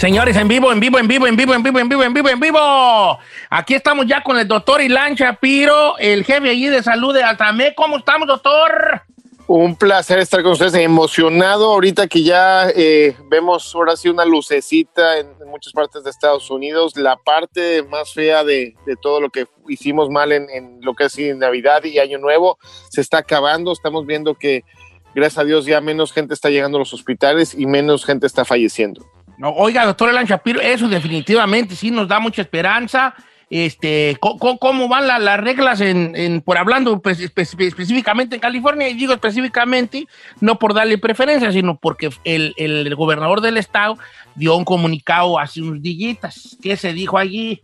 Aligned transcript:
Señores, 0.00 0.34
en 0.38 0.48
vivo, 0.48 0.72
en 0.72 0.80
vivo, 0.80 0.98
en 0.98 1.06
vivo, 1.06 1.26
en 1.26 1.36
vivo, 1.36 1.52
en 1.52 1.62
vivo, 1.62 1.78
en 1.78 1.88
vivo, 1.90 2.02
en 2.02 2.14
vivo, 2.14 2.28
en 2.30 2.40
vivo. 2.40 3.18
Aquí 3.50 3.74
estamos 3.74 4.06
ya 4.06 4.22
con 4.22 4.38
el 4.38 4.48
doctor 4.48 4.80
Ilan 4.80 5.14
Shapiro, 5.14 5.98
el 5.98 6.24
jefe 6.24 6.48
allí 6.48 6.68
de 6.68 6.82
salud 6.82 7.12
de 7.12 7.22
Altamé. 7.22 7.74
¿Cómo 7.74 7.98
estamos, 7.98 8.26
doctor? 8.26 9.02
Un 9.46 9.76
placer 9.76 10.18
estar 10.18 10.42
con 10.42 10.52
ustedes, 10.52 10.72
emocionado 10.72 11.66
ahorita 11.66 12.06
que 12.06 12.22
ya 12.22 12.70
eh, 12.74 13.14
vemos 13.28 13.74
ahora 13.74 13.94
sí 13.94 14.08
una 14.08 14.24
lucecita 14.24 15.18
en, 15.18 15.34
muchas 15.48 15.74
partes 15.74 16.02
de 16.02 16.08
Estados 16.08 16.50
Unidos. 16.50 16.96
La 16.96 17.16
parte 17.16 17.82
más 17.82 18.14
fea 18.14 18.42
de, 18.42 18.74
de 18.86 18.96
todo 18.96 19.20
lo 19.20 19.28
que 19.28 19.48
hicimos 19.68 20.08
mal 20.08 20.32
en, 20.32 20.48
en 20.48 20.78
lo 20.80 20.94
que 20.94 21.04
es 21.04 21.18
Navidad 21.36 21.84
y 21.84 21.98
Año 21.98 22.16
Nuevo 22.16 22.56
se 22.88 23.02
está 23.02 23.18
acabando. 23.18 23.70
Estamos 23.70 24.06
viendo 24.06 24.34
que, 24.34 24.64
gracias 25.14 25.36
a 25.40 25.44
Dios, 25.44 25.66
ya 25.66 25.82
menos 25.82 26.10
gente 26.10 26.32
está 26.32 26.48
llegando 26.48 26.78
a 26.78 26.80
los 26.80 26.94
hospitales 26.94 27.54
y 27.54 27.66
menos 27.66 28.06
gente 28.06 28.26
está 28.26 28.46
falleciendo. 28.46 29.04
No, 29.40 29.48
oiga, 29.52 29.86
doctor 29.86 30.10
Elan 30.10 30.26
Shapiro, 30.26 30.60
eso 30.60 30.86
definitivamente 30.86 31.74
sí 31.74 31.90
nos 31.90 32.06
da 32.06 32.20
mucha 32.20 32.42
esperanza. 32.42 33.14
Este, 33.48 34.18
¿cómo, 34.20 34.58
cómo 34.58 34.86
van 34.86 35.06
la, 35.06 35.18
las 35.18 35.40
reglas 35.40 35.80
en, 35.80 36.14
en, 36.14 36.42
por 36.42 36.58
hablando 36.58 37.00
pues, 37.00 37.20
espe 37.20 37.40
específicamente 37.40 38.34
en 38.34 38.40
California? 38.42 38.90
Y 38.90 38.94
digo 38.94 39.14
específicamente, 39.14 40.06
no 40.42 40.58
por 40.58 40.74
darle 40.74 40.98
preferencia, 40.98 41.50
sino 41.52 41.78
porque 41.78 42.10
el, 42.24 42.52
el, 42.58 42.86
el 42.86 42.94
gobernador 42.94 43.40
del 43.40 43.56
estado 43.56 43.96
dio 44.34 44.54
un 44.56 44.66
comunicado 44.66 45.38
hace 45.38 45.62
unos 45.62 45.80
días. 45.80 46.58
¿Qué 46.62 46.76
se 46.76 46.92
dijo 46.92 47.16
allí? 47.16 47.62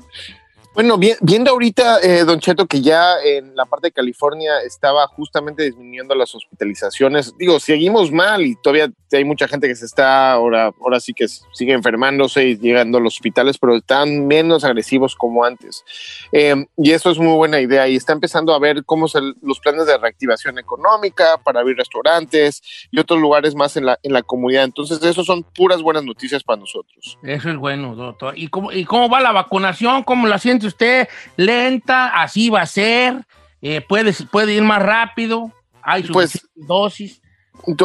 Bueno, 0.77 0.99
viendo 0.99 1.53
ahorita, 1.53 2.01
eh, 2.03 2.25
Don 2.25 2.39
Cheto, 2.39 2.67
que 2.67 2.83
ya 2.83 3.15
en 3.25 3.57
la 3.57 3.65
parte 3.65 3.87
de 3.87 3.93
California 3.93 4.61
estaba 4.61 5.07
justamente 5.07 5.63
disminuyendo 5.63 6.15
las 6.15 6.35
hospitalizaciones. 6.35 7.33
Digo, 7.39 7.59
seguimos 7.59 8.13
mal 8.13 8.43
y 8.43 8.57
todavía 8.57 8.93
hay 9.11 9.25
mucha 9.25 9.49
gente 9.49 9.69
que 9.69 9.75
se 9.75 9.87
está, 9.87 10.33
ahora, 10.33 10.71
ahora 10.83 11.01
sí 11.01 11.15
que 11.15 11.29
sigue 11.29 11.73
enfermándose 11.73 12.45
y 12.49 12.59
llegando 12.59 12.99
a 12.99 13.01
los 13.01 13.15
hospitales, 13.15 13.57
pero 13.57 13.75
están 13.75 14.27
menos 14.27 14.65
agresivos 14.65 15.17
como 15.17 15.45
antes. 15.45 15.83
Eh, 16.31 16.67
y 16.77 16.91
eso 16.91 17.11
es 17.11 17.19
muy 17.19 17.37
buena 17.37 17.59
idea. 17.59 17.89
Y 17.89 17.97
está 17.97 18.13
empezando 18.13 18.53
a 18.53 18.59
ver 18.59 18.85
cómo 18.85 19.09
son 19.09 19.35
los 19.41 19.61
planes 19.61 19.87
de 19.87 19.97
reactivación 19.97 20.59
económica 20.59 21.39
para 21.43 21.61
abrir 21.61 21.79
restaurantes 21.79 22.61
y 22.91 22.99
otros 22.99 23.19
lugares 23.19 23.55
más 23.55 23.79
en 23.79 23.87
la, 23.87 23.99
en 24.03 24.13
la 24.13 24.23
comunidad. 24.23 24.65
Entonces, 24.65 25.03
eso 25.03 25.25
son 25.25 25.43
puras 25.43 25.81
buenas 25.81 26.05
noticias 26.05 26.45
para 26.45 26.61
nosotros. 26.61 27.19
Eso 27.23 27.49
es 27.49 27.57
bueno, 27.57 27.95
doctor. 27.95 28.37
¿Y 28.37 28.49
cómo, 28.49 28.73
y 28.73 28.85
cómo 28.85 29.09
va 29.09 29.23
la 29.23 29.33
vacunación? 29.33 30.03
¿Cómo 30.03 30.27
la 30.27 30.39
usted? 30.67 31.09
¿Lenta? 31.37 32.09
¿Así 32.21 32.51
va 32.51 32.63
a 32.63 32.67
ser? 32.67 33.25
Eh, 33.63 33.81
puede, 33.81 34.13
¿Puede 34.31 34.55
ir 34.55 34.63
más 34.63 34.83
rápido? 34.83 35.53
¿Hay 35.83 36.03
pues, 36.05 36.47
dosis? 36.55 37.21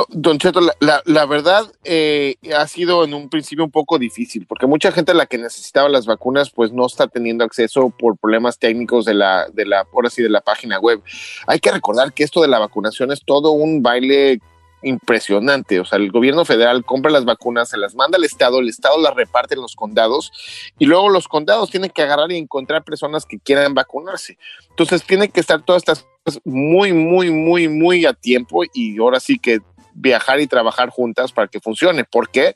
Don 0.10 0.38
Cheto, 0.38 0.62
la, 0.62 0.76
la, 0.80 1.02
la 1.06 1.26
verdad 1.26 1.64
eh, 1.84 2.36
ha 2.56 2.68
sido 2.68 3.04
en 3.04 3.14
un 3.14 3.30
principio 3.30 3.64
un 3.64 3.72
poco 3.72 3.98
difícil, 3.98 4.46
porque 4.46 4.68
mucha 4.68 4.92
gente 4.92 5.12
a 5.12 5.16
la 5.16 5.26
que 5.26 5.40
necesitaba 5.40 5.90
las 5.90 6.06
vacunas, 6.06 6.52
pues 6.52 6.72
no 6.72 6.86
está 6.86 7.08
teniendo 7.08 7.44
acceso 7.44 7.90
por 7.90 8.18
problemas 8.18 8.60
técnicos 8.60 9.06
de 9.06 9.16
la, 9.16 9.48
de 9.52 9.66
la, 9.66 9.88
ahora 9.92 10.10
sí, 10.10 10.22
de 10.22 10.30
la 10.30 10.42
página 10.42 10.80
web. 10.80 11.02
Hay 11.48 11.60
que 11.60 11.72
recordar 11.72 12.14
que 12.14 12.24
esto 12.24 12.42
de 12.42 12.48
la 12.48 12.60
vacunación 12.60 13.12
es 13.12 13.24
todo 13.26 13.52
un 13.52 13.82
baile 13.82 14.40
impresionante. 14.84 15.80
O 15.80 15.86
sea, 15.86 15.98
el 15.98 16.12
gobierno 16.12 16.46
federal 16.46 16.86
compra 16.86 17.12
las 17.12 17.26
vacunas, 17.26 17.70
se 17.70 17.78
las 17.78 17.96
manda 17.96 18.18
al 18.18 18.24
Estado, 18.24 18.60
el 18.60 18.70
Estado 18.70 19.00
las 19.00 19.16
reparte 19.16 19.56
en 19.56 19.62
los 19.62 19.76
condados 19.76 20.32
y 20.80 20.86
luego 20.86 21.10
los 21.10 21.28
condados 21.28 21.70
tienen 21.70 21.90
que 21.90 22.02
agarrar 22.02 22.32
y 22.32 22.38
encontrar 22.38 22.84
personas 22.84 23.26
que 23.26 23.40
quieran 23.40 23.74
vacunarse. 23.74 24.38
Entonces, 24.70 25.04
tiene 25.04 25.30
que 25.30 25.40
estar 25.40 25.62
todas 25.62 25.82
estas 25.82 26.06
muy, 26.46 26.94
muy, 26.94 27.32
muy, 27.32 27.68
muy 27.68 28.06
a 28.06 28.14
tiempo 28.14 28.64
y 28.74 29.00
ahora 29.00 29.20
sí 29.20 29.40
que 29.40 29.60
viajar 29.94 30.40
y 30.40 30.48
trabajar 30.48 30.90
juntas 30.90 31.32
para 31.32 31.48
que 31.48 31.60
funcione. 31.60 32.04
¿Por 32.04 32.30
qué? 32.30 32.54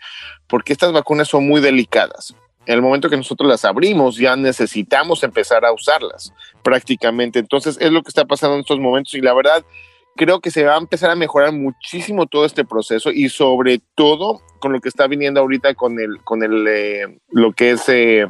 Porque 0.47 0.74
estas 0.74 0.92
vacunas 0.92 1.28
son 1.28 1.47
muy 1.47 1.62
delicadas. 1.62 2.36
En 2.66 2.75
el 2.75 2.81
momento 2.81 3.09
que 3.09 3.18
nosotros 3.18 3.47
las 3.47 3.63
abrimos, 3.63 4.18
ya 4.18 4.36
necesitamos 4.36 5.24
empezar 5.24 5.66
a 5.66 5.72
usarlas 5.72 6.34
prácticamente. 6.63 7.40
Entonces, 7.40 7.78
es 7.80 7.92
lo 7.92 8.02
que 8.02 8.09
está 8.09 8.25
pasando 8.25 8.56
en 8.56 8.62
estos 8.62 8.80
momentos 8.80 9.13
y 9.13 9.22
la 9.22 9.34
verdad, 9.34 9.63
creo 10.15 10.39
que 10.39 10.51
se 10.51 10.63
va 10.63 10.75
a 10.75 10.79
empezar 10.79 11.11
a 11.11 11.15
mejorar 11.15 11.51
muchísimo 11.51 12.25
todo 12.25 12.45
este 12.45 12.65
proceso 12.65 13.11
y 13.11 13.29
sobre 13.29 13.81
todo 13.95 14.41
con 14.59 14.71
lo 14.71 14.79
que 14.79 14.89
está 14.89 15.07
viniendo 15.07 15.41
ahorita 15.41 15.73
con 15.75 15.99
el, 15.99 16.21
con 16.23 16.41
el, 16.43 16.65
eh, 16.67 17.19
lo 17.29 17.53
que 17.53 17.71
es 17.71 17.87
eh, 17.89 18.25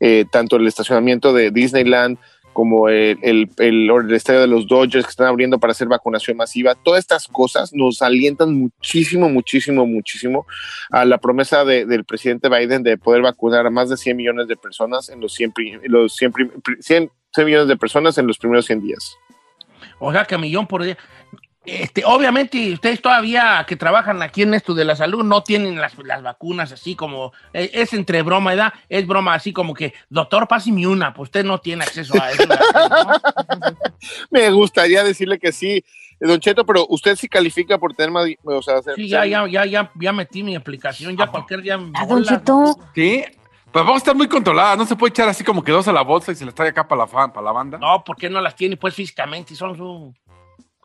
eh, 0.00 0.24
tanto 0.30 0.56
el 0.56 0.66
estacionamiento 0.66 1.32
de 1.32 1.50
Disneyland 1.50 2.18
como 2.52 2.88
el, 2.88 3.18
el, 3.22 3.50
el, 3.58 4.14
estadio 4.14 4.40
de 4.40 4.46
los 4.46 4.66
Dodgers 4.66 5.04
que 5.04 5.10
están 5.10 5.26
abriendo 5.26 5.58
para 5.58 5.72
hacer 5.72 5.88
vacunación 5.88 6.38
masiva. 6.38 6.74
Todas 6.74 7.00
estas 7.00 7.28
cosas 7.28 7.74
nos 7.74 8.00
alientan 8.00 8.54
muchísimo, 8.54 9.28
muchísimo, 9.28 9.86
muchísimo 9.86 10.46
a 10.90 11.04
la 11.04 11.18
promesa 11.18 11.66
de, 11.66 11.84
del 11.84 12.06
presidente 12.06 12.48
Biden 12.48 12.82
de 12.82 12.96
poder 12.96 13.20
vacunar 13.20 13.66
a 13.66 13.70
más 13.70 13.90
de 13.90 13.98
100 13.98 14.16
millones 14.16 14.48
de 14.48 14.56
personas 14.56 15.10
en 15.10 15.20
los 15.20 15.34
100, 15.34 15.52
los 15.82 16.16
100, 16.16 16.32
100, 16.80 17.10
100 17.34 17.46
millones 17.46 17.68
de 17.68 17.76
personas 17.76 18.16
en 18.16 18.26
los 18.26 18.38
primeros 18.38 18.64
100 18.64 18.80
días. 18.80 19.18
O 19.98 20.12
sea, 20.12 20.24
que 20.24 20.34
a 20.34 20.38
millón 20.38 20.66
por 20.66 20.82
día. 20.82 20.96
Este, 21.64 22.04
obviamente, 22.04 22.72
ustedes 22.72 23.02
todavía 23.02 23.64
que 23.66 23.74
trabajan 23.74 24.22
aquí 24.22 24.42
en 24.42 24.54
esto 24.54 24.72
de 24.72 24.84
la 24.84 24.94
salud 24.94 25.24
no 25.24 25.42
tienen 25.42 25.80
las, 25.80 25.98
las 25.98 26.22
vacunas 26.22 26.70
así 26.70 26.94
como, 26.94 27.32
es, 27.52 27.70
es, 27.72 27.92
entre 27.92 28.22
broma, 28.22 28.50
¿verdad? 28.50 28.72
Es 28.88 29.04
broma 29.04 29.34
así 29.34 29.52
como 29.52 29.74
que, 29.74 29.92
doctor, 30.08 30.46
páseme 30.46 30.86
una, 30.86 31.12
pues 31.12 31.26
usted 31.26 31.44
no 31.44 31.58
tiene 31.58 31.82
acceso 31.82 32.14
a 32.22 32.30
eso. 32.30 32.46
¿no? 32.46 32.54
Me 34.30 34.48
gustaría 34.52 35.02
decirle 35.02 35.40
que 35.40 35.50
sí, 35.50 35.84
Don 36.20 36.38
Cheto, 36.38 36.64
pero 36.64 36.86
usted 36.88 37.16
sí 37.16 37.28
califica 37.28 37.78
por 37.78 37.94
tener 37.94 38.12
más, 38.12 38.28
o 38.44 38.62
sea, 38.62 38.76
hacer, 38.76 38.94
sí, 38.94 39.08
ya, 39.08 39.26
ya, 39.26 39.46
ya, 39.48 39.66
ya, 39.66 39.90
ya 40.00 40.12
metí 40.12 40.44
mi 40.44 40.54
aplicación, 40.54 41.16
ya 41.16 41.26
cualquier 41.26 41.62
día. 41.62 41.80
¿A 41.94 42.06
Don 42.06 42.22
Cheto? 42.22 42.78
Sí. 42.94 43.24
Pues 43.76 43.84
vamos 43.84 43.96
a 43.96 44.04
estar 44.04 44.16
muy 44.16 44.26
controladas, 44.26 44.78
no 44.78 44.86
se 44.86 44.96
puede 44.96 45.10
echar 45.10 45.28
así 45.28 45.44
como 45.44 45.62
que 45.62 45.70
dos 45.70 45.86
a 45.86 45.92
la 45.92 46.00
bolsa 46.00 46.32
y 46.32 46.34
se 46.34 46.46
las 46.46 46.54
trae 46.54 46.70
acá 46.70 46.88
para 46.88 47.04
la, 47.04 47.06
para 47.06 47.42
la 47.42 47.52
banda. 47.52 47.76
No, 47.76 48.02
¿por 48.02 48.16
qué 48.16 48.30
no 48.30 48.40
las 48.40 48.56
tiene 48.56 48.78
pues 48.78 48.94
físicamente? 48.94 49.54
Son 49.54 49.76
su... 49.76 50.14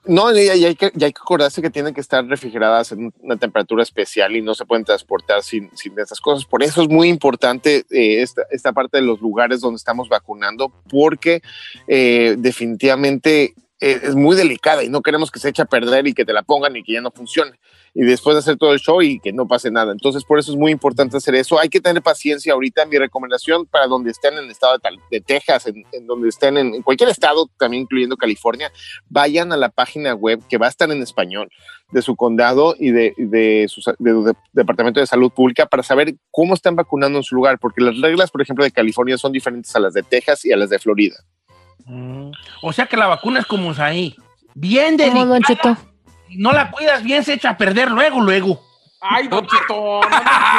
No, 0.04 0.38
y 0.38 0.50
hay, 0.50 0.76
que, 0.76 0.92
y 0.94 1.04
hay 1.06 1.14
que 1.14 1.22
acordarse 1.22 1.62
que 1.62 1.70
tienen 1.70 1.94
que 1.94 2.02
estar 2.02 2.26
refrigeradas 2.26 2.92
en 2.92 3.14
una 3.22 3.38
temperatura 3.38 3.82
especial 3.82 4.36
y 4.36 4.42
no 4.42 4.54
se 4.56 4.66
pueden 4.66 4.84
transportar 4.84 5.42
sin, 5.42 5.70
sin 5.74 5.98
esas 5.98 6.20
cosas. 6.20 6.44
Por 6.44 6.64
eso 6.64 6.82
es 6.82 6.90
muy 6.90 7.08
importante 7.08 7.86
eh, 7.92 8.22
esta, 8.22 8.42
esta, 8.52 8.74
parte 8.74 8.98
de 8.98 9.04
los 9.04 9.22
lugares 9.22 9.62
donde 9.62 9.78
estamos 9.78 10.10
vacunando, 10.10 10.68
porque 10.90 11.42
eh, 11.88 12.36
definitivamente 12.40 13.54
es 13.82 14.16
muy 14.16 14.36
delicada 14.36 14.84
y 14.84 14.90
no 14.90 15.02
queremos 15.02 15.32
que 15.32 15.40
se 15.40 15.50
eche 15.50 15.64
a 15.64 15.66
perder 15.66 16.06
y 16.06 16.14
que 16.14 16.24
te 16.24 16.34
la 16.34 16.44
pongan 16.44 16.76
y 16.76 16.84
que 16.84 16.94
ya 16.94 17.02
no 17.02 17.10
funcione. 17.10 17.60
Y 17.96 18.04
después 18.04 18.36
de 18.36 18.40
hacer 18.40 18.58
todo 18.58 18.74
el 18.74 18.80
show 18.80 19.02
y 19.02 19.20
que 19.20 19.34
no 19.34 19.48
pase 19.48 19.72
nada. 19.72 19.92
Entonces, 19.92 20.24
por 20.24 20.38
eso 20.38 20.52
es 20.52 20.58
muy 20.58 20.72
importante 20.72 21.18
hacer 21.18 21.34
eso. 21.34 21.60
Hay 21.60 21.68
que 21.68 21.82
tener 21.82 22.02
paciencia 22.04 22.54
ahorita. 22.54 22.86
Mi 22.86 23.00
recomendación 23.00 23.66
para 23.66 23.88
donde 23.88 24.12
estén 24.12 24.36
en 24.36 24.46
el 24.46 24.52
estado 24.52 24.78
de, 25.10 25.22
Texas, 25.22 25.66
en, 25.66 26.08
donde 26.08 26.30
estén 26.30 26.58
en, 26.58 26.84
cualquier 26.84 27.10
estado, 27.10 27.50
también 27.58 27.84
incluyendo 27.84 28.18
California, 28.18 28.72
vayan 29.10 29.52
a 29.52 29.58
la 29.58 29.70
página 29.70 30.14
web 30.14 30.40
que 30.48 30.60
va 30.60 30.68
a 30.68 30.70
estar 30.70 30.90
en 30.92 31.02
español 31.02 31.50
de 31.92 32.04
su 32.04 32.16
condado 32.16 32.76
y 32.80 32.92
de, 32.92 33.66
su 33.68 33.82
de, 33.98 34.14
de, 34.14 34.34
Departamento 34.54 35.00
de 35.00 35.08
Salud 35.08 35.32
Pública 35.32 35.66
para 35.66 35.82
saber 35.82 36.14
cómo 36.30 36.54
están 36.54 36.76
vacunando 36.76 37.18
en 37.18 37.24
su 37.24 37.36
lugar, 37.36 37.58
porque 37.60 37.82
las 37.82 38.00
reglas, 38.00 38.30
por 38.30 38.44
ejemplo, 38.44 38.64
de 38.64 38.72
California 38.72 39.18
son 39.18 39.32
diferentes 39.32 39.76
a 39.76 39.80
las 39.80 39.94
de 39.94 40.04
Texas 40.04 40.46
y 40.46 40.52
a 40.52 40.58
las 40.58 40.70
de 40.70 40.78
Florida. 40.78 41.16
Mm. 41.86 42.32
O 42.62 42.74
sea 42.74 42.86
que 42.86 42.98
la 42.98 43.08
vacuna 43.08 43.40
es 43.40 43.46
como 43.46 43.74
ahí. 43.78 44.16
Bien 44.54 44.98
¿Cómo, 44.98 45.26
Don. 45.26 45.44
Cheto? 45.44 45.78
Si 46.28 46.38
no 46.38 46.52
la 46.52 46.72
cuidas 46.72 47.04
bien, 47.04 47.24
se 47.24 47.34
echa 47.34 47.52
a 47.52 47.58
perder 47.58 47.92
luego, 47.92 48.22
luego. 48.22 48.62
Ay, 49.02 49.28
Don 49.28 49.46
Cheto, 49.48 50.02
no 50.02 50.10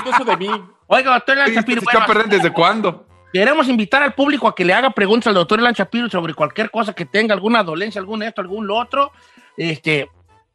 me 0.04 0.10
eso 0.10 0.24
de 0.24 0.36
mí. 0.36 0.48
Oiga, 0.86 1.14
doctor 1.14 1.36
Shapiro, 1.48 1.80
¿Se 1.80 1.88
echó 1.88 2.02
a 2.02 2.06
perder 2.06 2.28
desde 2.28 2.52
cuándo? 2.52 3.06
queremos 3.32 3.66
invitar 3.68 4.02
al 4.02 4.14
público 4.14 4.46
a 4.46 4.54
que 4.54 4.64
le 4.64 4.74
haga 4.74 4.90
preguntas 4.90 5.28
al 5.28 5.34
doctor 5.34 5.58
Elan 5.58 5.72
Shapiro 5.72 6.10
sobre 6.10 6.34
cualquier 6.34 6.70
cosa 6.70 6.92
que 6.92 7.06
tenga, 7.06 7.32
alguna 7.32 7.62
dolencia, 7.62 7.98
algún 7.98 8.22
esto, 8.22 8.42
algún 8.42 8.66
lo 8.66 8.76
otro. 8.76 9.12
Este, 9.56 10.08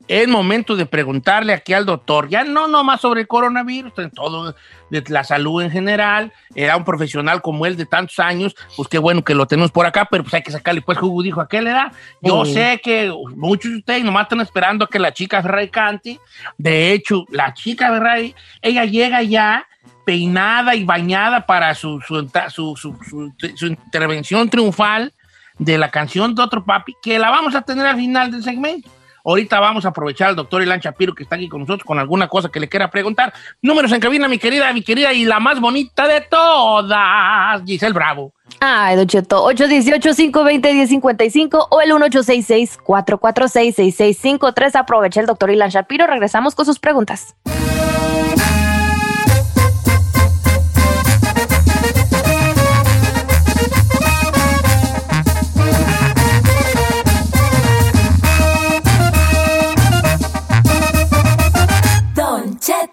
es 0.08 0.28
momento 0.28 0.76
de 0.78 0.86
preguntarle 0.86 1.52
aquí 1.54 1.74
al 1.74 1.86
doctor, 1.86 2.30
ya 2.30 2.44
no 2.46 2.68
nomás 2.68 3.02
sobre 3.02 3.22
el 3.22 3.28
coronavirus, 3.28 3.92
en 3.98 4.12
todo, 4.12 4.56
de 4.90 5.04
la 5.10 5.24
salud 5.26 5.62
en 5.62 5.70
general. 5.72 6.32
Era 6.56 6.78
un 6.78 6.86
profesional 6.86 7.42
como 7.42 7.66
él 7.66 7.76
de 7.76 7.86
tantos 7.86 8.18
años, 8.20 8.56
pues 8.78 8.88
qué 8.88 9.00
bueno 9.00 9.24
que 9.24 9.36
lo 9.36 9.48
tenemos 9.48 9.72
por 9.72 9.86
acá, 9.86 10.08
pero 10.10 10.24
pues 10.24 10.34
hay 10.36 10.44
que 10.44 10.52
sacarle 10.52 10.82
pues 10.82 10.98
jugo, 10.98 11.22
dijo, 11.24 11.42
¿a 11.42 11.48
qué 11.50 11.62
le 11.62 11.72
da? 11.72 11.92
Yo 12.22 12.46
Sí. 12.46 12.54
sé 12.54 12.80
que 12.82 13.14
muchos 13.36 13.72
de 13.72 13.78
ustedes 13.80 14.04
nomás 14.06 14.24
están 14.24 14.40
esperando 14.42 14.86
a 14.86 14.90
que 14.90 15.00
la 15.00 15.14
chica 15.14 15.42
Ferrari 15.42 15.70
cante. 15.70 16.20
De 16.58 16.94
hecho, 16.94 17.26
la 17.30 17.54
chica 17.54 17.90
Ferrari, 17.90 18.34
ella 18.62 18.86
llega 18.86 19.22
ya 19.24 19.66
peinada 20.06 20.74
y 20.76 20.86
bañada 20.86 21.46
para 21.46 21.76
su, 21.76 22.00
su, 22.00 22.30
su- 22.50 22.76
su- 22.78 22.98
su- 23.10 23.34
su 23.56 23.66
intervención 23.68 24.50
triunfal 24.50 25.14
de 25.60 25.78
la 25.78 25.92
canción 25.92 26.34
de 26.34 26.42
otro 26.44 26.64
papi, 26.64 26.96
que 27.02 27.20
la 27.20 27.30
vamos 27.30 27.56
a 27.56 27.62
tener 27.64 27.86
al 27.86 27.98
final 27.98 28.32
del 28.32 28.42
segmento. 28.44 28.90
Ahorita 29.28 29.60
vamos 29.60 29.86
a 29.86 29.90
aprovechar 29.90 30.30
al 30.30 30.38
doctor 30.38 30.64
Ilan 30.64 30.80
Shapiro 30.80 31.14
que 31.14 31.24
está 31.24 31.36
aquí 31.36 31.50
con 31.50 31.60
nosotros 31.60 31.86
con 31.86 32.00
alguna 32.00 32.30
cosa 32.30 32.48
que 32.48 32.62
le 32.62 32.70
quiera 32.70 32.90
preguntar. 32.90 33.34
Números 33.62 33.92
en 33.92 34.00
cabina, 34.00 34.30
mi 34.30 34.38
querida, 34.38 34.72
mi 34.72 34.82
querida 34.82 35.12
y 35.12 35.26
la 35.26 35.42
más 35.42 35.60
bonita 35.60 36.08
de 36.08 36.22
todas, 36.22 37.62
Giselle 37.66 37.92
Bravo. 37.92 38.32
Ay, 38.62 38.96
Don 38.96 39.06
Cheto, 39.06 39.44
818-520-1055 39.52 41.68
o 41.70 41.82
el 41.82 41.92
1866-446-6653. 41.92 44.76
Aprovecha 44.76 45.20
el 45.20 45.26
doctor 45.26 45.52
Ilan 45.52 45.72
Shapiro. 45.72 46.08
Regresamos 46.08 46.56
con 46.56 46.66
sus 46.66 46.80
preguntas. 46.80 47.36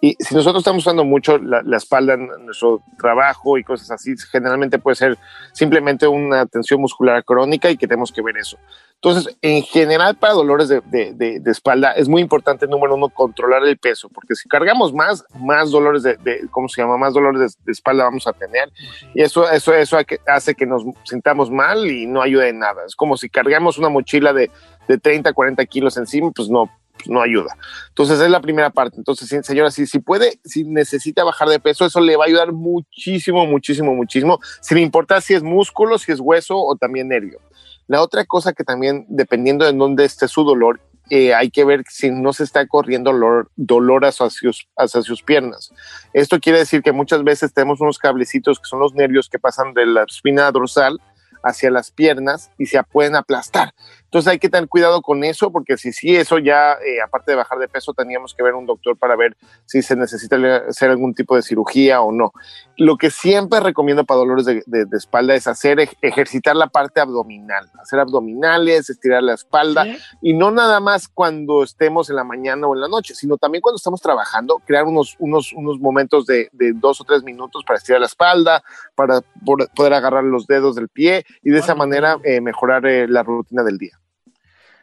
Y 0.00 0.14
si 0.20 0.34
nosotros 0.34 0.60
estamos 0.60 0.82
usando 0.84 1.04
mucho 1.04 1.38
la, 1.38 1.62
la 1.62 1.78
espalda 1.78 2.16
nuestro 2.16 2.82
trabajo 2.98 3.56
y 3.58 3.64
cosas 3.64 3.90
así, 3.90 4.14
generalmente 4.30 4.78
puede 4.78 4.94
ser 4.96 5.16
simplemente 5.52 6.06
una 6.06 6.46
tensión 6.46 6.80
muscular 6.80 7.24
crónica 7.24 7.70
y 7.70 7.76
que 7.76 7.86
tenemos 7.88 8.12
que 8.12 8.22
ver 8.22 8.36
eso. 8.36 8.58
Entonces, 8.96 9.36
en 9.42 9.62
general, 9.62 10.16
para 10.16 10.32
dolores 10.34 10.68
de, 10.68 10.80
de- 10.86 11.12
de- 11.14 11.40
de 11.40 11.50
espalda, 11.50 11.92
es 11.92 12.08
muy 12.08 12.22
importante, 12.22 12.66
número 12.66 12.94
uno, 12.94 13.08
controlar 13.08 13.62
el 13.64 13.76
peso, 13.78 14.08
porque 14.08 14.34
si 14.34 14.48
cargamos 14.48 14.92
más, 14.92 15.24
más 15.38 15.70
dolores 15.70 16.02
de, 16.02 16.16
¿cómo 16.50 16.68
se 16.68 16.80
llama? 16.82 16.96
Más 16.96 17.12
dolores 17.14 17.56
de, 17.64 17.72
espalda 17.72 18.04
vamos 18.04 18.26
a 18.26 18.32
tener. 18.32 18.70
Y 19.14 19.22
eso, 19.22 19.50
eso, 19.50 19.74
eso 19.74 19.98
hace 20.26 20.54
que 20.54 20.66
nos 20.66 20.82
sintamos 21.04 21.50
mal 21.50 21.86
y 21.90 22.06
no 22.06 22.22
ayuda 22.22 22.48
en 22.48 22.58
nada. 22.58 22.82
Es 22.86 22.96
como 22.96 23.16
si 23.16 23.28
cargamos 23.28 23.78
una 23.78 23.88
mochila 23.90 24.32
de, 24.32 24.50
de 24.88 24.98
30, 24.98 25.32
40 25.32 25.64
kilos 25.66 25.96
encima, 25.98 26.30
pues 26.34 26.48
no, 26.48 26.70
pues 26.96 27.08
no 27.08 27.20
ayuda. 27.20 27.56
Entonces, 27.88 28.20
es 28.20 28.30
la 28.30 28.40
primera 28.40 28.70
parte. 28.70 28.96
Entonces, 28.96 29.28
señora, 29.46 29.70
si, 29.70 29.86
si 29.86 29.98
puede, 29.98 30.40
si 30.44 30.64
necesita 30.64 31.24
bajar 31.24 31.48
de 31.48 31.60
peso, 31.60 31.84
eso 31.84 32.00
le 32.00 32.16
va 32.16 32.24
a 32.24 32.28
ayudar 32.28 32.52
muchísimo, 32.52 33.46
muchísimo, 33.46 33.94
muchísimo, 33.94 34.38
sin 34.60 34.78
importar 34.78 35.22
si 35.22 35.34
es 35.34 35.42
músculo, 35.42 35.98
si 35.98 36.12
es 36.12 36.20
hueso 36.20 36.58
o 36.58 36.76
también 36.76 37.08
nervio. 37.08 37.40
La 37.86 38.02
otra 38.02 38.24
cosa 38.24 38.52
que 38.52 38.64
también, 38.64 39.06
dependiendo 39.08 39.64
de 39.64 39.72
dónde 39.72 40.04
esté 40.04 40.26
su 40.26 40.42
dolor, 40.42 40.80
eh, 41.08 41.34
hay 41.34 41.50
que 41.50 41.64
ver 41.64 41.84
si 41.88 42.10
no 42.10 42.32
se 42.32 42.42
está 42.42 42.66
corriendo 42.66 43.12
dolor, 43.12 43.48
dolor 43.54 44.04
hacia, 44.04 44.28
sus, 44.28 44.68
hacia 44.76 45.02
sus 45.02 45.22
piernas. 45.22 45.72
Esto 46.12 46.40
quiere 46.40 46.58
decir 46.58 46.82
que 46.82 46.90
muchas 46.90 47.22
veces 47.22 47.54
tenemos 47.54 47.80
unos 47.80 47.98
cablecitos 47.98 48.58
que 48.58 48.68
son 48.68 48.80
los 48.80 48.92
nervios 48.94 49.28
que 49.28 49.38
pasan 49.38 49.72
de 49.72 49.86
la 49.86 50.02
espina 50.02 50.50
dorsal 50.50 51.00
hacia 51.44 51.70
las 51.70 51.92
piernas 51.92 52.50
y 52.58 52.66
se 52.66 52.82
pueden 52.82 53.14
aplastar. 53.14 53.72
Entonces 54.16 54.32
hay 54.32 54.38
que 54.38 54.48
tener 54.48 54.66
cuidado 54.66 55.02
con 55.02 55.24
eso 55.24 55.52
porque 55.52 55.76
si 55.76 55.92
sí, 55.92 56.16
eso 56.16 56.38
ya, 56.38 56.72
eh, 56.72 57.02
aparte 57.04 57.32
de 57.32 57.36
bajar 57.36 57.58
de 57.58 57.68
peso, 57.68 57.92
teníamos 57.92 58.34
que 58.34 58.42
ver 58.42 58.54
un 58.54 58.64
doctor 58.64 58.96
para 58.96 59.14
ver 59.14 59.36
si 59.66 59.82
se 59.82 59.94
necesita 59.94 60.36
hacer 60.68 60.88
algún 60.88 61.14
tipo 61.14 61.36
de 61.36 61.42
cirugía 61.42 62.00
o 62.00 62.12
no. 62.12 62.32
Lo 62.78 62.96
que 62.96 63.10
siempre 63.10 63.60
recomiendo 63.60 64.04
para 64.04 64.16
dolores 64.20 64.46
de, 64.46 64.62
de- 64.64 64.86
de 64.86 64.96
espalda 64.96 65.34
es 65.34 65.46
hacer 65.46 65.80
ej- 65.80 65.96
ejercitar 66.00 66.56
la 66.56 66.68
parte 66.68 66.98
abdominal, 67.02 67.70
hacer 67.78 68.00
abdominales, 68.00 68.88
estirar 68.88 69.22
la 69.22 69.34
espalda 69.34 69.84
¿Sí? 69.84 69.98
y 70.22 70.32
no 70.32 70.50
nada 70.50 70.80
más 70.80 71.08
cuando 71.08 71.62
estemos 71.62 72.08
en 72.08 72.16
la 72.16 72.24
mañana 72.24 72.66
o 72.66 72.74
en 72.74 72.80
la 72.80 72.88
noche, 72.88 73.14
sino 73.14 73.36
también 73.36 73.60
cuando 73.60 73.76
estamos 73.76 74.00
trabajando, 74.00 74.62
crear 74.64 74.84
unos, 74.84 75.14
unos, 75.18 75.52
unos 75.52 75.78
momentos 75.78 76.24
de, 76.24 76.48
de 76.52 76.72
dos 76.72 77.02
o 77.02 77.04
tres 77.04 77.22
minutos 77.22 77.64
para 77.66 77.76
estirar 77.76 78.00
la 78.00 78.06
espalda, 78.06 78.62
para 78.94 79.20
poder 79.44 79.92
agarrar 79.92 80.24
los 80.24 80.46
dedos 80.46 80.74
del 80.74 80.88
pie 80.88 81.26
y 81.42 81.50
de 81.50 81.58
esa 81.58 81.74
Bueno. 81.74 81.88
manera 81.90 82.16
eh, 82.24 82.40
mejorar 82.40 82.86
eh, 82.86 83.06
la 83.06 83.22
rutina 83.22 83.62
del 83.62 83.76
día. 83.76 83.98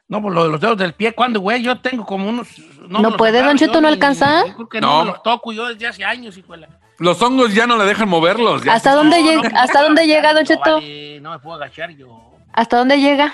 No, 0.07 0.21
pues 0.21 0.33
lo 0.35 0.43
de 0.43 0.49
los 0.51 0.59
dedos 0.61 0.77
del 0.77 0.93
pie, 0.93 1.13
¿cuándo, 1.13 1.39
güey? 1.39 1.61
Yo 1.63 1.79
tengo 1.79 2.05
como 2.05 2.27
unos... 2.29 2.47
¿No 2.87 3.15
puede, 3.17 3.41
Don 3.41 3.57
Cheto, 3.57 3.81
no 3.81 3.87
ni- 3.87 3.93
alcanza? 3.93 4.45
yo 4.45 4.53
creo 4.55 4.69
que 4.69 4.81
No. 4.81 5.05
los 5.05 5.23
toco 5.23 5.51
yo 5.53 5.67
desde 5.67 5.87
hace 5.87 6.03
años, 6.05 6.37
hijo 6.37 6.51
de 6.53 6.59
la- 6.59 6.79
Los 6.99 7.21
hongos 7.21 7.53
ya 7.53 7.65
no 7.65 7.77
le 7.77 7.85
dejan 7.85 8.09
moverlos. 8.09 8.63
ya. 8.63 8.73
¿Hasta 8.73 8.93
dónde, 8.93 9.21
No, 9.21 9.25
llega, 9.29 9.49
no 9.49 9.59
¿hasta 9.59 9.81
dónde 9.81 10.05
llega, 10.05 10.33
Don 10.33 10.43
no, 10.43 10.47
Cheto? 10.47 10.73
vale, 10.75 11.19
no 11.21 11.31
me 11.31 11.39
puedo 11.39 11.55
agachar 11.55 11.89
yo. 11.91 12.31
¿Hasta 12.51 12.77
dónde 12.77 12.99
llega? 12.99 13.33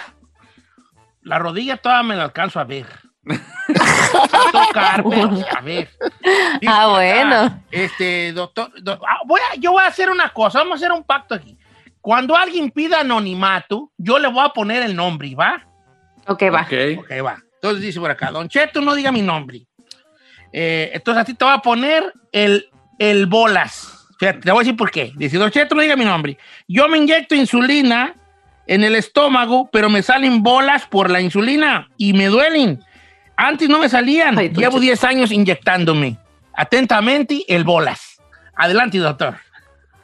La 1.23 1.39
rodilla 1.39 1.75
todavía 1.77 2.03
me 2.07 2.15
la 2.15 2.23
alcanzo 2.25 2.59
a 2.59 2.63
ver. 2.63 2.85
A 3.27 4.51
tocar, 4.67 5.03
pero 5.09 5.29
a 5.57 5.61
ver. 5.61 5.89
Dice 6.61 6.67
Ah, 6.67 6.83
acá, 6.83 6.87
bueno. 6.87 7.63
Este, 7.71 8.31
doctor, 8.31 8.71
do- 8.81 8.99
ah, 9.07 9.19
voy 9.25 9.39
a- 9.51 9.55
yo 9.57 9.71
voy 9.73 9.83
a 9.83 9.87
hacer 9.87 10.09
una 10.09 10.29
cosa, 10.29 10.59
vamos 10.59 10.73
a 10.73 10.75
hacer 10.85 10.91
un 10.91 11.03
pacto 11.03 11.35
aquí. 11.35 11.57
Cuando 11.99 12.35
alguien 12.37 12.71
pida 12.71 13.01
anonimato, 13.01 13.91
yo 13.97 14.17
le 14.19 14.27
voy 14.29 14.45
a 14.45 14.49
poner 14.49 14.83
el 14.83 14.95
nombre, 14.95 15.35
¿va? 15.35 15.65
Ok, 16.29 16.43
va. 16.53 16.61
Ok. 16.61 16.99
Ok, 16.99 17.11
va. 17.25 17.43
Entonces 17.55 17.81
dice 17.81 17.99
por 17.99 18.09
acá, 18.09 18.31
Don 18.31 18.47
Cheto, 18.47 18.79
no 18.81 18.95
diga 18.95 19.11
mi 19.11 19.21
nombre. 19.21 19.65
Eh, 20.53 20.91
entonces 20.93 21.21
a 21.21 21.25
ti 21.25 21.33
te 21.33 21.43
va 21.43 21.55
a 21.55 21.61
poner 21.61 22.13
el, 22.31 22.69
el 22.97 23.25
bolas. 23.25 24.07
Fíjate, 24.19 24.39
te 24.39 24.51
voy 24.51 24.61
a 24.61 24.63
decir 24.63 24.77
por 24.77 24.91
qué. 24.91 25.11
Dice, 25.15 25.37
Don 25.37 25.51
Cheto, 25.51 25.75
no 25.75 25.81
diga 25.81 25.95
mi 25.95 26.05
nombre. 26.05 26.37
Yo 26.67 26.87
me 26.87 26.97
inyecto 26.97 27.35
insulina 27.35 28.15
en 28.67 28.83
el 28.83 28.95
estómago, 28.95 29.69
pero 29.71 29.89
me 29.89 30.01
salen 30.03 30.43
bolas 30.43 30.85
por 30.85 31.09
la 31.09 31.19
insulina 31.19 31.89
y 31.97 32.13
me 32.13 32.27
duelen. 32.27 32.79
Antes 33.35 33.67
no 33.67 33.79
me 33.79 33.89
salían. 33.89 34.37
Ay, 34.37 34.49
Llevo 34.49 34.73
Cheto. 34.73 34.79
10 34.79 35.03
años 35.05 35.31
inyectándome. 35.31 36.17
Atentamente, 36.53 37.43
el 37.47 37.63
bolas. 37.63 38.21
Adelante, 38.55 38.97
doctor. 38.99 39.37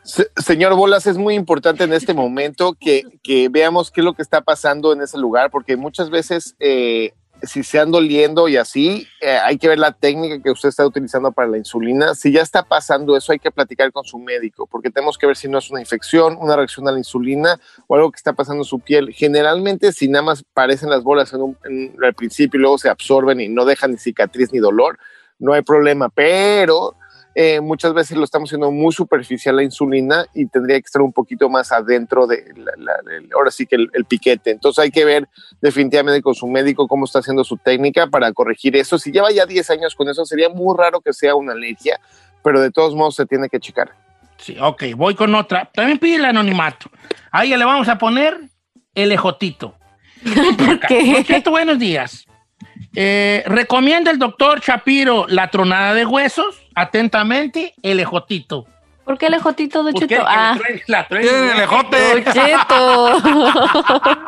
Se- 0.06 0.30
señor 0.38 0.76
Bolas, 0.76 1.08
es 1.08 1.18
muy 1.18 1.34
importante 1.34 1.84
en 1.84 1.92
este 1.92 2.14
momento 2.14 2.76
que, 2.80 3.04
que 3.24 3.50
veamos 3.50 3.90
qué 3.90 4.02
es 4.02 4.06
lo 4.06 4.14
que 4.14 4.22
está 4.22 4.42
pasando 4.42 4.94
en 4.94 5.02
ese 5.02 5.18
lugar, 5.18 5.50
porque 5.50 5.78
muchas 5.78 6.12
veces, 6.12 6.56
eh, 6.60 7.14
si 7.42 7.64
se 7.64 7.80
han 7.80 7.90
doliendo 7.90 8.48
y 8.48 8.56
así, 8.56 9.08
eh, 9.20 9.40
hay 9.44 9.58
que 9.58 9.68
ver 9.68 9.80
la 9.80 9.92
técnica 9.94 10.40
que 10.44 10.52
usted 10.52 10.70
está 10.70 10.86
utilizando 10.86 11.32
para 11.32 11.48
la 11.48 11.58
insulina. 11.58 12.14
Si 12.14 12.32
ya 12.32 12.44
está 12.44 12.62
pasando 12.64 13.18
eso, 13.18 13.32
hay 13.32 13.40
que 13.40 13.50
platicar 13.50 13.92
con 13.92 14.06
su 14.06 14.20
médico, 14.20 14.68
porque 14.68 14.92
tenemos 14.92 15.18
que 15.18 15.26
ver 15.26 15.36
si 15.36 15.48
no 15.48 15.58
es 15.58 15.72
una 15.72 15.82
infección, 15.82 16.38
una 16.40 16.56
reacción 16.56 16.88
a 16.88 16.92
la 16.92 17.00
insulina 17.00 17.60
o 17.88 17.96
algo 17.96 18.12
que 18.12 18.18
está 18.18 18.34
pasando 18.34 18.62
en 18.62 18.66
su 18.66 18.80
piel. 18.80 19.12
Generalmente, 19.12 19.92
si 19.92 20.08
nada 20.08 20.24
más 20.24 20.44
parecen 20.54 20.92
las 20.92 21.02
bolas 21.02 21.34
al 21.34 22.14
principio 22.16 22.60
y 22.60 22.62
luego 22.62 22.78
se 22.78 22.90
absorben 22.90 23.42
y 23.42 23.50
no 23.50 23.66
dejan 23.66 23.92
ni 23.92 23.98
cicatriz 23.98 24.54
ni 24.54 24.60
dolor, 24.60 25.00
no 25.40 25.54
hay 25.54 25.64
problema, 25.64 26.10
pero 26.10 26.96
eh, 27.38 27.60
muchas 27.60 27.94
veces 27.94 28.18
lo 28.18 28.24
estamos 28.24 28.48
haciendo 28.50 28.72
muy 28.72 28.94
superficial 28.94 29.58
la 29.58 29.64
insulina 29.64 30.26
y 30.34 30.46
tendría 30.48 30.80
que 30.80 30.86
estar 30.86 31.02
un 31.02 31.12
poquito 31.12 31.50
más 31.50 31.72
adentro 31.74 32.26
de, 32.28 32.46
la- 32.56 32.72
la- 32.78 33.14
el- 33.18 33.30
ahora 33.34 33.52
sí 33.52 33.66
que 33.66 33.76
el, 33.76 33.90
el 33.94 34.06
piquete. 34.06 34.52
Entonces 34.52 34.82
hay 34.84 34.90
que 34.90 35.04
ver 35.04 35.28
definitivamente 35.62 36.22
con 36.22 36.34
su 36.34 36.48
médico 36.48 36.88
cómo 36.88 37.04
está 37.06 37.20
haciendo 37.20 37.44
su 37.44 37.58
técnica 37.58 38.08
para 38.08 38.32
corregir 38.34 38.76
eso. 38.78 38.98
Si 38.98 39.12
lleva 39.12 39.32
ya 39.32 39.46
10 39.46 39.70
años 39.72 39.96
con 39.96 40.08
eso, 40.10 40.26
sería 40.26 40.48
muy 40.50 40.76
raro 40.78 41.02
que 41.02 41.12
sea 41.14 41.36
una 41.36 41.52
alergia, 41.52 42.00
pero 42.42 42.62
de 42.62 42.72
todos 42.72 42.96
modos 42.96 43.16
se 43.16 43.26
tiene 43.26 43.50
que 43.50 43.60
checar. 43.60 43.92
Sí, 44.38 44.58
ok, 44.60 44.84
voy 44.96 45.16
con 45.16 45.34
otra. 45.36 45.70
También 45.74 45.98
pide 46.00 46.16
el 46.16 46.26
anonimato. 46.26 46.90
A 47.32 47.44
ella 47.46 47.58
le 47.58 47.66
vamos 47.66 47.88
a 47.90 47.98
poner 47.98 48.40
el 48.94 49.12
ejotito. 49.12 49.76
¿Por 50.24 51.52
buenos 51.52 51.80
días. 51.80 52.26
Eh, 52.96 53.44
recomienda 53.48 54.12
el 54.12 54.20
doctor 54.20 54.62
Shapiro 54.62 55.26
la 55.28 55.50
tronada 55.50 55.94
de 55.94 56.06
huesos. 56.06 56.62
Atentamente, 56.76 57.74
el 57.82 58.00
ejotito. 58.00 58.66
¿Por 59.06 59.20
qué 59.20 59.28
el 59.28 59.36
ejotito, 59.36 59.84
Don 59.84 59.94
Ah, 60.26 60.58
la 60.88 61.08
traen- 61.08 61.22
Tienen 61.30 61.50
el 61.52 61.60
ejote. 61.62 62.24
Cheto. 62.34 63.18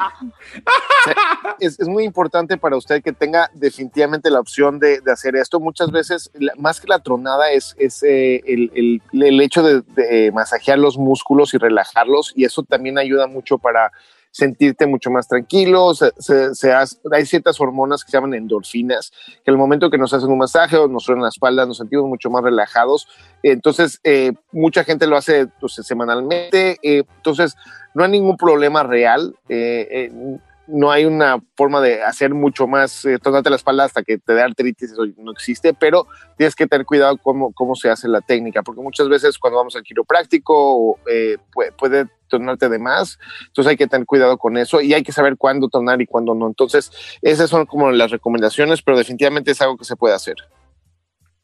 es, 1.59 1.79
es 1.79 1.87
muy 1.87 2.03
importante 2.03 2.57
para 2.57 2.77
usted 2.77 3.01
que 3.03 3.11
tenga 3.11 3.49
definitivamente 3.53 4.29
la 4.29 4.39
opción 4.39 4.77
de, 4.79 5.01
de 5.01 5.11
hacer 5.11 5.35
esto. 5.35 5.59
Muchas 5.59 5.89
veces, 5.91 6.29
la- 6.35 6.53
más 6.57 6.79
que 6.79 6.87
la 6.87 6.99
tronada, 6.99 7.51
es, 7.51 7.75
es 7.79 8.03
eh, 8.03 8.43
el, 8.45 8.71
el- 8.75 9.01
el 9.23 9.41
hecho 9.41 9.63
de, 9.63 9.81
de 9.95 10.31
masajear 10.31 10.77
los 10.77 10.97
músculos 10.97 11.53
y 11.53 11.57
relajarlos, 11.57 12.33
y 12.35 12.45
eso 12.45 12.63
también 12.63 12.97
ayuda 12.99 13.27
mucho 13.27 13.57
para 13.57 13.91
sentirte 14.31 14.85
mucho 14.85 15.09
más 15.09 15.27
tranquilo. 15.27 15.93
Se- 15.93 16.53
se- 16.53 16.71
hace- 16.73 16.97
hay 17.11 17.25
ciertas 17.25 17.59
hormonas 17.59 18.03
que 18.03 18.11
se 18.11 18.17
llaman 18.17 18.33
endorfinas, 18.33 19.11
que 19.43 19.51
el 19.51 19.57
momento 19.57 19.89
que 19.89 19.97
nos 19.97 20.13
hacen 20.13 20.29
un 20.29 20.37
masaje 20.37 20.77
o 20.77 20.87
nos 20.87 21.03
suenan 21.03 21.23
la 21.23 21.29
espalda, 21.29 21.65
nos 21.65 21.77
sentimos 21.77 22.05
mucho 22.07 22.29
más 22.29 22.43
relajados. 22.43 23.07
Entonces, 23.43 23.99
eh, 24.03 24.33
mucha 24.51 24.83
gente 24.83 25.07
lo 25.07 25.17
hace 25.17 25.47
pues, 25.59 25.73
semanalmente. 25.73 26.77
eh, 26.81 27.03
entonces, 27.17 27.55
no 27.93 28.03
hay 28.03 28.11
ningún 28.11 28.37
problema 28.37 28.83
real. 28.83 29.35
eh, 29.49 29.87
eh, 30.11 30.37
no 30.67 30.91
hay 30.91 31.05
una 31.05 31.41
forma 31.55 31.81
de 31.81 32.03
hacer 32.03 32.33
mucho 32.33 32.67
más, 32.67 33.05
eh, 33.05 33.17
tronarte 33.19 33.49
la 33.49 33.55
espalda 33.55 33.85
hasta 33.85 34.03
que 34.03 34.17
te 34.17 34.33
dé 34.33 34.41
artritis, 34.41 34.91
eso 34.91 35.03
no 35.17 35.31
existe, 35.31 35.73
pero 35.73 36.07
tienes 36.37 36.55
que 36.55 36.67
tener 36.67 36.85
cuidado 36.85 37.17
cómo, 37.17 37.53
cómo 37.53 37.75
se 37.75 37.89
hace 37.89 38.07
la 38.07 38.21
técnica, 38.21 38.63
porque 38.63 38.81
muchas 38.81 39.09
veces 39.09 39.37
cuando 39.37 39.57
vamos 39.57 39.75
al 39.75 39.83
quiropráctico 39.83 40.99
eh, 41.09 41.37
puede, 41.53 41.71
puede 41.71 42.07
tornarte 42.27 42.69
de 42.69 42.79
más, 42.79 43.17
entonces 43.47 43.71
hay 43.71 43.77
que 43.77 43.87
tener 43.87 44.05
cuidado 44.05 44.37
con 44.37 44.57
eso 44.57 44.81
y 44.81 44.93
hay 44.93 45.03
que 45.03 45.11
saber 45.11 45.37
cuándo 45.37 45.69
tornar 45.69 46.01
y 46.01 46.05
cuándo 46.05 46.35
no. 46.35 46.47
Entonces, 46.47 46.91
esas 47.21 47.49
son 47.49 47.65
como 47.65 47.89
las 47.91 48.11
recomendaciones, 48.11 48.81
pero 48.81 48.97
definitivamente 48.97 49.51
es 49.51 49.61
algo 49.61 49.77
que 49.77 49.85
se 49.85 49.95
puede 49.95 50.15
hacer. 50.15 50.35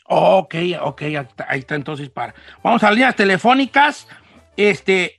Ok, 0.05 0.55
ok, 0.81 1.01
ahí 1.47 1.59
está 1.59 1.75
entonces 1.75 2.09
para. 2.09 2.35
Vamos 2.61 2.83
a 2.83 2.87
las 2.87 2.95
líneas 2.95 3.15
telefónicas. 3.15 4.07
Este. 4.57 5.15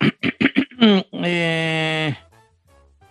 eh, 1.12 2.16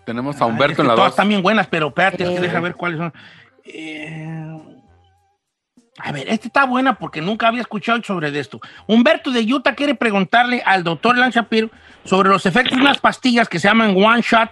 Tenemos 0.06 0.40
a 0.42 0.46
ay, 0.46 0.52
Humberto 0.52 0.72
es 0.74 0.76
que 0.78 0.82
en 0.82 0.88
la 0.88 0.96
Todas 0.96 1.08
2. 1.10 1.14
están 1.14 1.30
bien 1.30 1.42
buenas, 1.42 1.68
pero 1.68 1.88
espérate, 1.88 2.24
es 2.24 2.30
que 2.30 2.40
deja 2.40 2.60
ver 2.60 2.76
cuáles 2.76 2.98
son. 3.00 3.14
Eh, 3.66 4.58
a 6.00 6.12
ver, 6.12 6.28
esta 6.28 6.48
está 6.48 6.66
buena 6.66 6.96
porque 6.96 7.22
nunca 7.22 7.48
había 7.48 7.62
escuchado 7.62 8.02
sobre 8.04 8.38
esto. 8.40 8.60
Humberto 8.88 9.32
de 9.32 9.42
Utah 9.54 9.76
quiere 9.76 9.96
preguntarle 9.96 10.62
al 10.66 10.84
doctor 10.84 11.18
Lan 11.18 11.32
Shapiro 11.32 11.70
sobre 12.04 12.30
los 12.30 12.46
efectos 12.46 12.76
de 12.78 12.82
unas 12.84 12.98
pastillas 13.00 13.48
que 13.48 13.60
se 13.60 13.68
llaman 13.68 13.96
One 13.96 14.22
Shot 14.22 14.50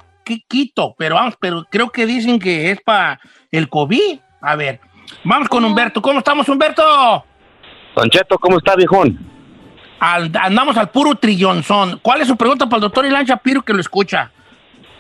Quito, 0.47 0.95
pero 0.97 1.15
vamos, 1.15 1.35
pero 1.39 1.65
creo 1.69 1.89
que 1.89 2.05
dicen 2.05 2.39
que 2.39 2.71
es 2.71 2.79
para 2.81 3.19
el 3.51 3.67
COVID. 3.69 4.19
A 4.41 4.55
ver, 4.55 4.79
vamos 5.23 5.49
con 5.49 5.65
Humberto. 5.65 6.01
¿Cómo 6.01 6.19
estamos, 6.19 6.47
Humberto? 6.47 7.25
Don 7.95 8.09
Cheto, 8.09 8.37
¿cómo 8.37 8.59
está, 8.59 8.75
viejón? 8.75 9.19
Al- 9.99 10.31
andamos 10.41 10.77
al 10.77 10.89
puro 10.91 11.15
trillonzón. 11.15 11.99
¿Cuál 12.01 12.21
es 12.21 12.27
su 12.27 12.37
pregunta 12.37 12.65
para 12.67 12.77
el 12.77 12.81
doctor 12.81 13.05
Ilan 13.05 13.25
Shapiro 13.25 13.61
que 13.63 13.73
lo 13.73 13.81
escucha? 13.81 14.31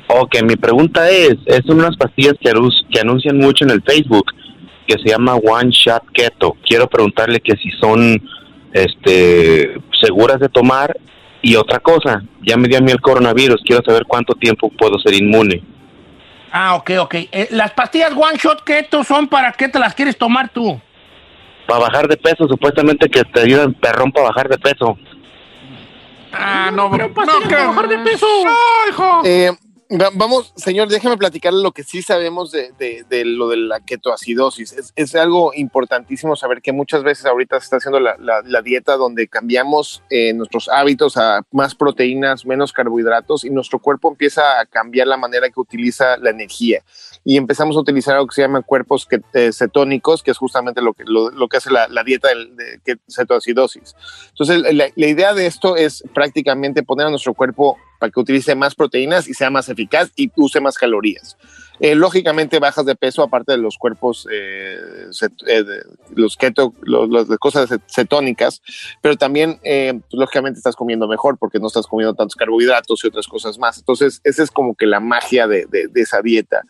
Ok, 0.07 0.41
mi 0.43 0.55
pregunta 0.55 1.09
es, 1.09 1.35
es 1.45 1.65
unas 1.67 1.95
pastillas 1.95 2.33
que, 2.41 2.49
anuncian 2.99 3.37
mucho 3.37 3.63
en 3.63 3.71
el 3.71 3.81
Facebook, 3.81 4.25
que 4.85 4.97
se 5.01 5.09
llama 5.09 5.35
One 5.35 5.69
Shot 5.71 6.03
Keto. 6.13 6.57
Quiero 6.65 6.87
preguntarle 6.87 7.39
que 7.39 7.55
si 7.55 7.69
son 7.79 8.21
este, 8.73 9.73
seguras 10.01 10.39
de 10.39 10.49
tomar 10.49 10.97
y 11.41 11.55
otra 11.55 11.79
cosa, 11.79 12.23
ya 12.45 12.57
me 12.57 12.67
dio 12.67 12.77
a 12.77 12.81
mí 12.81 12.91
el 12.91 13.01
coronavirus, 13.01 13.61
quiero 13.65 13.83
saber 13.85 14.03
cuánto 14.05 14.33
tiempo 14.35 14.69
puedo 14.77 14.99
ser 14.99 15.13
inmune. 15.13 15.63
Ah, 16.51 16.75
ok, 16.75 16.91
ok. 16.99 17.15
Eh, 17.31 17.47
las 17.51 17.71
pastillas 17.71 18.11
One 18.11 18.37
Shot 18.37 18.63
Keto 18.63 19.03
son 19.05 19.27
para 19.27 19.53
qué 19.53 19.69
te 19.69 19.79
las 19.79 19.95
quieres 19.95 20.17
tomar 20.17 20.49
tú. 20.49 20.79
Para 21.65 21.79
bajar 21.79 22.07
de 22.09 22.17
peso, 22.17 22.47
supuestamente 22.49 23.07
que 23.09 23.23
te 23.23 23.39
ayudan 23.41 23.73
perrón 23.73 24.11
para 24.11 24.27
bajar 24.27 24.49
de 24.49 24.57
peso. 24.57 24.97
Ah, 26.33 26.69
no, 26.73 26.91
Pero 26.91 27.07
no, 27.07 27.13
pastillas 27.13 27.43
que- 27.47 27.55
para 27.55 27.67
bajar 27.67 27.87
de 27.87 27.97
peso. 27.99 28.27
No, 28.43 28.89
hijo. 28.89 29.21
Eh, 29.23 29.51
vamos, 30.13 30.53
señor, 30.55 30.87
déjeme 30.87 31.17
platicarle 31.17 31.61
lo 31.61 31.71
que 31.71 31.83
sí 31.83 32.01
sabemos 32.01 32.51
de, 32.51 32.71
de- 32.79 33.03
de 33.09 33.25
lo 33.25 33.49
de 33.49 33.57
la 33.57 33.79
ketoacidosis. 33.81 34.91
Es, 34.95 35.15
algo 35.15 35.53
importantísimo 35.53 36.35
saber 36.35 36.61
que 36.61 36.71
muchas 36.71 37.03
veces 37.03 37.25
ahorita 37.25 37.59
se 37.59 37.65
está 37.65 37.77
haciendo 37.77 37.99
la, 37.99 38.15
la- 38.17 38.61
dieta 38.61 38.95
donde 38.95 39.27
cambiamos 39.27 40.03
eh, 40.09 40.33
nuestros 40.33 40.69
hábitos 40.69 41.17
a 41.17 41.41
más 41.51 41.75
proteínas, 41.75 42.45
menos 42.45 42.71
carbohidratos 42.73 43.43
y 43.43 43.49
nuestro 43.49 43.79
cuerpo 43.79 44.09
empieza 44.09 44.59
a 44.59 44.65
cambiar 44.65 45.07
la 45.07 45.17
manera 45.17 45.49
que 45.49 45.59
utiliza 45.59 46.15
la 46.17 46.29
energía 46.29 46.83
y 47.25 47.37
empezamos 47.37 47.75
a 47.75 47.79
utilizar 47.79 48.15
algo 48.15 48.27
que 48.27 48.35
se 48.35 48.41
llama 48.43 48.61
cuerpos 48.61 49.07
eh, 49.33 49.51
cetónicos, 49.51 50.23
que 50.23 50.31
es 50.31 50.37
justamente 50.37 50.81
lo 50.81 50.93
que, 50.93 51.03
lo, 51.05 51.31
que 51.49 51.57
hace 51.57 51.69
la, 51.71 51.87
dieta 52.03 52.29
de, 52.29 52.79
que- 52.85 52.97
cetoacidosis. 53.09 53.95
Entonces, 54.29 54.61
la 54.95 55.07
idea 55.07 55.33
de 55.33 55.47
esto 55.47 55.75
es 55.75 56.03
prácticamente 56.13 56.83
poner 56.83 57.07
a 57.07 57.09
nuestro 57.09 57.33
cuerpo 57.33 57.77
para 58.01 58.11
que 58.11 58.19
utilice 58.19 58.55
más 58.55 58.73
proteínas 58.73 59.27
y 59.29 59.35
sea 59.35 59.51
más 59.51 59.69
eficaz 59.69 60.09
y 60.15 60.31
use 60.35 60.59
más 60.59 60.75
calorías. 60.75 61.37
Eh, 61.79 61.95
lógicamente 61.95 62.59
bajas 62.59 62.85
de 62.85 62.95
peso 62.95 63.23
aparte 63.23 63.53
de 63.53 63.57
los 63.57 63.77
cuerpos, 63.77 64.27
eh, 64.31 64.77
eh, 65.47 65.63
los 66.15 66.35
keto, 66.37 66.73
de 66.81 67.37
cosas 67.39 67.69
cet- 67.69 67.81
cetónicas, 67.87 68.61
pero 69.01 69.15
también 69.15 69.59
eh, 69.63 69.93
pues, 70.09 70.19
lógicamente 70.19 70.59
estás 70.59 70.75
comiendo 70.75 71.07
mejor 71.07 71.37
porque 71.39 71.59
no 71.59 71.67
estás 71.67 71.87
comiendo 71.87 72.13
tantos 72.13 72.35
carbohidratos 72.35 73.03
y 73.03 73.07
otras 73.07 73.25
cosas 73.27 73.57
más. 73.57 73.79
Entonces, 73.79 74.21
esa 74.23 74.43
es 74.43 74.51
como 74.51 74.75
que 74.75 74.85
la 74.85 74.99
magia 74.99 75.47
de, 75.47 75.65
de- 75.67 75.87
de 75.87 76.01
esa 76.01 76.21
dieta. 76.21 76.61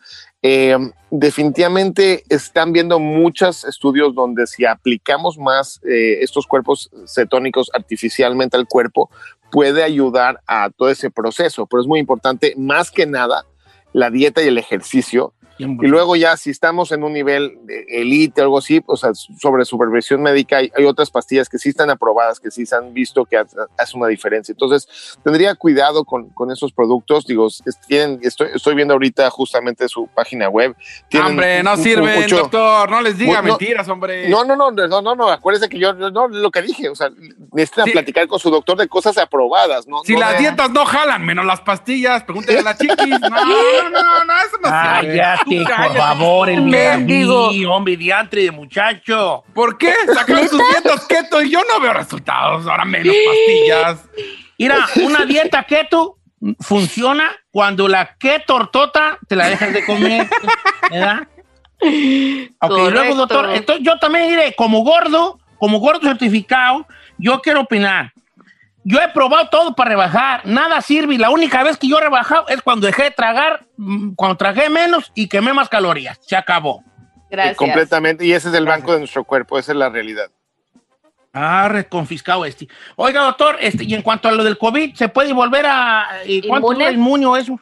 Eh, 0.44 0.76
definitivamente 1.10 2.24
están 2.28 2.72
viendo 2.72 2.98
muchos 2.98 3.64
estudios 3.64 4.14
donde 4.14 4.46
si 4.46 4.64
aplicamos 4.64 5.36
más 5.38 5.80
eh, 5.84 6.18
estos 6.22 6.46
cuerpos 6.46 6.90
cetónicos 7.06 7.70
artificialmente 7.74 8.56
al 8.56 8.66
cuerpo, 8.66 9.10
puede 9.52 9.84
ayudar 9.84 10.40
a 10.46 10.70
todo 10.70 10.88
ese 10.88 11.10
proceso, 11.10 11.66
pero 11.66 11.82
es 11.82 11.86
muy 11.86 12.00
importante, 12.00 12.54
más 12.56 12.90
que 12.90 13.06
nada, 13.06 13.44
la 13.92 14.10
dieta 14.10 14.42
y 14.42 14.48
el 14.48 14.56
ejercicio. 14.56 15.34
Y 15.58 15.86
luego 15.86 16.16
ya 16.16 16.36
si 16.36 16.50
estamos 16.50 16.92
en 16.92 17.04
un 17.04 17.12
nivel 17.12 17.58
de 17.64 17.84
elite 17.88 18.40
o 18.40 18.44
algo 18.44 18.58
así, 18.58 18.82
o 18.86 18.96
sea, 18.96 19.10
sobre 19.14 19.64
supervisión 19.64 20.22
médica, 20.22 20.56
hay, 20.58 20.70
hay 20.76 20.84
otras 20.84 21.10
pastillas 21.10 21.48
que 21.48 21.58
sí 21.58 21.68
están 21.68 21.90
aprobadas, 21.90 22.40
que 22.40 22.50
sí 22.50 22.66
se 22.66 22.74
han 22.76 22.92
visto 22.92 23.24
que 23.24 23.36
hace 23.38 23.96
una 23.96 24.08
diferencia. 24.08 24.52
Entonces, 24.52 25.18
tendría 25.22 25.54
cuidado 25.54 26.04
con, 26.04 26.30
con 26.30 26.50
esos 26.50 26.72
productos. 26.72 27.26
Digo, 27.26 27.48
tienen, 27.86 28.18
estoy, 28.22 28.48
estoy 28.54 28.74
viendo 28.74 28.94
ahorita 28.94 29.28
justamente 29.30 29.88
su 29.88 30.06
página 30.08 30.48
web. 30.48 30.74
Tienen 31.08 31.30
Hombre, 31.30 31.62
no 31.62 31.76
sirven, 31.76 32.22
mucho- 32.22 32.38
doctor. 32.38 32.90
No 32.90 33.00
les 33.02 33.16
diga 33.18 33.42
no- 33.42 33.48
mentiras, 33.50 33.88
hombre. 33.88 34.28
no, 34.28 34.44
no, 34.44 34.56
no, 34.56 34.70
no, 34.70 35.02
no, 35.02 35.14
no, 35.14 35.28
acuérdese 35.30 35.68
que 35.68 35.78
yo, 35.78 35.92
no, 35.92 36.10
no, 36.10 36.28
lo 36.28 36.50
que 36.50 36.62
dije, 36.62 36.88
o 36.88 36.94
sea, 36.94 37.10
necesitan 37.52 37.84
Sí. 37.86 37.90
platicar 37.92 38.26
con 38.26 38.38
su 38.38 38.50
doctor 38.50 38.78
de 38.78 38.88
cosas 38.88 39.16
aprobadas, 39.18 39.86
¿no? 39.86 40.02
Si 40.04 40.14
no 40.14 40.20
las 40.20 40.32
de- 40.32 40.38
dietas 40.38 40.70
no 40.70 40.84
jalan, 40.84 41.24
menos 41.24 41.44
las 41.46 41.60
pastillas, 41.60 42.22
pregúntale 42.24 42.58
a 42.58 42.62
la 42.62 42.76
chiquis. 42.76 43.18
No, 43.32 43.90
no, 43.90 44.02
no, 44.02 44.24
no, 44.24 44.32
eso 44.38 44.56
no 44.62 45.00
sirve. 45.00 45.16
Cállate, 45.44 45.88
por 45.88 45.96
favor, 45.96 46.50
el 46.50 46.62
Mendigo. 46.62 47.50
Hombre, 47.70 47.96
diantre 47.96 48.42
de 48.42 48.50
muchacho. 48.50 49.44
¿Por 49.54 49.78
qué? 49.78 49.92
Sacaron 50.12 50.48
sus 50.48 50.60
dietas 50.70 51.06
keto 51.06 51.42
y 51.42 51.50
yo 51.50 51.60
no 51.68 51.80
veo 51.80 51.92
resultados. 51.92 52.66
Ahora 52.66 52.84
menos 52.84 53.14
pastillas. 53.26 54.04
Mira, 54.58 54.86
una 55.02 55.24
dieta 55.24 55.64
keto 55.64 56.18
funciona 56.60 57.30
cuando 57.50 57.88
la 57.88 58.16
keto 58.16 58.54
tortota 58.54 59.18
te 59.28 59.36
la 59.36 59.48
dejas 59.48 59.72
de 59.72 59.84
comer, 59.84 60.28
¿verdad? 60.90 61.28
Ok, 62.60 62.90
luego, 62.90 63.14
doctor, 63.14 63.50
entonces 63.54 63.84
yo 63.84 63.98
también 63.98 64.28
diré, 64.28 64.54
como 64.54 64.82
gordo, 64.82 65.38
como 65.58 65.78
gordo 65.78 66.00
certificado, 66.06 66.86
yo 67.18 67.40
quiero 67.40 67.60
opinar. 67.62 68.11
Yo 68.84 68.98
he 69.00 69.08
probado 69.08 69.48
todo 69.48 69.74
para 69.74 69.90
rebajar, 69.90 70.42
nada 70.44 70.80
sirve 70.80 71.14
y 71.14 71.18
la 71.18 71.30
única 71.30 71.62
vez 71.62 71.76
que 71.76 71.88
yo 71.88 71.98
he 71.98 72.00
rebajado 72.00 72.48
es 72.48 72.62
cuando 72.62 72.86
dejé 72.86 73.04
de 73.04 73.10
tragar, 73.12 73.64
mm, 73.76 74.14
cuando 74.14 74.36
tragué 74.36 74.68
menos 74.68 75.12
y 75.14 75.28
quemé 75.28 75.52
más 75.52 75.68
calorías. 75.68 76.18
Se 76.22 76.36
acabó. 76.36 76.82
Gracias. 77.30 77.56
Completamente. 77.56 78.26
Y 78.26 78.32
ese 78.32 78.48
es 78.48 78.54
el 78.54 78.66
banco 78.66 78.92
de 78.92 78.98
nuestro 78.98 79.24
cuerpo, 79.24 79.58
esa 79.58 79.72
es 79.72 79.78
la 79.78 79.88
realidad. 79.88 80.30
Ah, 81.32 81.68
reconfiscado 81.70 82.44
este. 82.44 82.68
Oiga, 82.96 83.22
doctor, 83.22 83.56
este, 83.60 83.84
y 83.84 83.94
en 83.94 84.02
cuanto 84.02 84.28
a 84.28 84.32
lo 84.32 84.44
del 84.44 84.58
COVID, 84.58 84.94
¿se 84.94 85.08
puede 85.08 85.32
volver 85.32 85.64
a... 85.66 86.08
¿y 86.26 86.46
¿Cuánto 86.46 86.72
¿Inmune? 86.72 86.74
dura 86.74 86.88
el 86.88 86.94
inmunio 86.96 87.36
eso? 87.36 87.58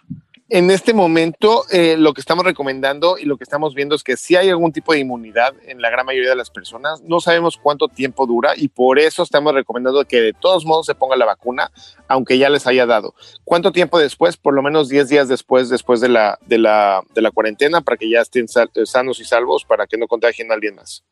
En 0.53 0.69
este 0.73 0.95
momento, 0.95 1.65
eh, 1.71 1.97
lo 1.97 2.13
que 2.13 2.21
estamos 2.21 2.45
recomendando 2.45 3.19
y 3.19 3.25
lo 3.25 3.37
que 3.37 3.45
estamos 3.45 3.73
viendo 3.73 3.95
es 3.95 4.03
que 4.03 4.17
sí 4.17 4.35
hay 4.35 4.49
algún 4.49 4.73
tipo 4.73 4.93
de 4.93 4.99
inmunidad 4.99 5.55
en 5.65 5.81
la 5.81 5.91
gran 5.91 6.05
mayoría 6.05 6.31
de 6.31 6.35
las 6.35 6.51
personas. 6.51 7.01
No 7.03 7.21
sabemos 7.21 7.57
cuánto 7.57 7.87
tiempo 7.87 8.27
dura 8.27 8.55
y 8.57 8.67
por 8.67 8.99
eso 8.99 9.23
estamos 9.23 9.55
recomendando 9.55 10.05
que 10.05 10.21
de 10.21 10.33
todos 10.33 10.65
modos 10.67 10.87
se 10.87 10.97
ponga 10.97 11.15
la 11.17 11.25
vacuna, 11.25 11.71
aunque 12.09 12.37
ya 12.37 12.51
les 12.51 12.67
haya 12.67 12.85
dado. 12.85 13.15
¿Cuánto 13.45 13.71
tiempo 13.71 14.01
después? 14.01 14.37
Por 14.37 14.55
lo 14.55 14.63
menos 14.63 14.89
10 14.89 15.09
días 15.09 15.29
después, 15.29 15.69
después 15.69 16.01
de 16.01 16.09
la, 16.09 16.37
de 16.47 16.59
la, 16.59 17.03
de 17.15 17.23
la 17.23 17.31
cuarentena, 17.31 17.81
para 17.81 17.97
que 17.97 18.11
ya 18.11 18.21
estén 18.21 18.49
sal- 18.49 18.71
sanos 18.87 19.21
y 19.21 19.25
salvos, 19.25 19.65
para 19.65 19.87
que 19.87 19.99
no 19.99 20.09
contagien 20.09 20.51
a 20.51 20.55
alguien 20.55 20.75
más. 20.75 21.05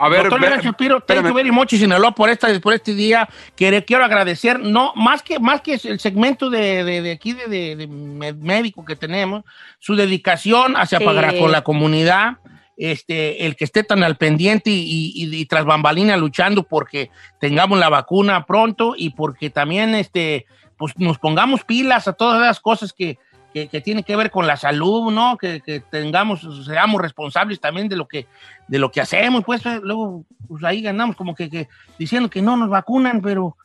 A 0.00 0.08
ver, 0.08 0.22
Doctor 0.22 0.40
Leonel 0.40 0.60
Shapiro, 0.60 1.00
thank 1.00 1.26
you 1.26 1.34
very 1.34 1.50
much, 1.50 1.70
Sinaloa, 1.70 2.12
por, 2.14 2.28
esta, 2.30 2.48
por 2.60 2.72
este 2.72 2.94
día. 2.94 3.28
Quiero, 3.56 3.84
quiero 3.84 4.04
agradecer, 4.04 4.60
no, 4.60 4.92
más 4.94 5.22
que, 5.22 5.40
más 5.40 5.60
que 5.60 5.74
el 5.82 5.98
segmento 5.98 6.50
de, 6.50 6.84
de- 6.84 7.02
de 7.02 7.10
aquí, 7.10 7.32
de, 7.32 7.74
de- 7.76 8.34
médico 8.34 8.84
que 8.84 8.94
tenemos, 8.94 9.42
su 9.80 9.96
dedicación 9.96 10.76
hacia 10.76 10.98
Sí. 10.98 11.04
pagar 11.04 11.36
con 11.36 11.50
la 11.50 11.62
comunidad, 11.62 12.36
este, 12.76 13.44
el 13.46 13.56
que 13.56 13.64
esté 13.64 13.82
tan 13.82 14.04
al 14.04 14.16
pendiente 14.16 14.70
y, 14.70 15.10
y- 15.16 15.34
y 15.36 15.46
tras 15.46 15.64
bambalina 15.64 16.16
luchando 16.16 16.62
porque 16.62 17.10
tengamos 17.40 17.76
la 17.80 17.88
vacuna 17.88 18.46
pronto 18.46 18.94
y 18.96 19.10
porque 19.10 19.50
también 19.50 19.96
este, 19.96 20.46
pues, 20.76 20.96
nos 20.96 21.18
pongamos 21.18 21.64
pilas 21.64 22.06
a 22.06 22.12
todas 22.12 22.40
las 22.40 22.60
cosas 22.60 22.92
que, 22.92 23.18
que, 23.52 23.68
que 23.68 23.80
tienen 23.80 24.04
que 24.04 24.14
ver 24.16 24.30
con 24.30 24.46
la 24.46 24.56
salud, 24.56 25.10
¿no? 25.12 25.36
Que, 25.38 25.60
que 25.60 25.80
tengamos, 25.80 26.46
seamos 26.64 27.00
responsables 27.00 27.60
también 27.60 27.88
de 27.88 27.96
lo 27.96 28.06
que, 28.06 28.26
de 28.66 28.78
lo 28.78 28.90
que 28.90 29.00
hacemos, 29.00 29.44
pues 29.44 29.64
eh, 29.66 29.80
luego 29.82 30.24
pues, 30.46 30.62
ahí 30.64 30.82
ganamos 30.82 31.16
como 31.16 31.34
que, 31.34 31.48
que 31.48 31.68
diciendo 31.98 32.28
que 32.28 32.42
no 32.42 32.56
nos 32.56 32.68
vacunan, 32.68 33.20
pero, 33.22 33.56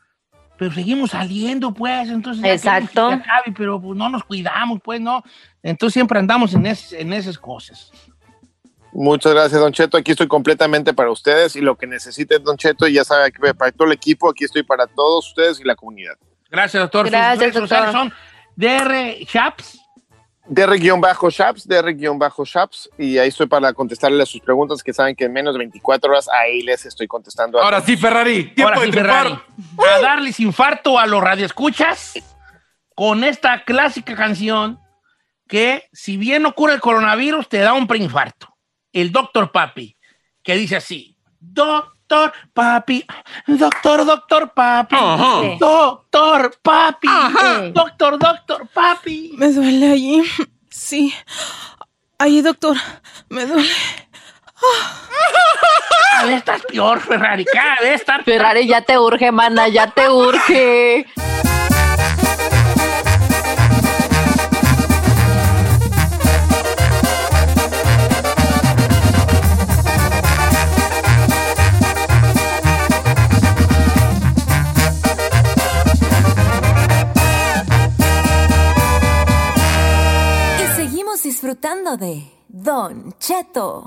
pero 0.58 0.72
seguimos 0.72 1.12
saliendo, 1.12 1.74
pues, 1.74 2.10
entonces 2.10 2.44
Exacto. 2.46 3.08
acabe, 3.08 3.54
pero 3.58 3.82
pues, 3.82 3.98
no 3.98 4.08
nos 4.10 4.24
cuidamos, 4.24 4.80
pues, 4.84 5.02
¿no? 5.02 5.24
Entonces 5.62 5.94
siempre 5.94 6.18
andamos 6.20 6.54
en, 6.54 6.66
es- 6.66 6.94
en 6.94 7.12
esas 7.14 7.38
cosas. 7.38 7.92
Muchas 8.96 9.34
gracias, 9.34 9.60
Don 9.60 9.74
Cheto. 9.74 9.98
Aquí 9.98 10.12
estoy 10.12 10.28
completamente 10.28 10.94
para 10.94 11.10
ustedes 11.10 11.56
y 11.56 11.62
lo 11.62 11.76
que 11.76 11.88
necesiten, 11.88 12.44
Don 12.44 12.58
Cheto, 12.58 12.88
ya 12.88 13.04
sabe 13.04 13.32
que 13.32 13.54
para 13.56 13.72
todo 13.72 13.88
el 13.88 13.94
equipo, 13.94 14.30
aquí 14.30 14.44
estoy 14.44 14.62
para 14.62 14.86
todos 14.86 15.28
ustedes 15.30 15.60
y 15.60 15.64
la 15.64 15.76
comunidad. 15.76 16.14
Gracias, 16.52 16.80
doctor. 16.84 17.08
Sus 17.08 17.12
Gracias, 17.12 17.54
sociales 17.56 17.92
doctor. 17.92 17.92
son 18.12 18.14
DR 18.56 19.26
Chaps. 19.26 19.80
DR-Shaps, 20.46 21.66
DR-Shaps, 21.66 22.90
y 22.98 23.18
ahí 23.18 23.30
estoy 23.30 23.48
para 23.48 23.72
contestarle 23.72 24.22
a 24.22 24.26
sus 24.26 24.42
preguntas 24.42 24.84
que 24.84 24.92
saben 24.92 25.16
que 25.16 25.24
en 25.24 25.32
menos 25.32 25.54
de 25.54 25.60
24 25.60 26.12
horas 26.12 26.28
ahí 26.28 26.62
les 26.62 26.86
estoy 26.86 27.08
contestando. 27.08 27.60
a 27.60 27.64
Ahora 27.64 27.80
sí, 27.80 27.96
Ferrari. 27.96 28.54
Tiempo 28.54 28.64
Ahora 28.74 28.80
de 28.82 28.86
sí. 28.88 28.92
Ferrari. 28.92 29.40
A 29.78 30.00
darles 30.02 30.40
infarto 30.42 31.00
a 31.00 31.08
los 31.08 31.24
radioescuchas 31.24 32.14
con 32.94 33.24
esta 33.24 33.64
clásica 33.64 34.18
canción 34.18 34.80
que, 35.48 35.88
si 35.94 36.18
bien 36.18 36.44
no 36.44 36.54
cura 36.54 36.74
el 36.74 36.82
coronavirus, 36.82 37.48
te 37.48 37.60
da 37.60 37.74
un 37.74 37.88
preinfarto. 37.88 38.54
El 38.92 39.14
Doctor 39.14 39.50
Papi, 39.50 39.98
que 40.44 40.56
dice 40.56 40.76
así: 40.76 41.18
Doctor 42.14 42.32
Papi, 42.54 43.06
Doctor, 43.48 44.06
Doctor 44.06 44.54
Papi, 44.54 44.96
Ajá. 44.96 45.58
Doctor 45.60 46.60
Papi, 46.62 47.08
Ajá. 47.08 47.62
Doctor, 47.74 48.20
Doctor 48.20 48.68
Papi. 48.72 49.32
Me 49.36 49.52
duele 49.52 49.92
allí. 49.94 50.22
Sí. 50.70 51.12
Allí, 52.20 52.42
doctor. 52.44 52.78
Me 53.30 53.48
duele. 53.48 53.68
Cada 56.12 56.26
vez 56.28 56.38
estás 56.38 56.62
peor, 56.62 57.00
Ferrari, 57.02 57.46
cada 57.46 57.82
vez 57.82 58.02
estás 58.02 58.24
Ferrari, 58.24 58.68
ya 58.68 58.82
te 58.82 58.98
urge, 59.00 59.32
mana, 59.32 59.68
ya 59.68 59.88
te 59.88 60.08
urge. 60.08 61.08
Disfrutando 81.58 81.98
de 81.98 82.24
Don 82.50 83.14
Cheto. 83.20 83.86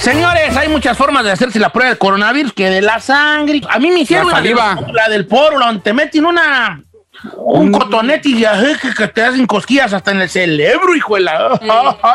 Señores, 0.00 0.56
hay 0.56 0.68
muchas 0.68 0.96
formas 0.98 1.24
de 1.24 1.30
hacerse 1.30 1.60
la 1.60 1.70
prueba 1.70 1.90
del 1.90 1.98
coronavirus, 1.98 2.52
que 2.52 2.68
de 2.68 2.82
la 2.82 2.98
sangre. 3.00 3.60
A 3.68 3.78
mí 3.78 3.90
me 3.90 4.00
hicieron 4.00 4.26
La 4.28 4.34
la, 4.34 4.40
de 4.42 4.48
saliva. 4.48 4.74
los- 4.80 4.92
la 4.92 5.08
del 5.08 5.26
poro, 5.26 5.58
donde 5.60 5.80
te 5.80 5.92
meten 5.92 6.26
una 6.26 6.82
un 7.36 7.70
cotonete 7.72 8.28
y 8.30 8.44
ajá, 8.44 8.78
que, 8.80 8.92
que 8.94 9.08
te 9.08 9.22
hacen 9.22 9.46
cosquillas 9.46 9.92
hasta 9.92 10.10
en 10.10 10.20
el 10.20 10.28
cerebro, 10.28 10.94
hijo 10.94 11.14
de 11.16 11.20
la. 11.22 11.60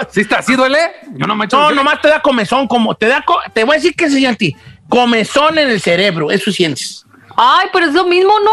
¿Sí 0.09 0.21
está? 0.21 0.41
¿Sí 0.41 0.55
duele? 0.55 0.77
Yo 1.13 1.25
no 1.27 1.35
me 1.35 1.43
he 1.43 1.45
hecho 1.45 1.57
No, 1.57 1.71
nomás 1.71 2.01
te 2.01 2.09
da 2.09 2.21
comezón, 2.21 2.67
como 2.67 2.95
te 2.95 3.07
da, 3.07 3.21
co- 3.21 3.39
te 3.53 3.63
voy 3.63 3.75
a 3.75 3.77
decir 3.79 3.95
que 3.95 4.09
se 4.09 4.17
siente 4.17 4.55
comezón 4.89 5.57
en 5.57 5.69
el 5.69 5.81
cerebro, 5.81 6.31
eso 6.31 6.51
sientes. 6.51 7.05
Ay, 7.35 7.67
pero 7.71 7.85
es 7.85 7.93
lo 7.93 8.05
mismo, 8.05 8.33
¿no? 8.43 8.51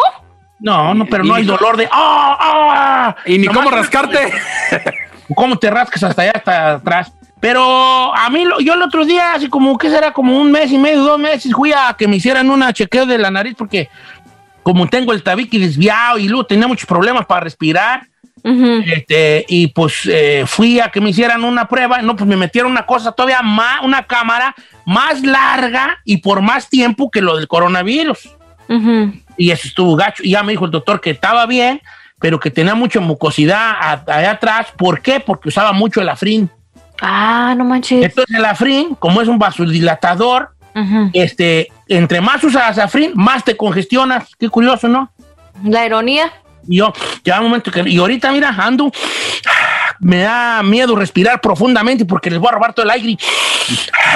No, 0.61 0.95
no, 0.95 1.07
pero 1.07 1.25
no 1.25 1.35
hay 1.35 1.45
dolor 1.45 1.77
de 1.77 1.89
¡ah! 1.93 2.37
¡ah! 2.41 3.17
Y 3.27 3.39
ni 3.39 3.47
Nomás 3.47 3.59
cómo 3.65 3.71
te- 3.71 3.77
rascarte. 3.77 4.33
cómo 5.35 5.57
te 5.59 5.71
rascas 5.71 6.03
hasta 6.05 6.23
allá, 6.23 6.33
hasta 6.37 6.73
atrás. 6.75 7.13
Pero 7.41 8.15
a 8.17 8.31
mí, 8.31 8.45
yo 8.61 8.73
el 8.73 8.81
otro 8.83 9.05
día, 9.05 9.35
así 9.35 9.49
como 9.51 9.77
que 9.77 9.91
será 9.91 10.13
como 10.13 10.39
un 10.41 10.51
mes 10.51 10.73
y 10.73 10.79
medio, 10.79 11.03
dos 11.03 11.19
meses, 11.19 11.53
fui 11.53 11.73
a 11.75 11.95
que 11.99 12.09
me 12.09 12.17
hicieran 12.17 12.49
una 12.49 12.73
chequeo 12.73 13.05
de 13.05 13.19
la 13.19 13.31
nariz 13.31 13.55
porque 13.59 13.91
como 14.65 14.89
tengo 14.89 15.13
el 15.13 15.23
tabique 15.23 15.61
desviado 15.61 16.19
y 16.19 16.27
luego 16.27 16.47
tenía 16.47 16.67
muchos 16.67 16.87
problemas 16.87 17.27
para 17.27 17.43
respirar, 17.43 18.09
este, 18.45 19.47
y 19.49 19.69
pues 19.69 20.03
eh, 20.05 20.45
fui 20.47 20.79
a 20.79 20.91
que 20.91 21.01
me 21.01 21.11
hicieran 21.11 21.45
una 21.45 21.67
prueba, 21.67 22.03
no, 22.03 22.15
pues 22.15 22.29
me 22.29 22.37
metieron 22.37 22.73
una 22.73 22.85
cosa 22.85 23.13
todavía 23.13 23.41
más, 23.41 23.83
una 23.83 24.07
cámara 24.07 24.55
más 24.85 25.23
larga 25.23 25.99
y 26.05 26.19
por 26.19 26.43
más 26.43 26.69
tiempo 26.69 27.11
que 27.11 27.23
lo 27.23 27.37
del 27.37 27.49
coronavirus. 27.49 28.37
Y 29.37 29.51
eso 29.51 29.69
estuvo 29.69 29.97
gacho. 29.97 30.23
Y 30.23 30.31
ya 30.31 30.43
me 30.43 30.53
dijo 30.53 30.67
el 30.67 30.71
doctor 30.71 31.01
que 31.01 31.11
estaba 31.11 31.47
bien, 31.47 31.81
pero 32.19 32.39
que 32.39 32.51
tenía 32.51 32.75
mucha 32.75 33.01
mucosidad 33.01 33.77
allá 34.07 34.33
atrás. 34.33 34.67
¿Por 34.77 35.01
qué? 35.01 35.21
Porque 35.21 35.49
usaba 35.49 35.73
mucho 35.73 36.03
el 36.03 36.09
afrin. 36.09 36.51
Ah, 37.01 37.55
no 37.57 37.65
manches. 37.65 38.05
Entonces 38.05 38.37
el 38.37 38.45
afrin, 38.45 38.95
como 38.95 39.23
es 39.23 39.29
un 39.29 39.39
vasodilatador, 39.39 40.54
Este, 41.13 41.69
entre 41.89 42.21
más 42.21 42.43
usas 42.45 42.79
afrin, 42.79 43.13
más 43.15 43.45
te 43.45 43.57
congestionas. 43.57 44.29
Qué 44.39 44.49
curioso, 44.49 44.89
¿no? 44.89 45.11
La 45.63 45.87
ironía. 45.87 46.33
Y 46.67 46.79
yo, 46.79 46.93
ya 47.25 47.39
un 47.41 47.45
momento 47.47 47.71
que... 47.71 47.83
Y 47.87 47.99
ahorita, 47.99 48.33
mira, 48.33 48.49
ando... 48.57 48.91
Me 50.01 50.19
da 50.23 50.63
miedo 50.63 50.97
respirar 50.97 51.41
profundamente 51.41 52.05
porque 52.05 52.29
les 52.29 52.39
voy 52.39 52.49
a 52.49 52.53
robar 52.53 52.75
todo 52.75 52.85
el 52.85 52.91
aire. 52.91 53.17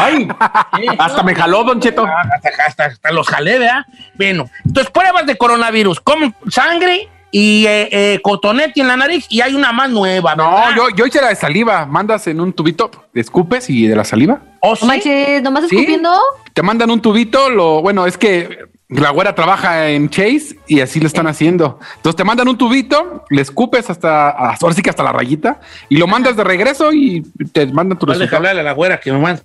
Ay, 0.00 0.28
hasta 0.98 1.22
me 1.22 1.34
jaló, 1.34 1.62
Don 1.64 1.80
Cheto. 1.80 2.04
Hasta, 2.04 2.64
hasta- 2.66 2.84
hasta 2.86 3.12
los 3.12 3.28
jalé, 3.28 3.58
¿verdad? 3.60 3.84
Bueno, 4.16 4.50
entonces 4.66 4.90
pruebas 4.90 5.24
de 5.26 5.36
coronavirus, 5.38 6.00
como 6.00 6.34
sangre 6.50 7.08
y 7.30 7.66
eh, 7.66 7.88
eh, 7.92 8.20
cotonete 8.22 8.80
en 8.80 8.88
la 8.88 8.96
nariz 8.96 9.26
y 9.28 9.40
hay 9.40 9.54
una 9.54 9.72
más 9.72 9.90
nueva. 9.90 10.34
No, 10.34 10.50
¿verdad? 10.50 10.70
yo, 10.76 10.88
yo 10.90 11.06
hice 11.06 11.20
la 11.20 11.28
de 11.28 11.36
saliva. 11.36 11.84
Mandas 11.86 12.26
en 12.26 12.40
un 12.40 12.52
tubito, 12.52 12.90
escupes 13.14 13.68
y 13.70 13.86
de 13.86 13.96
la 13.96 14.04
saliva. 14.04 14.40
¿O 14.60 14.70
No 14.70 14.76
sí? 14.76 14.86
manches, 14.86 15.42
nomás 15.42 15.64
¿Sí? 15.68 15.76
escupiendo. 15.76 16.10
Te 16.54 16.62
mandan 16.62 16.90
un 16.90 17.00
tubito, 17.00 17.50
lo 17.50 17.82
bueno 17.82 18.06
es 18.06 18.16
que 18.18 18.66
la 18.88 19.10
güera 19.10 19.34
trabaja 19.34 19.90
en 19.90 20.08
Chase 20.08 20.58
y 20.66 20.80
así 20.80 20.98
lo 20.98 21.06
están 21.06 21.26
haciendo. 21.26 21.78
Entonces 21.96 22.16
te 22.16 22.24
mandan 22.24 22.48
un 22.48 22.56
tubito, 22.56 23.22
le 23.28 23.42
escupes 23.42 23.90
hasta, 23.90 24.30
hasta- 24.30 24.64
ahora 24.64 24.74
sí 24.74 24.80
que 24.82 24.88
hasta 24.90 25.02
la 25.02 25.12
rayita 25.12 25.60
y 25.90 25.98
lo 25.98 26.06
mandas 26.06 26.34
de 26.36 26.42
regreso 26.44 26.90
y 26.92 27.20
te 27.52 27.66
mandan 27.66 27.98
tu 27.98 28.06
Vale, 28.06 28.18
resultado. 28.20 28.38
hablarle 28.38 28.62
a 28.62 28.64
la 28.64 28.72
güera 28.72 28.98
que 28.98 29.12
me 29.12 29.18
manda. 29.18 29.42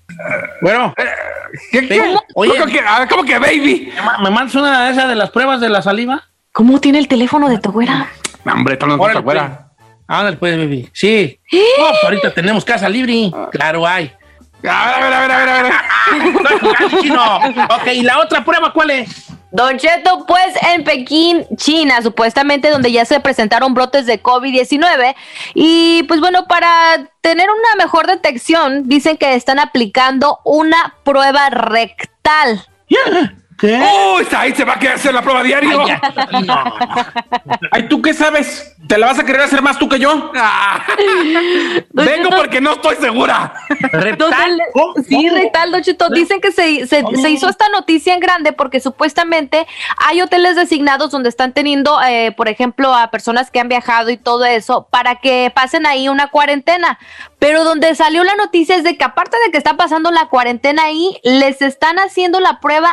Bueno, 0.62 0.94
¿Qué, 1.72 1.88
qué? 1.88 1.98
¿Cómo? 2.00 2.24
Oye. 2.36 2.52
¿Cómo 2.58 2.66
que, 2.72 2.80
ah, 2.80 3.06
cómo 3.10 3.24
que 3.26 3.38
baby? 3.38 3.92
¿me 3.96 4.02
ma- 4.02 4.18
¿me 4.20 4.32
mandas 4.32 4.56
una 4.56 4.86
de 4.86 4.92
esas 4.94 5.08
de 5.10 5.16
las 5.16 5.30
pruebas 5.30 5.60
de 5.62 5.70
la 5.70 5.82
saliva? 5.82 6.24
¿Cómo 6.54 6.80
tiene 6.80 7.00
el 7.00 7.08
teléfono 7.08 7.50
de 7.50 7.58
tu 7.58 7.72
güera? 7.72 8.12
No, 8.46 8.54
hombre, 8.54 8.74
está 8.74 8.86
hablando 8.86 9.02
con 9.02 9.10
Órale, 9.10 9.20
la 9.20 9.24
güera. 9.24 9.70
Ándale, 10.08 10.38
pues, 10.38 10.56
baby. 10.56 10.88
Sí. 10.94 11.40
¿Eh? 11.52 11.62
Pues 11.78 12.04
ahorita 12.04 12.32
tenemos 12.32 12.64
casa 12.64 12.88
libre. 12.88 13.32
Claro, 13.52 13.88
hay. 13.88 14.12
A 14.70 15.00
ver, 15.00 15.14
a 15.14 15.20
ver, 15.20 15.32
a 15.32 15.38
ver, 15.38 15.50
a 15.50 15.64
ver. 15.64 15.74
Ok, 17.82 17.88
¿y 17.94 18.04
la 18.04 18.20
otra 18.20 18.46
prueba 18.46 18.72
cuál 18.72 18.92
es? 18.92 19.10
Don 19.52 19.78
Cheto, 19.78 20.26
pues 20.28 20.54
en 20.74 20.84
Pekín, 20.84 21.44
China, 21.58 22.02
supuestamente 22.04 22.70
donde 22.70 22.92
ya 22.92 23.04
se 23.06 23.20
presentaron 23.20 23.74
brotes 23.74 24.06
de 24.06 24.22
COVID-19. 24.22 25.16
Y 25.56 26.04
pues 26.04 26.20
bueno, 26.20 26.46
para 26.48 26.68
tener 27.22 27.48
una 27.50 27.84
mejor 27.84 28.06
detección, 28.06 28.88
dicen 28.88 29.18
que 29.18 29.34
están 29.34 29.58
aplicando 29.58 30.40
una 30.44 30.94
prueba 31.04 31.50
rectal. 31.50 32.64
¿Qué? 33.60 33.78
Uy, 34.18 34.28
ahí 34.38 34.54
se 34.56 34.64
va 34.66 34.74
a 34.74 34.80
quedar 34.80 34.96
hacer 34.96 35.14
la 35.14 35.22
prueba 35.22 35.44
diario. 35.44 35.82
Ay, 35.82 35.88
ya. 35.88 36.40
No. 36.42 36.64
Ay, 37.72 37.88
¿tú 37.88 38.02
qué 38.02 38.14
sabes? 38.14 38.76
¿Te 38.88 38.98
la 38.98 39.08
vas 39.08 39.20
a 39.20 39.24
querer 39.24 39.42
hacer 39.42 39.62
más 39.62 39.78
tú 39.80 39.88
que 39.88 40.00
yo? 40.00 40.32
Ah. 40.36 40.86
Vengo 41.92 42.30
porque 42.36 42.60
no 42.62 42.74
estoy 42.74 42.96
segura. 42.98 43.54
¿Cómo? 44.74 44.94
Sí, 45.08 45.30
rectal, 45.30 45.72
Don 45.72 45.82
Cheto. 45.82 46.10
Dicen 46.10 46.42
que 46.42 46.52
se, 46.52 46.86
se- 46.88 47.04
se 47.22 47.30
hizo 47.30 47.50
esta 47.50 47.70
noticia 47.70 48.14
en 48.14 48.20
grande 48.20 48.54
porque 48.54 48.80
supuestamente 48.80 49.66
hay 49.98 50.22
hoteles 50.22 50.56
designados 50.56 51.12
donde 51.12 51.30
están 51.30 51.54
teniendo, 51.54 52.00
eh, 52.02 52.32
por 52.36 52.48
ejemplo, 52.50 52.94
a 52.94 53.12
personas 53.12 53.52
que 53.52 53.60
han 53.60 53.70
viajado 53.70 54.10
y 54.10 54.18
todo 54.18 54.46
eso 54.46 54.88
para 54.90 55.16
que 55.16 55.52
pasen 55.54 55.86
ahí 55.86 56.10
una 56.10 56.28
cuarentena. 56.28 57.00
Pero 57.40 57.64
donde 57.66 57.94
salió 57.96 58.24
la 58.24 58.36
noticia 58.36 58.76
es 58.76 58.84
de 58.84 58.98
que 58.98 59.04
aparte 59.04 59.38
de 59.46 59.52
que 59.52 59.58
está 59.58 59.76
pasando 59.76 60.12
la 60.12 60.28
cuarentena 60.28 60.84
ahí, 60.84 61.18
les 61.24 61.62
están 61.62 61.98
haciendo 62.00 62.40
la 62.40 62.60
prueba 62.62 62.90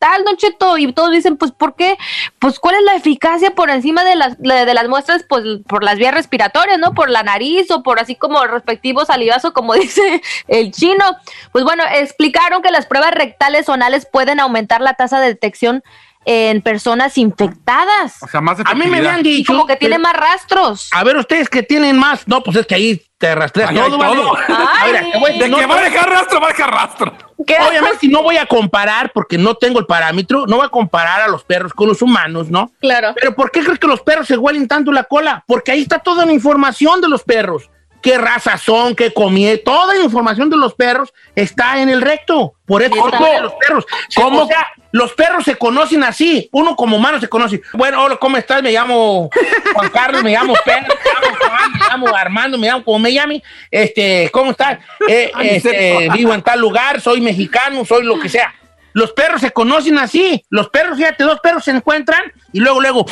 rectal, 0.00 0.24
Don 0.24 0.36
Cheto. 0.36 0.78
Y 0.78 0.92
todos 0.92 1.10
dicen, 1.12 1.36
pues, 1.36 1.52
¿por 1.52 1.74
qué? 1.74 1.96
Pues, 2.38 2.58
¿cuál 2.58 2.76
es 2.76 2.82
la 2.82 2.94
eficacia 2.94 3.50
por 3.52 3.70
encima 3.70 4.04
de 4.04 4.16
las, 4.16 4.38
de 4.38 4.74
las 4.74 4.88
muestras? 4.88 5.24
Pues, 5.28 5.44
por 5.68 5.84
las 5.84 5.96
vías 5.96 6.14
respiratorias, 6.14 6.78
¿no? 6.78 6.94
Por 6.94 7.10
la 7.10 7.22
nariz 7.22 7.70
o 7.70 7.82
por 7.82 8.00
así 8.00 8.16
como 8.16 8.42
el 8.42 8.50
respectivo 8.50 9.04
salivazo, 9.04 9.52
como 9.52 9.74
dice 9.74 10.22
el 10.48 10.72
chino. 10.72 11.04
Pues 11.52 11.64
bueno, 11.64 11.84
explicaron 11.94 12.62
que 12.62 12.70
las 12.70 12.86
pruebas 12.86 13.12
rectales 13.12 13.68
o 13.68 13.72
anales 13.72 14.06
pueden 14.06 14.40
aumentar 14.40 14.80
la 14.80 14.94
tasa 14.94 15.20
de 15.20 15.28
detección 15.28 15.82
en 16.24 16.60
personas 16.60 17.16
infectadas. 17.18 18.22
O 18.22 18.28
sea, 18.28 18.40
más 18.40 18.58
A 18.64 18.74
mí 18.74 18.86
me 18.86 18.98
habían 18.98 19.20
Y 19.20 19.22
dicho. 19.22 19.52
como 19.52 19.66
que 19.66 19.76
tiene 19.76 19.98
más 19.98 20.14
rastros. 20.14 20.88
A 20.92 21.02
ver, 21.04 21.16
ustedes 21.16 21.48
que 21.48 21.62
tienen 21.62 21.96
más. 21.98 22.26
No, 22.28 22.42
pues 22.42 22.56
es 22.58 22.66
que 22.66 22.74
ahí 22.74 23.02
te 23.18 23.34
rastreas 23.34 23.72
todo, 23.74 23.98
todo. 23.98 24.34
A 24.36 24.86
ver, 24.86 25.38
De 25.38 25.48
no, 25.48 25.58
que 25.58 25.66
va 25.66 25.78
a 25.78 25.82
dejar 25.82 26.08
rastro, 26.08 26.40
va 26.40 26.48
a 26.48 26.50
dejar 26.50 26.70
rastro. 26.70 27.12
¿Qué? 27.46 27.56
Obviamente 27.66 28.06
no 28.08 28.22
voy 28.22 28.36
a 28.36 28.46
comparar 28.46 29.12
porque 29.14 29.38
no 29.38 29.54
tengo 29.54 29.78
el 29.78 29.86
parámetro, 29.86 30.46
no 30.46 30.56
voy 30.56 30.66
a 30.66 30.70
comparar 30.70 31.22
a 31.22 31.28
los 31.28 31.42
perros 31.42 31.72
con 31.72 31.88
los 31.88 32.02
humanos, 32.02 32.50
¿no? 32.50 32.70
Claro. 32.80 33.14
Pero 33.18 33.34
¿por 33.34 33.50
qué 33.50 33.62
crees 33.64 33.78
que 33.78 33.86
los 33.86 34.02
perros 34.02 34.26
se 34.26 34.36
huelen 34.36 34.68
tanto 34.68 34.92
la 34.92 35.04
cola? 35.04 35.42
Porque 35.46 35.72
ahí 35.72 35.80
está 35.82 35.98
toda 36.00 36.26
la 36.26 36.32
información 36.32 37.00
de 37.00 37.08
los 37.08 37.22
perros. 37.22 37.70
¿Qué 38.02 38.18
raza 38.18 38.56
son? 38.56 38.94
¿Qué 38.94 39.12
comí? 39.12 39.46
Toda 39.64 39.94
la 39.94 40.02
información 40.02 40.48
de 40.50 40.56
los 40.56 40.74
perros 40.74 41.12
está 41.34 41.80
en 41.80 41.88
el 41.88 42.00
recto. 42.00 42.54
Por 42.66 42.82
eso 42.82 42.94
huelen 42.94 43.42
los 43.42 43.52
perros. 43.54 43.86
¿Cómo? 44.14 44.42
O 44.42 44.46
sea, 44.46 44.66
los 44.92 45.12
perros 45.12 45.44
se 45.44 45.56
conocen 45.56 46.02
así. 46.02 46.48
Uno 46.52 46.76
como 46.76 46.96
humano 46.96 47.20
se 47.20 47.28
conoce. 47.28 47.60
Bueno, 47.74 48.02
hola, 48.02 48.16
¿cómo 48.16 48.36
estás? 48.36 48.62
Me 48.62 48.72
llamo 48.72 49.30
Juan 49.74 49.88
Carlos, 49.90 50.22
me 50.22 50.32
llamo 50.32 50.54
Pedro, 50.64 50.82
me 50.82 51.28
llamo 51.28 51.36
Juan, 51.38 51.72
me 51.72 51.88
llamo 51.88 52.16
Armando, 52.16 52.58
me 52.58 52.66
llamo 52.66 52.84
como 52.84 52.98
me 52.98 53.12
llame. 53.12 53.42
Este, 53.70 54.30
¿cómo 54.32 54.52
estás? 54.52 54.78
Eh, 55.08 55.30
este, 55.42 56.08
vivo 56.12 56.34
en 56.34 56.42
tal 56.42 56.60
lugar, 56.60 57.00
soy 57.00 57.20
mexicano, 57.20 57.84
soy 57.84 58.04
lo 58.04 58.18
que 58.18 58.28
sea. 58.28 58.54
Los 58.92 59.12
perros 59.12 59.40
se 59.40 59.52
conocen 59.52 59.98
así. 59.98 60.44
Los 60.48 60.68
perros, 60.68 60.96
fíjate, 60.96 61.22
dos 61.24 61.40
perros 61.40 61.64
se 61.64 61.70
encuentran 61.70 62.32
y 62.52 62.60
luego, 62.60 62.80
luego, 62.80 63.06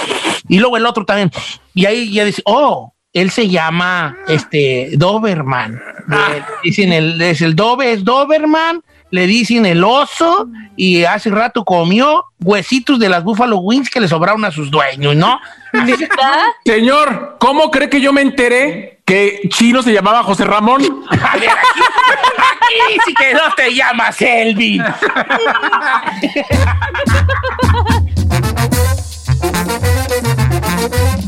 y 0.48 0.58
luego 0.58 0.76
el 0.76 0.86
otro 0.86 1.04
también. 1.04 1.30
Y 1.74 1.86
ahí 1.86 2.12
ya 2.12 2.24
dice, 2.24 2.42
oh, 2.44 2.94
él 3.12 3.30
se 3.30 3.48
llama 3.48 4.16
este 4.28 4.90
Doberman. 4.96 5.80
Le 6.08 6.44
dicen 6.62 6.92
el, 6.92 7.20
es 7.20 7.40
el 7.42 7.56
Dobe, 7.56 7.92
es 7.92 8.04
Doberman. 8.04 8.82
Le 9.10 9.26
dicen 9.26 9.64
el 9.64 9.82
oso 9.82 10.48
y 10.76 11.04
hace 11.04 11.30
rato 11.30 11.64
comió 11.64 12.26
huesitos 12.40 12.98
de 12.98 13.08
las 13.08 13.24
Buffalo 13.24 13.56
Wings 13.58 13.88
que 13.88 14.00
le 14.00 14.08
sobraron 14.08 14.44
a 14.44 14.50
sus 14.50 14.70
dueños, 14.70 15.16
¿no? 15.16 15.40
Señor, 16.64 17.36
¿cómo 17.40 17.70
cree 17.70 17.88
que 17.88 18.02
yo 18.02 18.12
me 18.12 18.20
enteré 18.20 19.00
que 19.06 19.40
Chino 19.48 19.82
se 19.82 19.94
llamaba 19.94 20.22
José 20.22 20.44
Ramón? 20.44 20.82
A 21.08 21.36
ver, 21.38 21.48
aquí, 21.48 21.80
aquí 22.84 22.98
sí 23.06 23.14
que 23.14 23.32
no 23.32 23.54
te 23.56 23.74
llamas 23.74 24.20
Elvin. 24.20 24.84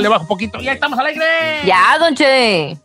le 0.00 0.08
bajo 0.08 0.22
un 0.22 0.28
poquito. 0.28 0.60
Ya 0.60 0.72
estamos 0.72 0.98
alegre. 0.98 1.24
Ya, 1.64 1.98
don 1.98 2.14
Che. 2.14 2.76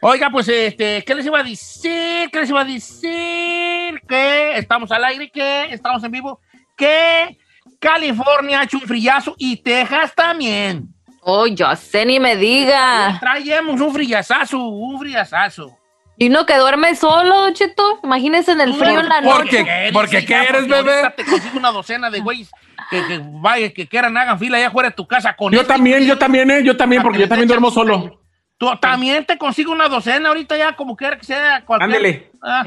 Oiga, 0.00 0.30
pues 0.30 0.48
este, 0.48 1.02
¿qué 1.04 1.14
les 1.14 1.26
iba 1.26 1.40
a 1.40 1.42
decir? 1.42 2.30
¿Qué 2.30 2.40
les 2.40 2.50
iba 2.50 2.60
a 2.60 2.64
decir? 2.64 4.00
Que 4.08 4.56
estamos 4.56 4.92
al 4.92 5.04
aire, 5.04 5.30
que 5.30 5.72
estamos 5.72 6.02
en 6.04 6.12
vivo, 6.12 6.40
que 6.76 7.36
California 7.80 8.60
ha 8.60 8.64
hecho 8.64 8.78
un 8.78 8.84
frillazo 8.84 9.34
y 9.38 9.56
Texas 9.56 10.14
también. 10.14 10.94
Oh, 11.20 11.46
yo 11.46 11.74
sé, 11.76 12.06
ni 12.06 12.20
me 12.20 12.36
diga. 12.36 13.18
Traemos 13.20 13.80
un 13.80 13.92
frillazazo, 13.92 14.58
un 14.58 14.98
frillazazo. 14.98 15.76
Y 16.16 16.28
uno 16.28 16.46
que 16.46 16.56
duerme 16.56 16.96
solo, 16.96 17.50
Cheto. 17.52 18.00
Imagínese 18.02 18.52
en 18.52 18.60
el 18.60 18.74
frío 18.74 18.98
en 19.00 19.08
la 19.08 19.20
noche. 19.20 19.36
Porque, 19.36 19.90
porque 19.92 20.24
¿qué 20.24 20.34
eres, 20.34 20.50
porque 20.50 20.66
bebé? 20.68 20.92
ahorita 20.94 21.14
Te 21.14 21.24
consigo 21.24 21.58
una 21.58 21.70
docena 21.70 22.10
de 22.10 22.20
güeyes 22.20 22.50
que, 22.90 23.06
que 23.06 23.20
vaya, 23.22 23.72
que 23.72 23.86
quieran, 23.86 24.16
hagan 24.16 24.38
fila 24.38 24.56
allá 24.56 24.66
afuera 24.68 24.88
de 24.88 24.96
tu 24.96 25.06
casa 25.06 25.36
con 25.36 25.52
Yo 25.52 25.60
este 25.60 25.72
también, 25.72 26.04
yo 26.04 26.18
también, 26.18 26.50
eh, 26.50 26.64
yo 26.64 26.76
también, 26.76 27.02
porque 27.02 27.20
yo 27.20 27.28
también 27.28 27.46
duermo 27.46 27.70
solo. 27.70 28.20
Tú 28.56 28.68
también 28.80 29.24
te 29.24 29.38
consigo 29.38 29.70
una 29.70 29.88
docena 29.88 30.30
ahorita 30.30 30.56
ya, 30.56 30.74
como 30.74 30.96
quiera 30.96 31.16
que 31.16 31.24
sea. 31.24 31.64
Cualquier, 31.64 31.96
Ándele. 31.96 32.32
Ah, 32.42 32.64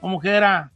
Como 0.00 0.18
quiera. 0.18 0.72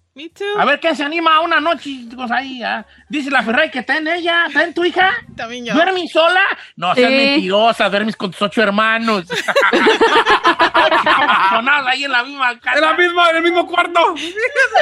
A 0.58 0.64
ver 0.64 0.80
quién 0.80 0.96
se 0.96 1.04
anima 1.04 1.36
a 1.36 1.40
una 1.40 1.60
noche. 1.60 1.82
chicos, 1.84 2.30
ahí, 2.30 2.62
ah? 2.62 2.84
Dice 3.08 3.30
la 3.30 3.42
Ferrari 3.42 3.70
que 3.70 3.80
está 3.80 3.96
en 3.96 4.08
ella, 4.08 4.46
está 4.46 4.64
en 4.64 4.74
tu 4.74 4.84
hija. 4.84 5.10
También 5.36 5.64
yo. 5.64 5.74
¿Duermes 5.74 6.10
sola? 6.12 6.42
No 6.76 6.94
seas 6.94 7.10
Sí. 7.10 7.16
mentirosa, 7.16 7.88
duermes 7.88 8.16
con 8.16 8.30
tus 8.30 8.42
ocho 8.42 8.62
hermanos. 8.62 9.26
Sonados 11.50 11.86
ahí 11.88 12.04
en 12.04 12.12
la 12.12 12.24
misma 12.24 12.58
casa. 12.58 12.78
En 12.78 12.84
la 12.84 12.94
misma, 12.94 13.30
en 13.30 13.36
el 13.36 13.42
mismo 13.42 13.66
cuarto. 13.66 14.14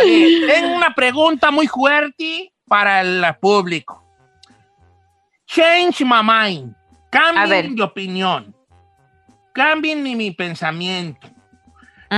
Tengo 0.03 0.75
una 0.75 0.95
pregunta 0.95 1.51
muy 1.51 1.67
fuerte 1.67 2.53
para 2.67 3.01
el 3.01 3.25
público. 3.41 4.05
Change 5.47 6.05
my 6.05 6.23
mind. 6.23 6.75
Cambien 7.11 7.75
de 7.75 7.83
opinión. 7.83 8.55
Cambien 9.55 10.03
mi, 10.03 10.15
mi 10.15 10.31
pensamiento. 10.33 11.27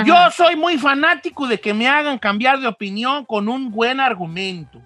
Yo 0.04 0.14
soy 0.30 0.56
muy 0.56 0.78
fanático 0.78 1.46
de 1.46 1.60
que 1.60 1.74
me 1.74 1.88
hagan 1.88 2.18
cambiar 2.18 2.60
de 2.60 2.68
opinión 2.68 3.24
con 3.24 3.48
un 3.48 3.70
buen 3.70 3.98
argumento. 3.98 4.80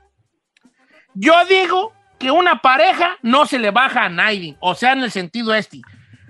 Yo 1.15 1.35
digo 1.45 1.93
que 2.19 2.31
una 2.31 2.61
pareja 2.61 3.17
no 3.23 3.47
se 3.47 3.59
le 3.59 3.71
baja 3.71 4.05
a 4.05 4.09
nadie, 4.09 4.57
o 4.61 4.75
sea, 4.75 4.93
en 4.93 5.01
el 5.01 5.11
sentido 5.11 5.55
este, 5.55 5.83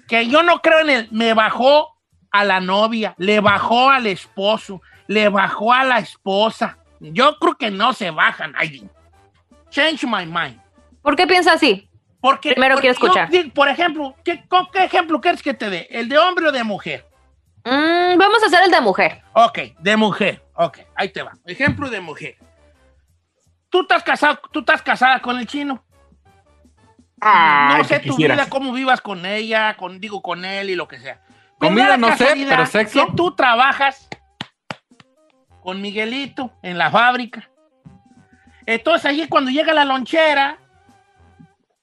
que 0.09 0.27
yo 0.27 0.43
no 0.43 0.61
creo 0.61 0.81
en 0.81 0.91
el 0.91 1.09
me 1.13 1.35
bajó 1.35 1.95
a 2.31 2.45
la 2.45 2.61
novia, 2.61 3.15
le 3.17 3.41
bajó 3.41 3.91
al 3.91 4.07
esposo, 4.07 4.83
le 5.07 5.29
bajó 5.29 5.73
a 5.73 5.85
la 5.85 5.99
esposa. 5.99 6.79
Yo 6.99 7.39
creo 7.39 7.55
que 7.55 7.71
no 7.71 7.93
se 7.93 8.11
baja 8.11 8.45
a 8.45 8.49
nadie. 8.49 8.89
Change 9.71 10.05
my 10.05 10.27
mind. 10.27 10.61
¿Por 11.01 11.17
qué 11.17 11.27
piensa 11.27 11.53
así? 11.53 11.89
Porque, 12.21 12.53
Primero 12.53 12.75
porque 12.77 12.89
quiero 12.89 13.05
escuchar. 13.05 13.31
yo 13.31 13.53
por 13.53 13.69
ejemplo, 13.69 14.17
¿qué, 14.25 14.45
con 14.49 14.67
¿qué 14.73 14.85
ejemplo 14.85 15.21
quieres 15.21 15.43
que 15.43 15.55
te 15.55 15.71
dé? 15.71 15.87
¿El 15.91 16.09
de 16.09 16.19
hombre 16.19 16.49
o 16.49 16.53
de 16.53 16.65
mujer? 16.65 17.07
Mm, 17.65 18.19
vamos 18.19 18.43
a 18.43 18.47
hacer 18.47 18.61
el 18.65 18.71
de 18.71 18.81
mujer. 18.81 19.23
Ok, 19.33 19.59
de 19.79 19.97
mujer. 19.97 20.45
Ok, 20.55 20.81
ahí 20.95 21.09
te 21.09 21.23
va. 21.23 21.33
Ejemplo 21.47 21.89
de 21.89 22.01
mujer. 22.01 22.37
Tú 23.71 23.83
estás 23.83 24.03
casado, 24.03 24.39
tú 24.53 24.61
estás 24.61 24.83
casada 24.83 25.21
con 25.21 25.39
el 25.39 25.47
chino. 25.47 25.83
Ay, 27.21 27.79
no 27.79 27.85
sé 27.85 28.01
tu 28.01 28.11
quisieras. 28.11 28.37
vida, 28.37 28.49
cómo 28.49 28.73
vivas 28.73 29.01
con 29.01 29.25
ella, 29.25 29.77
con, 29.77 29.99
digo, 29.99 30.21
con 30.21 30.45
él 30.45 30.71
y 30.71 30.77
lo 30.77 30.87
que 30.87 30.99
sea. 30.99 31.21
Comida 31.59 31.97
no 31.97 32.15
sé, 32.17 32.35
pero 32.49 32.67
sexo. 32.67 33.07
Que 33.07 33.13
tú 33.17 33.35
trabajas 33.35 34.09
con 35.63 35.81
Miguelito 35.81 36.53
en 36.63 36.77
la 36.77 36.91
fábrica. 36.91 37.49
Entonces 38.67 39.07
allí 39.07 39.27
cuando 39.29 39.51
llega 39.51 39.73
la 39.73 39.85
lonchera, 39.85 40.59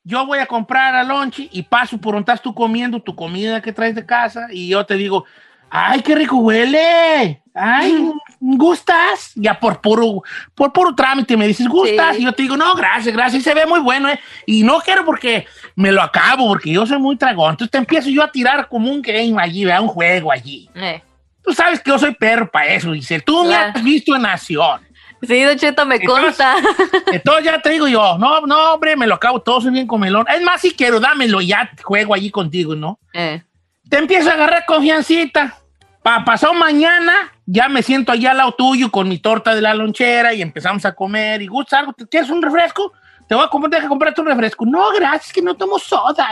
yo 0.04 0.26
voy 0.26 0.40
a 0.40 0.46
comprar 0.46 0.96
a 0.96 1.04
lonche 1.04 1.50
y 1.52 1.64
paso 1.64 1.98
por 1.98 2.14
donde 2.14 2.32
estás 2.32 2.42
tú 2.42 2.54
comiendo 2.54 3.02
tu 3.02 3.16
comida 3.16 3.62
que 3.62 3.74
traes 3.74 3.96
de 3.96 4.06
casa 4.06 4.48
y 4.52 4.70
yo 4.70 4.86
te 4.86 4.96
digo, 4.96 5.26
¡ay, 5.72 6.02
qué 6.02 6.14
rico 6.16 6.38
huele! 6.38 7.42
¡Ay, 7.54 8.10
gustas! 8.40 9.32
Ya 9.36 9.60
por 9.60 9.82
puro, 9.82 10.22
por 10.56 10.72
puro 10.72 10.94
trámite 10.96 11.36
me 11.36 11.48
dices, 11.48 11.68
¿gustas? 11.68 12.16
Sí. 12.16 12.22
Y 12.22 12.26
yo 12.26 12.32
te 12.34 12.44
digo, 12.44 12.56
no, 12.58 12.74
gracias, 12.76 13.14
gracias, 13.16 13.44
se 13.44 13.54
ve 13.54 13.66
muy 13.66 13.80
bueno, 13.80 14.10
¿eh? 14.10 14.20
Y 14.46 14.64
no 14.64 14.80
quiero 14.80 15.04
porque 15.06 15.46
me 15.76 15.92
lo 15.92 16.02
acabo, 16.02 16.48
porque 16.48 16.72
yo 16.72 16.86
soy 16.86 17.00
muy 17.00 17.18
tragón. 17.18 17.52
Entonces 17.52 17.72
te 17.72 17.78
empiezo 17.78 18.10
yo 18.10 18.24
a 18.24 18.32
tirar 18.32 18.68
como 18.70 18.90
un 18.92 19.02
game 19.02 19.36
allí, 19.38 19.66
¿verdad? 19.66 19.82
un 19.82 19.88
juego 19.90 20.32
allí. 20.32 20.70
Eh. 20.76 21.02
Tú 21.44 21.54
sabes 21.54 21.82
que 21.82 21.90
yo 21.90 21.98
soy 22.00 22.14
perro 22.16 22.50
para 22.50 22.68
eso, 22.68 22.92
dice. 22.92 23.20
Tú 23.20 23.42
me 23.44 23.50
Claro. 23.50 23.72
has 23.76 23.84
visto 23.84 24.16
en 24.16 24.26
acción. 24.26 24.82
Sí, 25.24 25.44
Don 25.44 25.56
Cheto, 25.58 25.86
me 25.86 25.96
Entonces- 25.96 26.24
consta. 26.26 26.56
Entonces 27.12 27.44
ya 27.46 27.60
te 27.62 27.70
digo 27.72 27.88
yo, 27.88 28.18
no, 28.18 28.42
no, 28.42 28.74
hombre, 28.74 28.96
me 28.96 29.06
lo 29.08 29.16
acabo 29.16 29.40
todo, 29.42 29.62
soy 29.62 29.72
bien 29.72 29.88
comelón. 29.88 30.26
Es 30.34 30.42
más, 30.42 30.62
si 30.62 30.72
quiero, 30.72 31.00
dámelo, 31.00 31.42
ya 31.42 31.70
juego 31.84 32.14
allí 32.14 32.32
contigo, 32.32 32.76
¿no? 32.76 32.98
Eh. 33.14 33.42
Te 33.90 33.98
empiezo 33.98 34.30
a 34.30 34.34
agarrar 34.34 34.66
confiancita. 34.66 35.58
Pasado 36.04 36.54
mañana, 36.56 37.14
ya 37.46 37.70
me 37.70 37.84
siento 37.84 38.12
allá 38.12 38.32
al 38.32 38.38
lado 38.38 38.54
tuyo 38.54 38.90
con 38.92 39.08
mi 39.08 39.20
torta 39.20 39.54
de 39.54 39.62
la 39.62 39.76
lonchera 39.76 40.34
y 40.34 40.42
empezamos 40.42 40.84
a 40.86 40.94
comer. 40.96 41.42
¿Y 41.44 41.48
gusta 41.48 41.78
algo? 41.80 41.94
¿Te 41.94 42.08
¿Quieres 42.08 42.30
un 42.32 42.42
refresco? 42.42 42.92
Te 43.28 43.36
voy 43.36 43.46
a 43.46 43.50
comer, 43.50 43.70
deja 43.70 43.88
comprarte 43.88 44.20
un 44.20 44.28
refresco. 44.28 44.66
No, 44.66 44.90
gracias, 44.92 45.32
que 45.32 45.42
no 45.42 45.56
tomo 45.56 45.78
soda. 45.80 46.30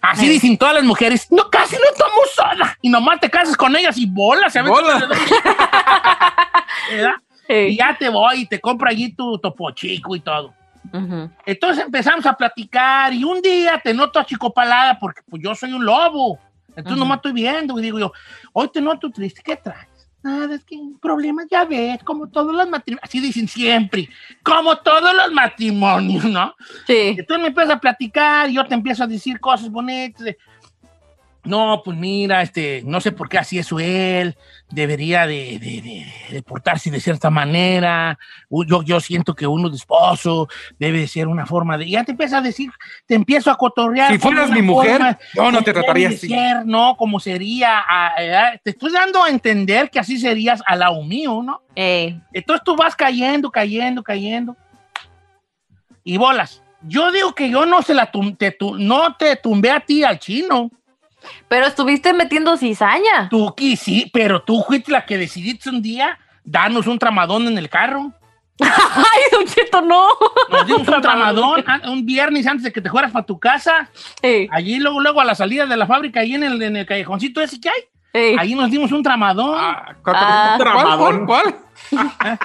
Así 0.00 0.26
Eh. 0.26 0.30
dicen 0.30 0.56
todas 0.56 0.74
las 0.74 0.84
mujeres. 0.84 1.30
No, 1.30 1.48
casi 1.50 1.76
no 1.76 1.82
tomo 1.96 2.22
soda. 2.34 2.76
Y 2.80 2.88
nomás 2.88 3.20
te 3.20 3.28
casas 3.30 3.56
con 3.56 3.76
ellas 3.76 3.96
y 3.98 4.06
bolas. 4.06 4.52
¿sabes? 4.54 4.72
¿Verdad? 6.90 7.14
Sí. 7.46 7.54
Y 7.54 7.76
ya 7.76 7.94
te 7.98 8.08
voy 8.08 8.40
y 8.42 8.46
te 8.46 8.58
compro 8.60 8.88
allí 8.88 9.12
tu 9.14 9.38
topo 9.38 9.70
chico 9.72 10.16
y 10.16 10.20
todo. 10.20 10.54
Entonces 11.46 11.84
empezamos 11.84 12.24
a 12.26 12.32
platicar 12.32 13.12
y 13.12 13.22
un 13.22 13.40
día 13.42 13.78
te 13.84 13.92
noto 13.94 14.18
achicopalada 14.18 14.98
porque 14.98 15.20
pues 15.28 15.40
yo 15.42 15.54
soy 15.54 15.72
un 15.72 15.84
lobo. 15.84 16.38
Entonces 16.76 16.98
nomás 16.98 17.16
estoy 17.16 17.32
viendo 17.32 17.78
y 17.78 17.82
digo 17.82 17.98
yo, 17.98 18.12
hoy 18.52 18.68
te 18.72 18.80
noto 18.80 19.10
triste, 19.10 19.42
¿qué 19.44 19.56
traes? 19.56 19.88
Nada, 20.22 20.54
es 20.54 20.64
que 20.64 20.76
problemas, 21.00 21.46
ya 21.50 21.64
ves, 21.64 22.02
como 22.04 22.28
todos 22.28 22.54
los 22.54 22.68
matrimonios, 22.68 23.02
así 23.02 23.20
dicen 23.20 23.48
siempre, 23.48 24.08
como 24.42 24.76
todos 24.76 25.14
los 25.14 25.32
matrimonios, 25.32 26.24
¿no? 26.24 26.54
Sí. 26.86 27.16
Entonces 27.16 27.40
me 27.40 27.48
empiezas 27.48 27.76
a 27.76 27.80
platicar 27.80 28.50
y 28.50 28.54
yo 28.54 28.66
te 28.66 28.74
empiezo 28.74 29.04
a 29.04 29.06
decir 29.06 29.40
cosas 29.40 29.70
bonitas. 29.70 30.24
de, 30.24 30.36
no, 31.44 31.80
pues 31.84 31.96
mira, 31.96 32.42
este, 32.42 32.82
no 32.84 33.00
sé 33.00 33.12
por 33.12 33.28
qué 33.28 33.38
así 33.38 33.58
es 33.58 33.70
él, 33.72 34.36
debería 34.70 35.26
de, 35.26 35.58
de- 35.58 35.80
de- 35.80 36.34
de 36.34 36.42
portarse 36.42 36.90
de 36.90 37.00
cierta 37.00 37.30
manera. 37.30 38.18
Yo, 38.66 38.82
yo 38.82 39.00
siento 39.00 39.34
que 39.34 39.46
uno 39.46 39.70
de 39.70 39.76
esposo 39.76 40.48
debe 40.78 41.00
de 41.00 41.08
ser 41.08 41.28
una 41.28 41.46
forma 41.46 41.78
de. 41.78 41.88
Ya 41.88 42.04
te 42.04 42.12
empiezas 42.12 42.40
a 42.40 42.42
decir, 42.42 42.70
te 43.06 43.14
empiezo 43.14 43.50
a 43.50 43.56
cotorrear. 43.56 44.12
Si 44.12 44.18
fueras 44.18 44.50
mi 44.50 44.60
mujer, 44.60 45.18
yo 45.34 45.50
no 45.50 45.62
te 45.62 45.72
trataría 45.72 46.08
así. 46.08 46.28
ser, 46.28 46.66
¿no? 46.66 46.96
Como 46.96 47.18
sería. 47.20 47.78
a- 47.78 48.08
a- 48.08 48.58
te 48.62 48.70
estoy 48.70 48.92
dando 48.92 49.24
a 49.24 49.30
entender 49.30 49.90
que 49.90 49.98
así 49.98 50.18
serías 50.18 50.62
al 50.66 50.80
lado 50.80 51.02
mío, 51.02 51.42
¿no? 51.42 51.62
Eh. 51.74 52.20
Entonces 52.32 52.62
tú 52.64 52.76
vas 52.76 52.94
cayendo, 52.94 53.50
cayendo, 53.50 54.02
cayendo. 54.02 54.56
Y 56.04 56.16
bolas. 56.16 56.62
Yo 56.82 57.12
digo 57.12 57.34
que 57.34 57.50
yo 57.50 57.66
no 57.66 57.82
se 57.82 57.92
la 57.94 58.10
tum- 58.10 58.36
te 58.36 58.52
tu- 58.52 58.76
no 58.76 59.14
te 59.16 59.36
tumbé 59.36 59.70
a 59.70 59.80
ti 59.80 60.02
al 60.02 60.18
chino. 60.18 60.70
Pero 61.48 61.66
estuviste 61.66 62.12
metiendo 62.12 62.56
cizaña. 62.56 63.28
Tú 63.30 63.54
que 63.56 63.76
sí, 63.76 64.10
pero 64.12 64.42
tú 64.42 64.62
fuiste 64.66 64.90
la 64.92 65.04
que 65.06 65.18
decidiste 65.18 65.68
un 65.70 65.82
día 65.82 66.18
darnos 66.44 66.86
un 66.86 66.98
tramadón 66.98 67.46
en 67.48 67.58
el 67.58 67.68
carro. 67.68 68.12
Ay, 68.60 69.22
Don 69.32 69.46
Cheto, 69.46 69.80
no. 69.80 70.06
Nos 70.50 70.66
dimos 70.66 70.86
un 70.88 70.94
tramadón 71.02 71.64
un 71.88 72.04
viernes 72.04 72.46
antes 72.46 72.64
de 72.64 72.72
que 72.72 72.80
te 72.82 72.90
fueras 72.90 73.10
para 73.12 73.24
tu 73.24 73.38
casa. 73.38 73.88
Eh, 74.22 74.48
Allí 74.50 74.78
luego, 74.78 75.00
luego 75.00 75.20
a 75.20 75.24
la 75.24 75.34
salida 75.34 75.64
de 75.66 75.76
la 75.76 75.86
fábrica, 75.86 76.20
ahí 76.20 76.34
en 76.34 76.44
el, 76.44 76.60
en 76.62 76.76
el 76.76 76.86
callejoncito 76.86 77.40
ese 77.40 77.60
que 77.60 77.68
hay. 77.70 77.82
eh. 78.12 78.36
Ahí 78.38 78.54
nos 78.54 78.70
dimos 78.70 78.92
un 78.92 79.02
tramadón. 79.02 79.54
Ah, 79.58 79.96
Ah. 80.04 80.56
¿Cuál, 80.58 81.26
cuál, 81.26 81.26
cuál? 81.26 82.38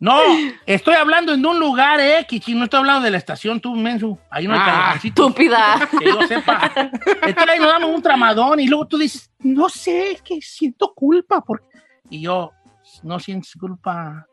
No, 0.00 0.18
estoy 0.64 0.94
hablando 0.94 1.34
en 1.34 1.44
un 1.44 1.60
lugar 1.60 2.00
X, 2.00 2.48
no 2.48 2.64
estoy 2.64 2.78
hablando 2.78 3.02
de 3.02 3.10
la 3.10 3.18
estación, 3.18 3.60
tú, 3.60 3.74
menso. 3.76 4.18
Ahí 4.30 4.48
no 4.48 4.54
hay 4.54 4.60
Ah. 4.62 4.98
Estúpida. 5.02 5.88
que 5.98 6.06
yo 6.06 6.26
sepa. 6.26 6.72
Entonces 6.74 7.48
ahí 7.48 7.58
nos 7.58 7.68
damos 7.68 7.90
un 7.90 8.00
tramadón 8.02 8.60
y 8.60 8.66
luego 8.66 8.86
tú 8.86 8.96
dices, 8.96 9.30
no 9.40 9.68
sé, 9.68 10.12
es 10.12 10.22
que 10.22 10.40
siento 10.40 10.94
culpa. 10.94 11.42
Porque... 11.42 11.66
Y 12.08 12.22
yo, 12.22 12.52
no 13.02 13.20
sientes 13.20 13.52
culpa. 13.60 14.26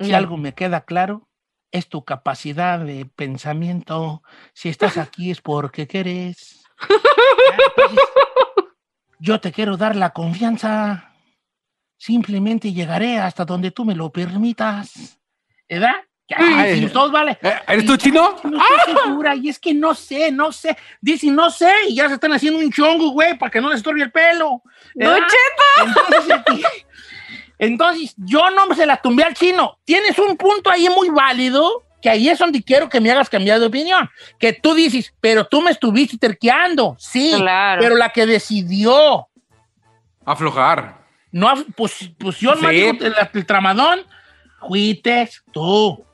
Si 0.00 0.12
algo 0.12 0.36
me 0.36 0.54
queda 0.54 0.80
claro, 0.80 1.28
es 1.70 1.88
tu 1.88 2.04
capacidad 2.04 2.80
de 2.80 3.06
pensamiento. 3.06 4.24
Si 4.54 4.68
estás 4.68 4.98
aquí 4.98 5.30
es 5.30 5.40
porque 5.40 5.86
quieres. 5.86 6.64
Ya, 6.88 7.56
entonces, 7.76 8.04
yo 9.20 9.40
te 9.40 9.52
quiero 9.52 9.76
dar 9.76 9.94
la 9.94 10.10
confianza. 10.10 11.12
Simplemente 11.96 12.72
llegaré 12.72 13.18
hasta 13.18 13.44
donde 13.44 13.70
tú 13.70 13.84
me 13.84 13.94
lo 13.94 14.10
permitas. 14.10 15.18
¿Verdad? 15.68 15.94
Ya, 16.28 16.36
Ay. 16.40 16.70
decimos 16.70 16.92
todos, 16.92 17.12
vale. 17.12 17.38
Eh, 17.40 17.54
¿Eres 17.68 17.86
tú 17.86 17.96
chino? 17.96 18.34
No 18.42 18.58
estoy 18.58 18.96
segura, 19.04 19.34
y 19.36 19.48
es 19.48 19.58
que 19.60 19.72
no 19.72 19.94
sé, 19.94 20.32
no 20.32 20.50
sé. 20.50 20.76
Dicen, 21.00 21.34
no 21.36 21.50
sé, 21.50 21.70
y 21.88 21.94
ya 21.94 22.08
se 22.08 22.14
están 22.14 22.32
haciendo 22.32 22.58
un 22.58 22.70
chongo, 22.72 23.10
güey, 23.10 23.38
para 23.38 23.50
que 23.50 23.60
no 23.60 23.68
les 23.68 23.76
estorbe 23.78 24.02
el 24.02 24.10
pelo. 24.10 24.60
¡Don 24.94 25.14
¿verdad? 25.14 25.28
Entonces, 25.86 26.36
este, 26.36 26.66
entonces, 27.58 28.14
yo 28.18 28.50
no 28.50 28.74
se 28.74 28.86
la 28.86 28.96
tumbé 29.00 29.22
al 29.22 29.34
chino. 29.34 29.78
Tienes 29.84 30.18
un 30.18 30.36
punto 30.36 30.68
ahí 30.68 30.88
muy 30.88 31.10
válido, 31.10 31.84
que 32.02 32.10
ahí 32.10 32.28
es 32.28 32.38
donde 32.40 32.60
quiero 32.62 32.88
que 32.88 33.00
me 33.00 33.10
hagas 33.12 33.30
cambiar 33.30 33.60
de 33.60 33.66
opinión. 33.66 34.10
Que 34.40 34.52
tú 34.52 34.74
dices, 34.74 35.14
pero 35.20 35.46
tú 35.46 35.62
me 35.62 35.70
estuviste 35.70 36.18
terqueando. 36.18 36.96
Sí, 36.98 37.34
Claro. 37.36 37.80
pero 37.80 37.94
la 37.94 38.10
que 38.10 38.26
decidió, 38.26 39.28
Aflojar. 40.24 41.05
No, 41.36 41.54
yo 42.40 42.54
no 42.54 42.70
Sí. 42.70 42.80
el, 43.00 43.14
el 43.34 43.46
tramadón, 43.46 44.00
fuites 44.66 45.42
tú. 45.52 46.04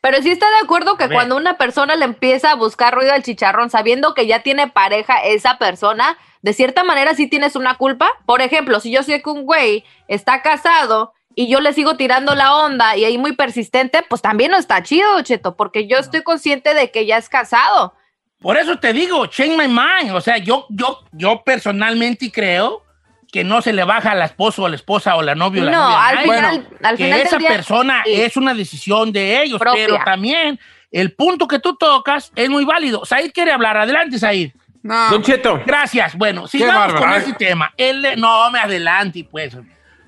Pero 0.00 0.22
sí 0.22 0.30
está 0.30 0.48
de 0.50 0.64
acuerdo 0.64 0.96
que 0.96 1.08
cuando 1.08 1.36
una 1.36 1.56
persona 1.58 1.94
le 1.94 2.06
empieza 2.06 2.50
a 2.50 2.54
buscar 2.56 2.94
ruido 2.94 3.12
al 3.12 3.22
chicharrón 3.22 3.70
sabiendo 3.70 4.14
que 4.14 4.26
ya 4.26 4.42
tiene 4.42 4.66
pareja 4.66 5.22
esa 5.22 5.58
persona, 5.58 6.16
de 6.42 6.52
cierta 6.54 6.84
manera 6.84 7.14
sí 7.14 7.28
tienes 7.28 7.54
una 7.54 7.76
culpa. 7.76 8.10
Por 8.26 8.40
ejemplo, 8.40 8.80
si 8.80 8.90
yo 8.90 9.02
sé 9.02 9.22
que 9.22 9.30
un 9.30 9.44
güey 9.44 9.84
está 10.08 10.40
casado 10.42 11.12
y 11.36 11.48
yo 11.48 11.60
le 11.60 11.72
sigo 11.74 11.96
tirando 11.96 12.34
la 12.34 12.56
onda 12.56 12.96
y 12.96 13.04
ahí 13.04 13.18
muy 13.18 13.36
persistente, 13.36 14.02
pues 14.08 14.20
también 14.22 14.50
no 14.50 14.56
está 14.56 14.82
chido, 14.82 15.20
Cheto, 15.22 15.54
porque 15.54 15.86
yo 15.86 15.98
estoy 15.98 16.22
consciente 16.22 16.74
de 16.74 16.90
que 16.90 17.06
ya 17.06 17.18
es 17.18 17.28
casado. 17.28 17.94
Por 18.40 18.56
eso 18.56 18.78
te 18.78 18.92
digo, 18.94 19.26
change 19.26 19.56
my 19.56 19.68
mind. 19.68 20.12
O 20.14 20.20
sea, 20.22 20.38
yo, 20.38 20.66
yo, 20.70 21.00
yo 21.12 21.42
personalmente 21.44 22.32
creo 22.32 22.82
que 23.30 23.44
no 23.44 23.62
se 23.62 23.72
le 23.72 23.84
baja 23.84 24.12
al 24.12 24.22
esposo 24.22 24.62
o 24.62 24.66
a 24.66 24.68
la 24.68 24.76
esposa 24.76 25.16
o 25.16 25.22
la 25.22 25.34
novia 25.34 25.62
o 25.62 25.64
la 25.66 25.70
No, 25.72 25.82
novia. 25.84 26.06
al 26.08 26.18
final- 26.18 26.68
al 26.82 26.96
que 26.96 27.04
final 27.04 27.20
esa 27.20 27.38
día, 27.38 27.48
persona 27.48 28.02
sí. 28.04 28.12
es 28.20 28.36
una 28.36 28.54
decisión 28.54 29.12
de 29.12 29.42
ellos, 29.42 29.58
Propia. 29.58 29.86
pero 29.86 29.98
también 30.04 30.58
el 30.90 31.12
punto 31.14 31.46
que 31.46 31.58
tú 31.60 31.76
tocas 31.76 32.32
es 32.34 32.48
muy 32.50 32.64
válido. 32.64 33.04
Said 33.04 33.30
quiere 33.32 33.52
hablar. 33.52 33.76
Adelante, 33.76 34.18
Said. 34.18 34.50
No. 34.82 35.10
Don 35.10 35.22
Cheto, 35.22 35.60
Gracias. 35.66 36.16
Bueno, 36.16 36.46
sigamos 36.48 36.94
con 36.94 37.12
ese 37.12 37.32
tema. 37.34 37.72
Él, 37.76 38.02
le- 38.02 38.16
no, 38.16 38.50
me 38.50 38.58
adelante, 38.58 39.26
pues. 39.30 39.56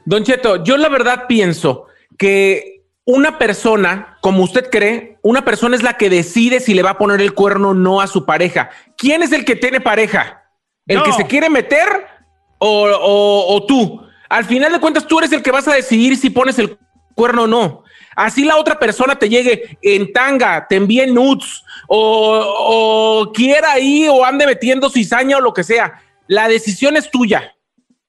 Don 0.04 0.24
Cheto, 0.24 0.64
yo 0.64 0.76
la 0.76 0.88
verdad 0.88 1.26
pienso 1.28 1.86
que 2.18 2.80
una 3.04 3.38
persona, 3.38 4.16
como 4.20 4.42
usted 4.44 4.70
cree, 4.70 5.18
una 5.22 5.44
persona 5.44 5.76
es 5.76 5.82
la 5.82 5.94
que 5.98 6.08
decide 6.08 6.58
si 6.60 6.72
le 6.74 6.82
va 6.82 6.90
a 6.90 6.98
poner 6.98 7.20
el 7.20 7.34
cuerno 7.34 7.70
o 7.70 7.74
no 7.74 8.00
a 8.00 8.06
su 8.06 8.24
pareja. 8.24 8.70
¿Quién 8.96 9.22
es 9.22 9.32
el 9.32 9.44
que 9.44 9.56
tiene 9.56 9.80
pareja? 9.80 10.42
¿El 10.86 10.98
No. 10.98 11.02
que 11.04 11.12
se 11.12 11.26
quiere 11.26 11.50
meter 11.50 11.86
o, 12.64 12.88
o- 12.90 13.56
o 13.56 13.66
tú? 13.66 14.00
Al 14.28 14.44
final 14.44 14.72
de 14.72 14.78
cuentas, 14.80 15.06
tú 15.06 15.18
eres 15.18 15.32
el 15.32 15.42
que 15.42 15.50
vas 15.50 15.66
a 15.68 15.74
decidir 15.74 16.16
si 16.16 16.30
pones 16.30 16.58
el 16.58 16.78
cuerno 17.14 17.42
o 17.42 17.46
no. 17.46 17.82
Así 18.16 18.44
la 18.44 18.56
otra 18.56 18.78
persona 18.78 19.18
te 19.18 19.28
llegue 19.28 19.78
en 19.82 20.12
tanga, 20.12 20.66
te 20.68 20.76
envíe 20.76 21.06
nudes 21.06 21.62
o, 21.88 23.24
o 23.26 23.32
quiera 23.32 23.72
ahí 23.72 24.06
o 24.08 24.24
ande 24.24 24.46
metiendo 24.46 24.90
cizaña 24.90 25.38
o 25.38 25.40
lo 25.40 25.52
que 25.54 25.64
sea. 25.64 26.00
La 26.26 26.48
decisión 26.48 26.96
es 26.96 27.10
tuya. 27.10 27.54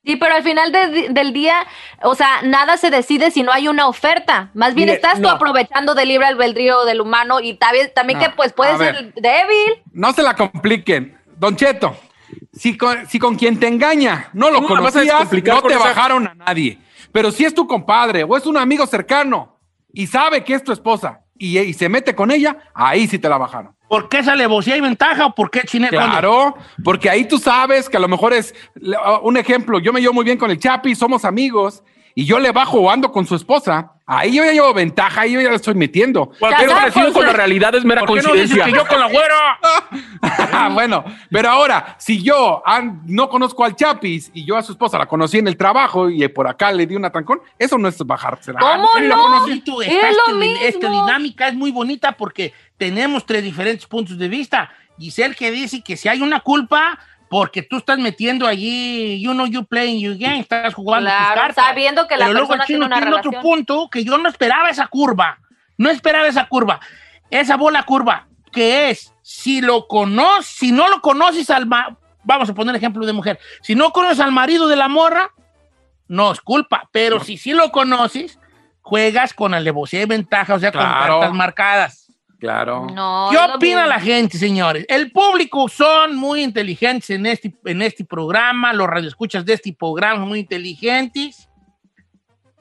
Sí, 0.04 0.16
pero 0.16 0.34
al 0.34 0.42
final 0.42 0.70
de- 0.70 1.08
del 1.10 1.32
día, 1.32 1.56
o 2.02 2.14
sea, 2.14 2.42
nada 2.42 2.76
se 2.76 2.90
decide 2.90 3.30
si 3.30 3.42
no 3.42 3.50
hay 3.52 3.68
una 3.68 3.88
oferta. 3.88 4.50
Más 4.52 4.74
bien 4.74 4.86
Mire, 4.86 4.96
estás 4.96 5.20
tú 5.22 5.28
aprovechando 5.28 5.94
del 5.94 6.08
libre 6.08 6.26
albedrío 6.26 6.84
del 6.84 7.00
humano 7.00 7.40
y 7.40 7.54
también, 7.54 7.90
también 7.94 8.18
No, 8.18 8.24
que 8.26 8.30
pues 8.36 8.52
puede 8.52 8.76
ver. 8.76 8.94
ser 8.96 9.14
débil. 9.14 9.82
No 9.92 10.12
se 10.12 10.22
la 10.22 10.34
compliquen. 10.36 11.18
Don 11.38 11.56
Cheto, 11.56 11.96
si 12.52 12.76
con, 12.76 13.06
si 13.08 13.18
con 13.18 13.36
quien 13.36 13.58
te 13.58 13.68
engaña 13.68 14.30
no 14.32 14.50
lo 14.50 14.62
¿Cómo 14.62 14.76
la 14.76 14.80
vas 14.82 14.96
a 14.96 15.00
conocías, 15.00 15.32
no 15.44 15.62
te 15.62 15.76
bajaron 15.76 16.26
a 16.26 16.34
nadie. 16.34 16.78
Pero 17.12 17.30
si 17.30 17.44
es 17.44 17.54
tu 17.54 17.66
compadre 17.66 18.24
o 18.24 18.36
es 18.36 18.46
un 18.46 18.56
amigo 18.56 18.86
cercano 18.86 19.58
y 19.92 20.06
sabe 20.06 20.44
que 20.44 20.54
es 20.54 20.64
tu 20.64 20.72
esposa 20.72 21.20
y, 21.38 21.58
y 21.58 21.72
se 21.72 21.88
mete 21.88 22.14
con 22.14 22.30
ella, 22.30 22.58
ahí 22.74 23.06
sí 23.06 23.18
te 23.18 23.28
la 23.28 23.38
bajaron. 23.38 23.74
¿Por 23.88 24.08
qué 24.08 24.18
esa 24.18 24.32
alevosía 24.32 24.76
y 24.76 24.80
ventaja 24.80 25.26
o 25.26 25.34
por 25.34 25.50
qué 25.50 25.62
chine? 25.62 25.88
Claro, 25.88 26.56
porque 26.82 27.10
ahí 27.10 27.26
tú 27.26 27.38
sabes 27.38 27.88
que 27.88 27.96
a 27.96 28.00
lo 28.00 28.08
mejor 28.08 28.32
es 28.32 28.54
un 29.22 29.36
ejemplo. 29.36 29.78
Yo 29.78 29.92
me 29.92 30.00
llevo 30.00 30.14
muy 30.14 30.24
bien 30.24 30.38
con 30.38 30.50
el 30.50 30.58
Chapi, 30.58 30.94
somos 30.94 31.24
amigos 31.24 31.84
y 32.14 32.24
yo 32.24 32.38
le 32.38 32.52
bajo 32.52 32.78
o 32.78 32.90
ando 32.90 33.10
con 33.12 33.26
su 33.26 33.34
esposa. 33.34 33.90
Ahí 34.06 34.34
yo 34.36 34.44
ya 34.44 34.52
llevo 34.52 34.74
ventaja, 34.74 35.22
ahí 35.22 35.32
yo 35.32 35.40
ya 35.40 35.48
le 35.48 35.56
estoy 35.56 35.74
metiendo. 35.74 36.30
Cualquier 36.38 36.68
parecido 36.68 37.10
con 37.12 37.24
la 37.24 37.32
realidad 37.32 37.74
es 37.74 37.86
mera 37.86 38.02
¿Por 38.04 38.18
qué 38.20 38.26
no 38.26 38.34
dices 38.34 38.50
coincidencia. 38.50 38.64
que 38.66 38.78
yo 38.78 38.86
con 38.86 39.00
la 39.00 39.08
güera? 39.08 39.58
Ah, 40.56 40.70
bueno, 40.72 41.04
pero 41.30 41.50
ahora, 41.50 41.96
si 41.98 42.22
yo 42.22 42.62
no 43.06 43.28
conozco 43.28 43.64
al 43.64 43.76
Chapis 43.76 44.30
y 44.34 44.44
yo 44.44 44.56
a 44.56 44.62
su 44.62 44.72
esposa 44.72 44.98
la 44.98 45.06
conocí 45.06 45.38
en 45.38 45.48
el 45.48 45.56
trabajo 45.56 46.08
y 46.08 46.26
por 46.28 46.46
acá 46.48 46.70
le 46.72 46.86
di 46.86 46.94
una 46.96 47.10
trancón, 47.10 47.40
eso 47.58 47.76
no 47.78 47.88
es 47.88 47.98
bajársela. 47.98 48.58
¿Cómo 48.60 48.88
Pero 48.94 49.16
no? 49.16 49.46
la 49.48 49.60
tú, 49.64 49.82
Es 49.82 49.88
esta, 49.88 50.08
lo 50.32 50.42
este- 50.42 50.68
esta 50.68 50.88
mismo. 50.88 51.04
dinámica 51.06 51.48
es 51.48 51.54
muy 51.54 51.70
bonita 51.70 52.12
porque 52.12 52.52
tenemos 52.78 53.26
tres 53.26 53.42
diferentes 53.42 53.86
puntos 53.86 54.16
de 54.18 54.28
vista. 54.28 54.70
Giselle 54.98 55.34
que 55.34 55.50
dice 55.50 55.82
que 55.82 55.96
si 55.96 56.08
hay 56.08 56.20
una 56.22 56.40
culpa 56.40 56.98
porque 57.34 57.62
tú 57.64 57.78
estás 57.78 57.98
metiendo 57.98 58.46
allí, 58.46 59.20
you 59.20 59.32
know, 59.32 59.44
you 59.44 59.64
playing 59.64 59.98
your 59.98 60.16
game, 60.16 60.38
estás 60.38 60.72
jugando 60.72 61.10
tus 61.10 61.18
Claro, 61.18 61.40
cartas. 61.40 61.64
sabiendo 61.66 62.06
que 62.06 62.16
la 62.16 62.26
Pero 62.26 62.38
luego 62.38 62.54
el 62.54 62.60
chino 62.60 62.86
tiene 62.86 62.86
una 62.86 62.96
tiene 62.96 63.16
otro 63.16 63.32
punto 63.42 63.88
que 63.90 64.04
yo 64.04 64.16
no 64.18 64.28
esperaba 64.28 64.70
esa 64.70 64.86
curva. 64.86 65.40
No 65.76 65.90
esperaba 65.90 66.28
esa 66.28 66.46
curva. 66.46 66.78
Esa 67.30 67.56
bola 67.56 67.82
curva, 67.82 68.28
que 68.52 68.88
es, 68.90 69.12
si 69.22 69.60
lo 69.60 69.88
conoces, 69.88 70.46
si 70.46 70.70
no 70.70 70.88
lo 70.88 71.00
conoces 71.00 71.50
al 71.50 71.66
ma- 71.66 71.96
vamos 72.22 72.48
a 72.50 72.54
poner 72.54 72.76
ejemplo 72.76 73.04
de 73.04 73.12
mujer, 73.12 73.40
si 73.62 73.74
no 73.74 73.90
conoces 73.90 74.20
al 74.20 74.30
marido 74.30 74.68
de 74.68 74.76
la 74.76 74.86
morra, 74.86 75.32
no 76.06 76.30
es 76.30 76.40
culpa, 76.40 76.88
pero 76.92 77.18
si 77.18 77.36
sí 77.36 77.52
lo 77.52 77.72
conoces, 77.72 78.38
juegas 78.80 79.34
con 79.34 79.54
alevosía 79.54 80.02
y 80.02 80.06
ventaja, 80.06 80.54
o 80.54 80.60
sea, 80.60 80.70
con 80.70 80.82
cartas 80.82 81.32
marcadas. 81.32 82.03
Claro. 82.44 82.86
No, 82.92 83.30
¿Qué 83.30 83.38
opina 83.38 83.86
la 83.86 83.98
gente, 83.98 84.36
señores? 84.36 84.84
El 84.90 85.10
público 85.10 85.66
son 85.66 86.14
muy 86.14 86.42
inteligentes 86.42 87.08
en 87.08 87.24
este, 87.24 87.54
en 87.64 87.80
este 87.80 88.04
programa, 88.04 88.74
los 88.74 88.86
radioescuchas 88.86 89.46
de 89.46 89.54
este 89.54 89.72
programa 89.72 90.18
son 90.18 90.28
muy 90.28 90.40
inteligentes. 90.40 91.48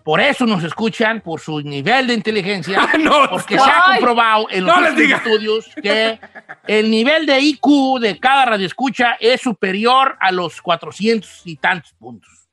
Por 0.05 0.21
eso 0.21 0.45
nos 0.45 0.63
escuchan, 0.63 1.19
por 1.19 1.41
su 1.41 1.59
nivel 1.59 2.07
de 2.07 2.13
inteligencia. 2.13 2.87
No, 2.97 3.29
porque 3.29 3.59
se 3.59 3.69
ha 3.69 3.95
comprobado 3.95 4.47
en 4.51 4.65
los 4.65 4.73
no 4.73 4.87
estudios 4.87 5.69
que 5.83 6.17
el 6.65 6.89
nivel 6.89 7.25
de 7.25 7.41
IQ 7.41 7.99
de 7.99 8.17
cada 8.17 8.45
radioescucha 8.45 9.17
es 9.19 9.41
superior 9.41 10.15
a 10.21 10.31
los 10.31 10.61
400 10.61 11.41
y 11.43 11.57
tantos 11.57 11.91
puntos. 11.99 12.47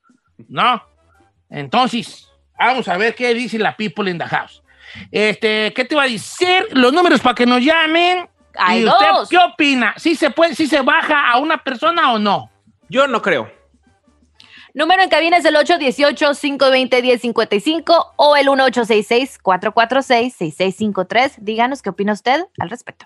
¿No? 0.49 0.83
Entonces, 1.49 2.29
vamos 2.59 2.89
a 2.89 2.97
ver 2.97 3.15
qué 3.15 3.33
dice 3.33 3.57
la 3.57 3.73
people 3.77 4.11
in 4.11 4.17
the 4.17 4.25
house. 4.25 4.60
Este, 5.11 5.73
¿qué 5.73 5.85
te 5.85 5.95
iba 5.95 6.03
a 6.03 6.07
decir? 6.07 6.67
Los 6.71 6.93
números 6.93 7.21
para 7.21 7.35
que 7.35 7.45
nos 7.45 7.61
llamen. 7.61 8.27
Hay 8.57 8.81
¿Y 8.81 8.85
usted 8.85 9.05
dos. 9.13 9.29
qué 9.29 9.37
opina? 9.37 9.93
¿Sí 9.97 10.15
se 10.15 10.29
puede, 10.29 10.55
sí 10.55 10.67
se 10.67 10.81
baja 10.81 11.31
a 11.31 11.37
una 11.37 11.63
persona 11.63 12.11
o 12.13 12.19
no? 12.19 12.51
Yo 12.89 13.07
no 13.07 13.21
creo. 13.21 13.49
Número 14.73 15.03
en 15.03 15.09
cabina 15.09 15.35
es 15.37 15.45
el 15.45 15.55
818-520-1055 15.55 18.11
o 18.15 18.35
el 18.37 18.47
1866-446-6653. 18.47 21.35
Díganos 21.39 21.81
qué 21.81 21.89
opina 21.89 22.13
usted 22.13 22.45
al 22.57 22.69
respecto. 22.69 23.05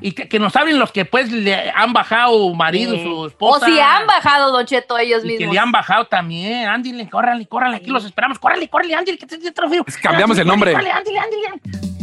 Y 0.00 0.12
que, 0.12 0.28
que 0.28 0.38
nos 0.38 0.54
hablen 0.56 0.78
los 0.78 0.92
que 0.92 1.04
pues 1.04 1.30
le 1.30 1.70
han 1.74 1.92
bajado 1.92 2.52
marido, 2.54 2.94
Sí. 2.94 3.02
su 3.02 3.10
O 3.18 3.26
esposa. 3.26 3.66
si 3.66 3.78
han 3.78 4.06
bajado, 4.06 4.52
Don 4.52 4.64
Cheto, 4.66 4.96
ellos 4.98 5.24
Y 5.24 5.28
que 5.28 5.36
mismos. 5.38 5.54
le 5.54 5.60
han 5.60 5.72
bajado 5.72 6.06
también. 6.06 6.68
Ándile, 6.68 7.08
córrale, 7.08 7.46
córrale, 7.46 7.76
aquí 7.76 7.90
los 7.90 8.04
esperamos. 8.04 8.38
Córrale, 8.38 8.68
córrale, 8.68 8.94
ándile, 8.94 9.18
que 9.18 9.26
te 9.26 9.38
te 9.38 9.52
trofeo. 9.52 9.84
cambiamos 10.02 10.38
el 10.38 10.46
nombre. 10.46 10.72
Córrale, 10.72 10.90
ándile, 10.92 11.18
ándile. 11.18 11.99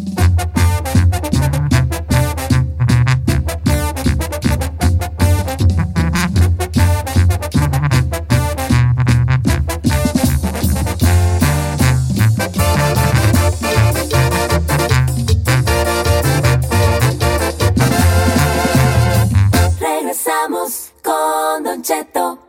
Regresamos 20.27 20.93
con 21.01 21.63
Don 21.63 21.81
Cheto. 21.81 22.39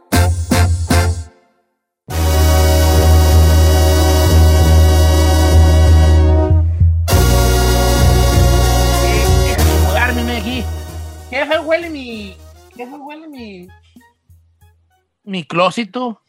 ¿Qué 11.30 11.46
fue 11.46 11.58
huele 11.60 11.90
mi. 11.90 12.36
¿Qué 12.76 12.86
fue 12.86 12.98
huele 12.98 13.28
mi. 13.28 13.68
Mi 15.22 15.44
clósito? 15.44 16.20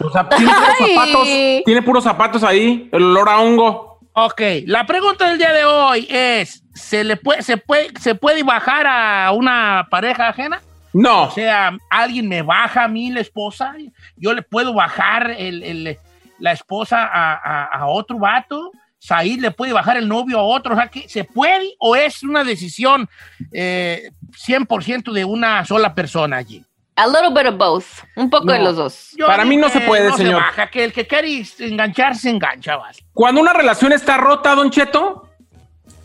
O 0.00 0.10
sea, 0.10 0.28
tiene 0.28 0.52
puros 0.52 0.76
zapatos, 0.78 1.28
tiene 1.64 1.82
puros 1.82 2.04
zapatos 2.04 2.44
ahí, 2.44 2.90
el 2.92 3.04
olor 3.04 3.28
a 3.30 3.38
hongo. 3.38 4.00
Ok, 4.12 4.42
la 4.66 4.84
pregunta 4.84 5.28
del 5.28 5.38
día 5.38 5.52
de 5.52 5.64
hoy 5.64 6.06
es: 6.10 6.62
¿se 6.74 7.04
le 7.04 7.16
puede, 7.16 7.42
se 7.42 7.56
puede, 7.56 7.88
se 7.98 8.14
puede 8.14 8.42
bajar 8.42 8.86
a 8.86 9.32
una 9.32 9.86
pareja 9.90 10.28
ajena? 10.28 10.60
No, 10.92 11.24
O 11.24 11.30
sea, 11.30 11.76
alguien 11.88 12.28
me 12.28 12.42
baja 12.42 12.84
a 12.84 12.88
mí 12.88 13.10
la 13.10 13.20
esposa, 13.20 13.74
yo 14.16 14.32
le 14.34 14.42
puedo 14.42 14.74
bajar 14.74 15.30
el- 15.30 15.62
el- 15.62 15.98
la 16.38 16.52
esposa 16.52 17.04
a, 17.04 17.34
a- 17.34 17.64
a 17.66 17.86
otro 17.86 18.18
vato, 18.18 18.72
Said 19.02 19.38
le 19.40 19.50
puede 19.50 19.72
bajar 19.72 19.96
el 19.96 20.06
novio 20.08 20.38
a 20.38 20.42
otro, 20.42 20.74
o 20.74 20.76
sea, 20.76 20.88
que 20.88 21.08
¿se 21.08 21.24
puede 21.24 21.74
o 21.78 21.96
es 21.96 22.22
una 22.22 22.44
decisión 22.44 23.08
eh, 23.52 24.10
100% 24.46 25.12
de 25.12 25.24
una 25.24 25.64
sola 25.64 25.94
persona 25.94 26.36
allí? 26.36 26.62
A 26.96 27.06
little 27.06 27.30
bit 27.30 27.46
of 27.50 27.56
both. 27.56 27.84
Un 28.16 28.28
poco 28.28 28.52
de 28.52 28.58
No. 28.58 28.64
los 28.64 28.76
dos. 28.76 29.10
Para 29.26 29.46
mí 29.46 29.56
no 29.56 29.70
se 29.70 29.80
puede, 29.80 30.08
no 30.10 30.16
señor. 30.18 30.34
baja, 30.42 30.66
que 30.66 30.84
el 30.84 30.92
que 30.92 31.06
quiere 31.06 31.42
engancharse, 31.60 32.22
se 32.22 32.30
engancha, 32.30 32.76
vas. 32.76 32.98
cuando 33.14 33.40
una 33.40 33.54
relación 33.54 33.92
está 33.92 34.18
rota, 34.18 34.54
Don 34.54 34.70
Cheto, 34.70 35.26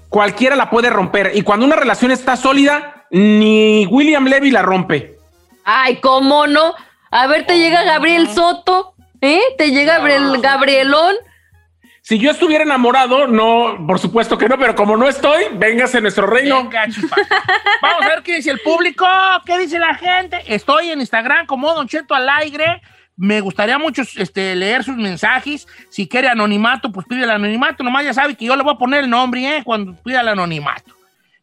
cualquiera 0.08 0.56
la 0.56 0.70
puede 0.70 0.90
romper. 0.90 1.32
Y 1.36 1.42
cuando 1.42 1.66
una 1.66 1.76
relación 1.76 2.12
está 2.12 2.38
sólida, 2.38 2.95
ni 3.12 3.86
William 3.88 4.26
Levy 4.26 4.52
la 4.52 4.62
rompe. 4.62 5.18
Ay, 5.64 5.98
¿cómo 5.98 6.48
no? 6.48 6.76
A 7.12 7.28
ver, 7.28 7.46
te 7.46 7.58
llega 7.58 7.84
Gabriel 7.84 8.30
Soto, 8.30 8.94
¿eh? 9.22 9.42
Te 9.58 9.72
llega 9.72 9.98
Gabriel, 9.98 10.42
Gabrielón. 10.42 11.16
Si 12.02 12.20
yo 12.20 12.30
estuviera 12.30 12.64
enamorado, 12.64 13.26
no, 13.26 13.84
por 13.88 13.98
supuesto 13.98 14.38
que 14.38 14.48
no, 14.48 14.60
pero 14.60 14.76
como 14.76 14.96
no 14.96 15.10
estoy, 15.10 15.46
véngase 15.54 15.98
a 15.98 16.02
nuestro 16.02 16.28
reino. 16.28 16.64
Venga. 16.64 16.86
Vamos 17.82 18.04
a 18.04 18.08
ver 18.08 18.22
qué 18.22 18.36
dice 18.36 18.52
el 18.52 18.60
público, 18.60 19.08
qué 19.44 19.58
dice 19.58 19.80
la 19.80 19.96
gente. 19.96 20.44
Estoy 20.46 20.92
en 20.92 21.00
Instagram 21.00 21.48
como 21.48 21.74
Don 21.74 21.88
Cheto 21.88 22.14
al 22.14 22.30
aire. 22.30 22.82
Me 23.18 23.42
gustaría 23.42 23.80
mucho 23.80 24.04
este, 24.18 24.56
leer 24.56 24.84
sus 24.84 24.98
mensajes. 24.98 25.68
Si 25.90 26.08
quiere 26.08 26.28
anonimato, 26.28 26.92
pues 26.92 27.08
pide 27.08 27.24
el 27.24 27.32
anonimato. 27.32 27.84
Nomás 27.84 28.06
ya 28.06 28.14
sabe 28.14 28.36
que 28.36 28.46
yo 28.46 28.56
le 28.56 28.62
voy 28.62 28.74
a 28.76 28.78
poner 28.78 29.06
el 29.06 29.10
nombre 29.10 29.58
¿eh? 29.58 29.64
cuando 29.64 29.96
pida 30.04 30.22
el 30.22 30.28
anonimato. 30.28 30.95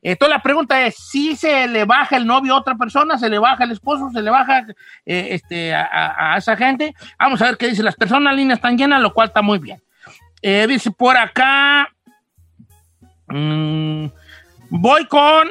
Entonces 0.03 0.37
la 0.37 0.43
pregunta 0.43 0.85
es, 0.85 0.97
si 0.97 1.37
se 1.37 1.69
le 1.69 1.85
baja 1.85 2.17
el 2.17 2.27
novio 2.27 2.55
a 2.55 2.59
otra 2.59 2.75
persona, 2.75 3.19
se 3.19 3.29
le 3.31 3.39
baja 3.39 3.63
el 3.65 3.71
esposo, 3.71 4.11
se 4.11 4.21
le 4.21 4.31
baja 4.31 4.65
eh, 5.07 5.29
este, 5.31 5.73
a, 5.75 5.83
a- 5.85 6.35
a 6.35 6.39
esa 6.39 6.57
gente. 6.57 6.93
Vamos 7.19 7.41
a 7.41 7.45
ver 7.47 7.57
qué 7.57 7.69
dice. 7.69 7.83
Las 7.85 7.95
personas 7.95 8.35
líneas 8.35 8.59
están 8.59 8.77
llenas, 8.77 9.01
lo 9.01 9.15
cual 9.15 9.29
está 9.29 9.43
muy 9.43 9.59
bien. 9.59 9.81
Eh, 10.43 10.67
dice 10.69 10.91
por 10.91 11.17
acá, 11.17 11.89
mm, 13.29 14.07
voy 14.71 15.05
con 15.07 15.49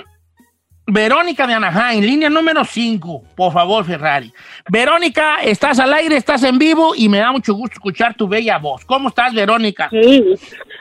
Verónica 0.86 1.48
de 1.48 1.54
Anaheim, 1.54 2.04
línea 2.04 2.30
número 2.30 2.66
5, 2.66 3.24
por 3.38 3.54
favor, 3.54 3.86
Ferrari. 3.86 4.34
Verónica, 4.70 5.38
estás 5.42 5.80
al 5.80 5.94
aire, 5.94 6.18
estás 6.18 6.44
en 6.44 6.58
vivo 6.58 6.94
y 6.96 7.08
me 7.08 7.20
da 7.20 7.32
mucho 7.32 7.54
gusto 7.54 7.76
escuchar 7.76 8.14
tu 8.16 8.28
bella 8.28 8.58
voz. 8.58 8.84
¿Cómo 8.84 9.08
estás, 9.08 9.34
Verónica? 9.34 9.88
Sí, 9.90 10.22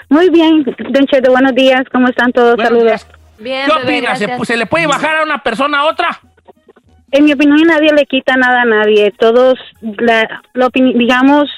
muy 0.08 0.28
bien, 0.30 0.64
Don 0.64 1.06
Cheto, 1.06 1.30
buenos 1.30 1.54
días, 1.54 1.82
¿cómo 1.92 2.08
están 2.08 2.32
todos? 2.32 2.56
Saludos. 2.60 3.06
Bien, 3.40 3.66
¿Qué 3.66 3.72
bebé, 3.72 3.98
opinas? 3.98 4.46
¿Se, 4.46 4.56
le 4.56 4.66
puede 4.66 4.86
bajar 4.86 5.16
a 5.16 5.22
una 5.24 5.42
persona 5.42 5.80
a 5.80 5.86
otra? 5.86 6.20
En 7.10 7.24
mi 7.24 7.32
opinión, 7.32 7.66
nadie 7.66 7.92
le 7.92 8.04
quita 8.04 8.36
nada 8.36 8.62
a 8.62 8.64
nadie. 8.66 9.12
Todos, 9.18 9.58
la, 9.80 10.42
la 10.52 10.68
digamos, 10.72 11.50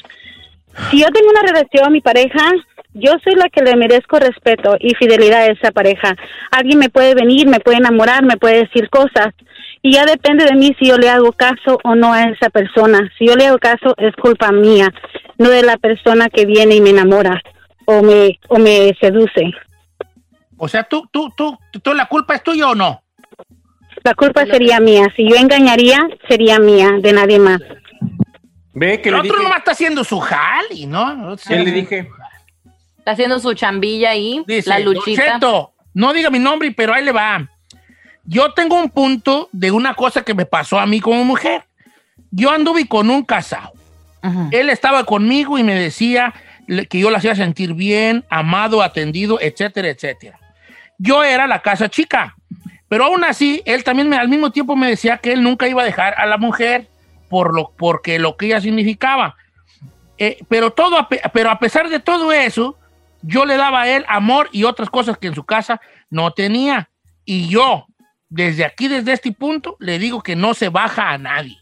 si 0.91 1.01
yo 1.01 1.09
tengo 1.09 1.28
una 1.30 1.43
relación, 1.43 1.93
mi 1.93 2.01
pareja, 2.01 2.53
yo 2.95 3.12
soy 3.24 3.35
la 3.35 3.49
que 3.49 3.62
le 3.62 3.76
merezco 3.76 4.18
respeto 4.18 4.76
y 4.78 4.95
fidelidad 4.95 5.43
a 5.43 5.47
esa 5.47 5.72
pareja. 5.72 6.14
Alguien 6.53 6.78
me 6.78 6.89
puede 6.89 7.14
venir, 7.14 7.49
me 7.49 7.61
puede 7.61 7.78
enamorar, 7.78 8.24
me 8.24 8.37
puede 8.37 8.61
decir 8.61 8.89
cosas. 8.89 9.35
Y 9.83 9.95
ya 9.95 10.05
depende 10.05 10.45
de 10.45 10.55
mí 10.55 10.76
si 10.78 10.87
yo 10.87 10.97
le 10.97 11.11
hago 11.11 11.33
caso 11.33 11.78
o 11.83 11.95
no 11.97 12.12
a 12.12 12.22
esa 12.24 12.49
persona. 12.49 13.11
Si 13.18 13.26
yo 13.26 13.35
le 13.35 13.47
hago 13.47 13.59
caso, 13.59 13.95
es 13.99 14.14
culpa 14.14 14.53
mía, 14.53 14.89
no 15.39 15.51
de 15.51 15.62
la 15.62 15.76
persona 15.78 16.28
que 16.28 16.47
viene 16.47 16.76
y 16.76 16.80
me 16.80 16.91
enamora 16.91 17.43
o 17.87 18.03
me, 18.03 18.39
o 18.49 18.59
me 18.59 18.97
seduce. 19.01 19.53
O 20.65 20.69
sea, 20.69 20.85
¿tú, 20.85 21.09
tú, 21.11 21.29
tú, 21.37 21.59
tú, 21.83 21.93
la 21.93 22.07
culpa 22.07 22.37
es 22.37 22.43
tuya 22.45 22.69
o 22.69 22.75
no? 22.77 23.03
La 24.05 24.15
culpa 24.15 24.47
sería 24.47 24.79
mía. 24.79 25.09
Si 25.17 25.29
yo 25.29 25.35
engañaría, 25.35 25.99
sería 26.29 26.61
mía, 26.61 26.93
de 27.01 27.13
nadie 27.13 27.41
más. 27.41 27.61
Ve 28.73 29.03
que 29.03 29.09
El 29.09 29.17
otro 29.17 29.25
dije. 29.25 29.43
nomás 29.43 29.59
está 29.59 29.73
haciendo 29.73 30.05
su 30.05 30.21
jali, 30.21 30.87
¿no? 30.87 31.37
¿Qué 31.49 31.57
le 31.57 31.73
dije? 31.73 32.09
Está 32.97 33.11
haciendo 33.11 33.41
su 33.41 33.55
chambilla 33.55 34.11
ahí, 34.11 34.45
Dice, 34.47 34.69
la 34.71 34.79
"Don 34.79 34.95
luchita. 34.95 35.33
Cheto, 35.35 35.73
no 35.95 36.13
diga 36.13 36.31
mi 36.31 36.39
nombre, 36.39 36.71
pero 36.71 36.95
ahí 36.95 37.05
le 37.05 37.11
va. 37.11 37.45
Yo 38.25 38.53
tengo 38.55 38.79
un 38.81 38.89
punto 38.89 39.49
de 39.51 39.73
una 39.73 39.95
cosa 39.95 40.23
que 40.23 40.33
me 40.33 40.47
pasó 40.47 40.79
a 40.79 40.87
mí 40.87 41.01
como 41.01 41.25
mujer. 41.25 41.65
Yo 42.31 42.53
anduve 42.53 42.87
con 42.87 43.11
un 43.11 43.25
casado. 43.25 43.73
Él 44.53 44.71
estaba 44.71 45.03
conmigo 45.03 45.59
y 45.59 45.65
me 45.65 45.75
decía 45.75 46.33
que 46.89 47.01
yo 47.01 47.11
la 47.11 47.19
hacía 47.19 47.35
sentir 47.35 47.75
bien, 47.75 48.25
amado, 48.31 48.81
atendido, 48.81 49.41
etcétera, 49.41 49.89
etcétera. 49.89 50.39
Yo 51.03 51.24
era 51.24 51.46
la 51.48 51.61
casa 51.62 51.88
chica, 51.88 52.36
pero 52.88 53.07
aún 53.07 53.24
así, 53.24 53.61
él 53.64 53.82
también 53.82 54.09
me- 54.09 54.16
al 54.16 54.28
mismo 54.28 54.50
tiempo 54.53 54.76
me 54.76 54.88
decía 54.88 55.18
que 55.18 55.32
él 55.32 55.42
nunca 55.42 55.66
iba 55.66 55.82
a 55.82 55.84
dejar 55.84 56.14
a 56.16 56.26
la 56.26 56.36
mujer 56.38 56.88
por 57.28 57.55
lo, 57.55 57.72
porque 57.76 58.18
lo 58.18 58.36
que 58.36 58.46
ella 58.46 58.61
significaba. 58.61 59.34
Eh, 60.18 60.38
pero, 60.48 60.70
todo, 60.70 61.09
pero 61.32 61.50
a 61.50 61.59
pesar 61.59 61.88
de 61.88 61.98
todo 61.98 62.32
eso, 62.32 62.78
yo 63.22 63.44
le 63.46 63.57
daba 63.57 63.82
a 63.82 63.88
él 63.88 64.05
amor 64.09 64.48
y 64.53 64.64
otras 64.64 64.90
cosas 64.90 65.18
que 65.18 65.26
en 65.26 65.34
su 65.34 65.44
casa 65.44 65.80
no 66.11 66.32
tenía. 66.32 66.90
Y 67.24 67.48
yo, 67.48 67.86
desde 68.28 68.64
aquí, 68.64 68.86
desde 68.88 69.12
este 69.12 69.32
punto, 69.32 69.76
le 69.80 69.98
digo 69.98 70.22
que 70.22 70.36
no 70.36 70.55
se 70.55 70.68
baja 70.68 71.11
a 71.11 71.18
nadie. 71.18 71.59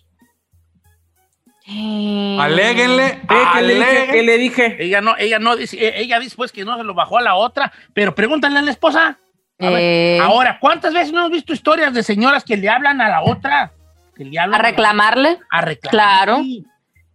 Aléguenle, 2.41 3.20
Ve 3.28 3.36
que 3.55 3.62
le 3.62 3.74
dije, 3.74 3.86
aleguen. 3.88 4.11
¿qué 4.11 4.22
le 4.22 4.38
dije? 4.38 4.76
Ella 4.84 5.01
no, 5.01 5.16
ella 5.18 5.38
no 5.38 5.57
dice, 5.57 5.76
eh, 5.76 5.93
ella 6.01 6.18
dice 6.18 6.34
pues 6.36 6.51
que 6.53 6.64
no 6.64 6.76
se 6.76 6.82
lo 6.84 6.95
bajó 6.95 7.18
a 7.18 7.22
la 7.22 7.34
otra, 7.36 7.72
pero 7.95 8.14
pregúntale 8.14 8.59
a 8.59 8.62
la 8.62 8.70
esposa. 8.70 9.18
A 9.61 9.71
ver, 9.71 9.81
Eh. 9.81 10.19
ahora, 10.21 10.59
¿cuántas 10.61 10.95
veces 10.95 11.13
no 11.13 11.21
hemos 11.21 11.33
visto 11.33 11.53
historias 11.53 11.93
de 11.93 12.03
señoras 12.03 12.45
que 12.45 12.57
le 12.57 12.69
hablan 12.69 13.01
a 13.01 13.09
la 13.09 13.23
otra? 13.23 13.73
Que 14.17 14.25
le 14.25 14.39
hablan 14.39 14.61
¿A 14.61 14.63
reclamarle? 14.65 15.39
A 15.51 15.61
reclamar. 15.61 15.91
Claro. 15.91 16.37
Sí. 16.43 16.65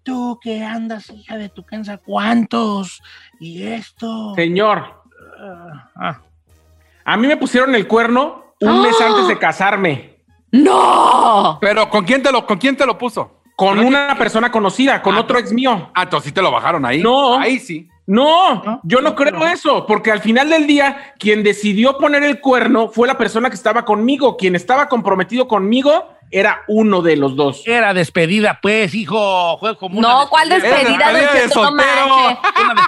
Tú 0.04 0.40
que 0.42 0.64
andas, 0.64 1.10
hija 1.10 1.36
de 1.38 1.50
tu 1.50 1.64
cansa, 1.66 1.98
¿cuántos? 1.98 3.02
Y 3.40 3.64
esto. 3.64 4.34
Señor, 4.36 5.04
Ah. 5.96 6.20
a 7.04 7.18
mí 7.18 7.28
me 7.28 7.38
pusieron 7.38 7.74
el 7.76 7.88
cuerno 7.88 8.54
un 8.62 8.82
mes 8.84 8.96
¡Ah! 9.02 9.08
antes 9.08 9.28
de 9.28 9.38
casarme. 9.40 10.16
¡No! 10.52 11.58
Pero 11.60 11.90
¿con 11.90 12.06
quién 12.06 12.22
te 12.24 12.32
lo, 12.32 12.46
con 12.46 12.58
quién 12.58 12.78
te 12.78 12.86
lo 12.86 12.98
puso? 12.98 13.42
Con 13.56 13.80
una 13.80 14.16
persona 14.18 14.52
conocida, 14.52 15.02
con 15.02 15.16
Ah, 15.16 15.22
otro 15.22 15.38
ex 15.40 15.52
mío. 15.52 15.90
Ah, 15.96 16.04
entonces 16.04 16.28
sí 16.30 16.34
te 16.34 16.42
lo 16.42 16.52
bajaron 16.52 16.86
ahí. 16.86 17.02
No. 17.02 17.40
Ahí 17.40 17.60
sí. 17.60 17.90
No, 18.08 18.64
¿No? 18.64 18.82
yo 18.84 19.02
no 19.02 19.16
creo 19.16 19.48
eso, 19.48 19.86
porque 19.88 20.12
al 20.12 20.22
final 20.22 20.50
del 20.50 20.68
día, 20.68 21.14
quien 21.18 21.44
decidió 21.44 21.98
poner 21.98 22.24
el 22.24 22.40
cuerno 22.40 22.90
fue 22.90 23.08
la 23.08 23.18
persona 23.18 23.50
que 23.50 23.56
estaba 23.56 23.84
conmigo. 23.84 24.38
Quien 24.38 24.56
estaba 24.56 24.88
comprometido 24.88 25.48
conmigo 25.48 26.08
era 26.32 26.64
uno 26.68 27.02
de 27.02 27.16
los 27.16 27.36
dos. 27.36 27.64
Era 27.66 27.94
despedida, 27.94 28.60
pues, 28.62 28.94
hijo. 28.94 29.58
Fue 29.60 29.78
como 29.78 30.00
una 30.00 30.08
No, 30.08 30.30
¿cuál 30.30 30.50
despedida, 30.50 31.12
Despedida 31.12 31.34
de 31.34 32.38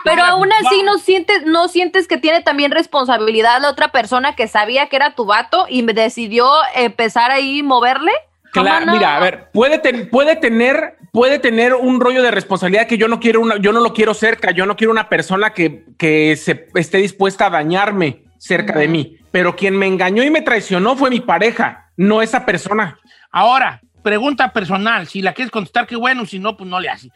Pero 0.03 0.23
aún 0.23 0.49
así 0.51 0.83
no 0.83 0.97
sientes, 0.97 1.45
no 1.45 1.67
sientes 1.67 2.07
que 2.07 2.17
tiene 2.17 2.41
también 2.41 2.71
responsabilidad 2.71 3.61
la 3.61 3.69
otra 3.69 3.89
persona 3.89 4.35
que 4.35 4.47
sabía 4.47 4.87
que 4.87 4.95
era 4.95 5.15
tu 5.15 5.25
vato 5.25 5.65
y 5.69 5.83
me 5.83 5.93
decidió 5.93 6.47
empezar 6.75 7.31
ahí 7.31 7.63
moverle. 7.63 8.11
¿Cómo 8.57 8.69
Claro, 8.69 8.85
no? 8.87 8.93
mira, 8.93 9.15
a 9.17 9.19
ver, 9.19 9.49
puede, 9.51 9.79
ten- 9.79 10.09
puede 10.09 10.35
tener, 10.35 10.97
puede 11.11 11.39
tener 11.39 11.73
un 11.73 11.99
rollo 11.99 12.21
de 12.23 12.31
responsabilidad 12.31 12.87
que 12.87 12.97
yo 12.97 13.07
no 13.07 13.19
quiero 13.19 13.41
una, 13.41 13.57
yo 13.57 13.71
no 13.71 13.79
lo 13.79 13.93
quiero 13.93 14.13
cerca, 14.13 14.51
yo 14.51 14.65
no 14.65 14.75
quiero 14.75 14.91
una 14.91 15.09
persona 15.09 15.51
que, 15.53 15.85
que 15.97 16.35
se 16.35 16.67
esté 16.75 16.97
dispuesta 16.97 17.47
a 17.47 17.49
dañarme 17.49 18.23
cerca 18.37 18.77
de 18.77 18.87
mí. 18.87 19.17
Pero 19.31 19.55
quien 19.55 19.77
me 19.77 19.87
engañó 19.87 20.23
y 20.23 20.29
me 20.29 20.41
traicionó 20.41 20.95
fue 20.95 21.09
mi 21.09 21.19
pareja, 21.19 21.91
no 21.97 22.21
esa 22.21 22.45
persona. 22.45 22.97
Ahora, 23.31 23.81
pregunta 24.03 24.51
personal. 24.53 25.07
Si 25.07 25.21
la 25.21 25.33
quieres 25.33 25.51
contestar, 25.51 25.85
qué 25.85 25.95
bueno. 25.95 26.25
Si 26.25 26.39
no, 26.39 26.55
pues 26.55 26.69
no 26.69 26.79
le 26.79 26.89
haces. 26.89 27.11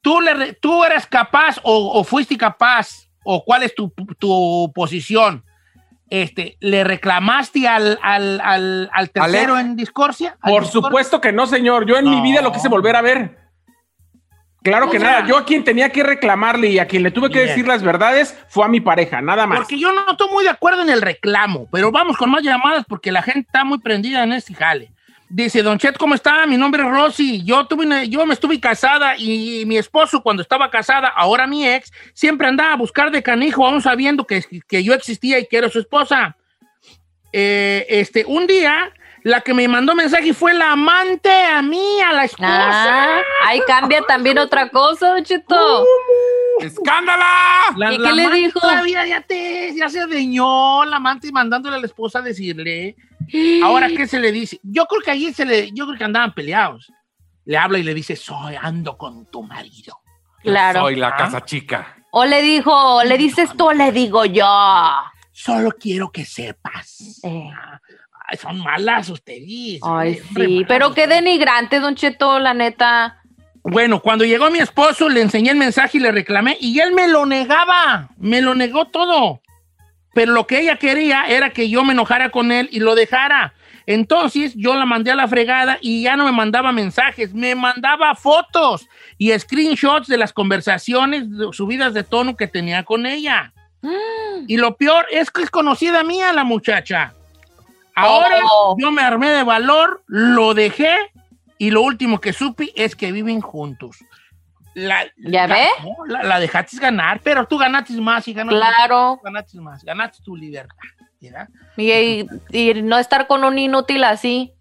¿Tú, 0.00 0.20
le 0.20 0.52
¿Tú 0.54 0.84
eres 0.84 1.06
capaz 1.06 1.58
o, 1.62 1.98
o 1.98 2.04
fuiste 2.04 2.36
capaz 2.36 3.08
o 3.24 3.42
cuál 3.44 3.62
es 3.64 3.74
tu, 3.74 3.92
tu 4.18 4.70
posición? 4.74 5.44
Este, 6.08 6.56
¿Le 6.60 6.84
reclamaste 6.84 7.66
al, 7.66 7.98
al, 8.02 8.40
al, 8.42 8.90
al 8.92 9.10
tercero 9.10 9.54
Ale- 9.54 9.60
en 9.62 9.76
discordia? 9.76 10.36
¿Al 10.40 10.52
Por 10.52 10.62
discordia? 10.62 10.88
supuesto 10.88 11.20
que 11.20 11.32
no, 11.32 11.46
señor. 11.46 11.84
Yo 11.86 11.96
en 11.96 12.04
No. 12.04 12.10
mi 12.12 12.22
vida 12.22 12.42
lo 12.42 12.52
quise 12.52 12.68
volver 12.68 12.94
a 12.96 13.02
ver. 13.02 13.38
Claro 14.62 14.86
O 14.86 14.90
que 14.90 14.98
sea- 14.98 15.10
nada. 15.20 15.26
Yo 15.26 15.36
a 15.36 15.44
quien 15.44 15.62
tenía 15.64 15.90
que 15.90 16.02
reclamarle 16.02 16.68
y 16.68 16.78
a 16.78 16.86
quien 16.88 17.02
le 17.02 17.10
tuve 17.10 17.28
que 17.30 17.38
Bien. 17.38 17.48
decir 17.48 17.66
las 17.68 17.82
verdades 17.82 18.36
fue 18.48 18.64
a 18.64 18.68
mi 18.68 18.80
pareja, 18.80 19.20
nada 19.20 19.46
más. 19.46 19.58
Porque 19.58 19.78
yo 19.78 19.92
no 19.92 20.02
estoy 20.10 20.28
muy 20.32 20.44
de 20.44 20.50
acuerdo 20.50 20.82
en 20.82 20.90
el 20.90 21.02
reclamo, 21.02 21.68
pero 21.70 21.90
vamos 21.92 22.16
con 22.16 22.30
más 22.30 22.42
llamadas 22.42 22.84
porque 22.88 23.12
la 23.12 23.22
gente 23.22 23.40
está 23.40 23.64
muy 23.64 23.78
prendida 23.78 24.22
en 24.24 24.32
este 24.32 24.54
jale. 24.54 24.92
Dice, 25.28 25.62
Don 25.62 25.76
Chet, 25.78 25.98
¿cómo 25.98 26.14
está? 26.14 26.46
Mi 26.46 26.56
nombre 26.56 26.82
es 26.84 26.88
Rosy. 26.88 27.42
Yo, 27.44 27.66
tuve 27.66 27.84
una- 27.84 28.04
yo 28.04 28.24
me 28.24 28.34
estuve 28.34 28.60
casada 28.60 29.16
y 29.18 29.64
mi 29.66 29.76
esposo, 29.76 30.22
cuando 30.22 30.40
estaba 30.42 30.70
casada, 30.70 31.08
ahora 31.08 31.46
mi 31.48 31.66
ex, 31.68 31.92
siempre 32.14 32.46
andaba 32.46 32.72
a 32.74 32.76
buscar 32.76 33.10
de 33.10 33.22
canijo, 33.22 33.66
aún 33.66 33.82
sabiendo 33.82 34.24
que, 34.24 34.44
que 34.68 34.84
yo 34.84 34.94
existía 34.94 35.38
y 35.40 35.46
que 35.46 35.56
era 35.58 35.68
su 35.68 35.80
esposa. 35.80 36.36
Eh, 37.32 37.84
este, 37.88 38.24
un 38.24 38.46
día, 38.46 38.92
la 39.24 39.40
que 39.40 39.52
me 39.52 39.66
mandó 39.66 39.96
mensaje 39.96 40.32
fue 40.32 40.54
la 40.54 40.70
amante 40.72 41.28
a 41.30 41.60
mí, 41.60 42.00
a 42.00 42.12
la 42.12 42.24
esposa. 42.24 43.16
Ah, 43.16 43.20
ahí 43.46 43.60
cambia 43.66 44.02
también 44.02 44.38
otra 44.38 44.68
cosa, 44.68 45.08
Don 45.08 45.24
Cheto. 45.24 45.84
¡Escándala! 46.60 47.26
La- 47.76 47.92
¿Y 47.92 47.98
la 47.98 48.08
qué 48.10 48.14
le 48.14 48.30
dijo? 48.30 48.60
Todavía 48.60 49.04
ya, 49.06 49.20
te, 49.20 49.74
ya 49.76 49.88
se 49.88 50.00
adeñó 50.00 50.84
la 50.84 50.96
amante 50.96 51.26
y 51.28 51.32
mandándole 51.32 51.76
a 51.76 51.80
la 51.80 51.86
esposa 51.86 52.20
a 52.20 52.22
decirle. 52.22 52.94
Ahora, 53.62 53.88
¿qué 53.88 54.06
se 54.06 54.18
le 54.20 54.32
dice? 54.32 54.60
Yo 54.62 54.86
creo 54.86 55.00
que 55.02 55.10
allí 55.10 55.32
se 55.32 55.44
le, 55.44 55.70
yo 55.72 55.86
creo 55.86 55.98
que 55.98 56.04
andaban 56.04 56.32
peleados. 56.34 56.92
Le 57.44 57.56
habla 57.56 57.78
y 57.78 57.82
le 57.82 57.94
dice, 57.94 58.16
soy, 58.16 58.54
ando 58.60 58.96
con 58.96 59.26
tu 59.26 59.42
marido. 59.42 59.98
Claro. 60.42 60.82
Soy 60.82 60.96
la 60.96 61.08
Ah. 61.08 61.16
casa 61.16 61.44
chica. 61.44 61.96
O 62.12 62.24
le 62.24 62.40
dijo, 62.42 63.02
le 63.04 63.18
dices 63.18 63.50
tú 63.56 63.68
o 63.68 63.72
le 63.72 63.92
digo 63.92 64.24
yo. 64.24 64.46
Solo 65.32 65.72
quiero 65.72 66.10
que 66.10 66.24
sepas. 66.24 67.20
Eh. 67.22 67.50
Ay, 68.28 68.38
son 68.38 68.58
malas 68.58 69.08
ustedes. 69.10 69.80
Ay, 69.82 70.20
sí, 70.34 70.64
pero 70.66 70.94
qué 70.94 71.06
denigrante, 71.06 71.78
Don 71.78 71.94
Cheto, 71.94 72.38
la 72.38 72.54
neta. 72.54 73.20
Bueno, 73.62 74.00
cuando 74.00 74.24
llegó 74.24 74.50
mi 74.50 74.58
esposo, 74.60 75.08
le 75.08 75.20
enseñé 75.22 75.50
el 75.50 75.56
mensaje 75.58 75.98
y 75.98 76.00
le 76.00 76.10
reclamé 76.12 76.56
y 76.60 76.78
él 76.80 76.92
me 76.92 77.06
lo 77.08 77.26
negaba. 77.26 78.08
Me 78.16 78.40
lo 78.40 78.54
negó 78.54 78.86
todo. 78.86 79.42
Pero 80.16 80.32
lo 80.32 80.46
que 80.46 80.60
ella 80.60 80.76
quería 80.78 81.24
era 81.28 81.50
que 81.50 81.68
yo 81.68 81.84
me 81.84 81.92
enojara 81.92 82.30
con 82.30 82.50
él 82.50 82.70
y 82.72 82.80
lo 82.80 82.94
dejara. 82.94 83.52
Entonces 83.84 84.54
yo 84.56 84.74
la 84.74 84.86
mandé 84.86 85.10
a 85.10 85.14
la 85.14 85.28
fregada 85.28 85.76
y 85.82 86.04
ya 86.04 86.16
no 86.16 86.24
me 86.24 86.32
mandaba 86.32 86.72
mensajes, 86.72 87.34
me 87.34 87.54
mandaba 87.54 88.14
fotos 88.14 88.88
y 89.18 89.38
screenshots 89.38 90.08
de 90.08 90.16
las 90.16 90.32
conversaciones 90.32 91.24
subidas 91.52 91.92
de 91.92 92.02
tono 92.02 92.34
que 92.34 92.46
tenía 92.46 92.82
con 92.82 93.04
ella. 93.04 93.52
Y 94.46 94.56
lo 94.56 94.78
peor 94.78 95.04
es 95.10 95.30
que 95.30 95.42
es 95.42 95.50
conocida 95.50 96.02
mía 96.02 96.32
la 96.32 96.44
muchacha. 96.44 97.12
Ahora 97.94 98.38
Oh. 98.42 98.74
yo 98.78 98.90
me 98.90 99.02
armé 99.02 99.28
de 99.28 99.42
valor, 99.42 100.02
lo 100.06 100.54
dejé 100.54 100.96
y 101.58 101.72
lo 101.72 101.82
último 101.82 102.22
que 102.22 102.32
supe 102.32 102.72
es 102.74 102.96
que 102.96 103.12
viven 103.12 103.42
juntos. 103.42 103.98
La, 104.78 105.06
¿Ya 105.16 105.46
la- 105.46 105.54
ve? 105.54 105.66
no, 105.82 106.04
la, 106.06 106.22
la 106.22 106.38
dejaste 106.38 106.76
ganar, 106.76 107.20
pero 107.24 107.46
tú 107.46 107.56
ganaste 107.56 107.94
más 107.94 108.28
y 108.28 108.34
ganaste 108.34 108.58
Claro. 108.60 109.18
ganaste 109.24 109.58
más, 109.58 109.82
ganaste 109.82 110.22
tu 110.22 110.36
libertad. 110.36 110.76
¿verdad? 111.18 111.48
Y, 111.78 111.90
y- 111.90 112.26
y 112.52 112.82
no 112.82 112.98
estar 112.98 113.26
con 113.26 113.42
un 113.42 113.58
inútil 113.58 114.04
así. 114.04 114.52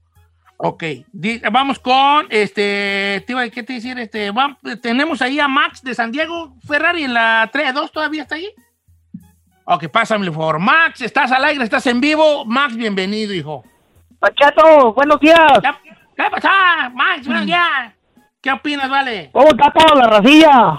Ok, 0.55 0.83
di- 1.11 1.41
vamos 1.51 1.79
con, 1.79 2.27
este, 2.29 3.21
te 3.27 3.33
iba- 3.33 3.49
¿qué 3.49 3.61
te 3.61 3.73
decir? 3.73 3.99
Este, 3.99 4.31
tenemos 4.81 5.21
ahí 5.21 5.37
a 5.37 5.49
Max 5.49 5.83
de 5.83 5.93
San 5.93 6.13
Diego 6.13 6.55
Ferrari 6.65 7.03
en 7.03 7.13
la 7.13 7.49
3-2, 7.51 7.91
¿todavía 7.91 8.21
está 8.21 8.35
ahí? 8.35 8.49
Ok, 9.65 9.89
pásame 9.89 10.27
por 10.27 10.35
favor. 10.35 10.59
Max, 10.59 11.01
estás 11.01 11.29
al 11.33 11.43
aire, 11.43 11.61
estás 11.63 11.85
en 11.87 11.99
vivo. 11.99 12.45
Max, 12.45 12.75
bienvenido, 12.77 13.33
hijo. 13.33 13.65
Pachato, 14.17 14.93
buenos 14.93 15.19
días. 15.19 15.41
¿Qué 16.15 16.23
pasa, 16.31 16.89
Max? 16.93 17.25
Buenos 17.27 17.45
días. 17.45 17.93
¿Qué 18.45 18.51
opinas, 18.51 18.87
vale? 18.87 19.31
¿Cómo 19.31 19.47
está 19.47 19.71
toda 19.71 20.01
la 20.01 20.07
racilla? 20.07 20.77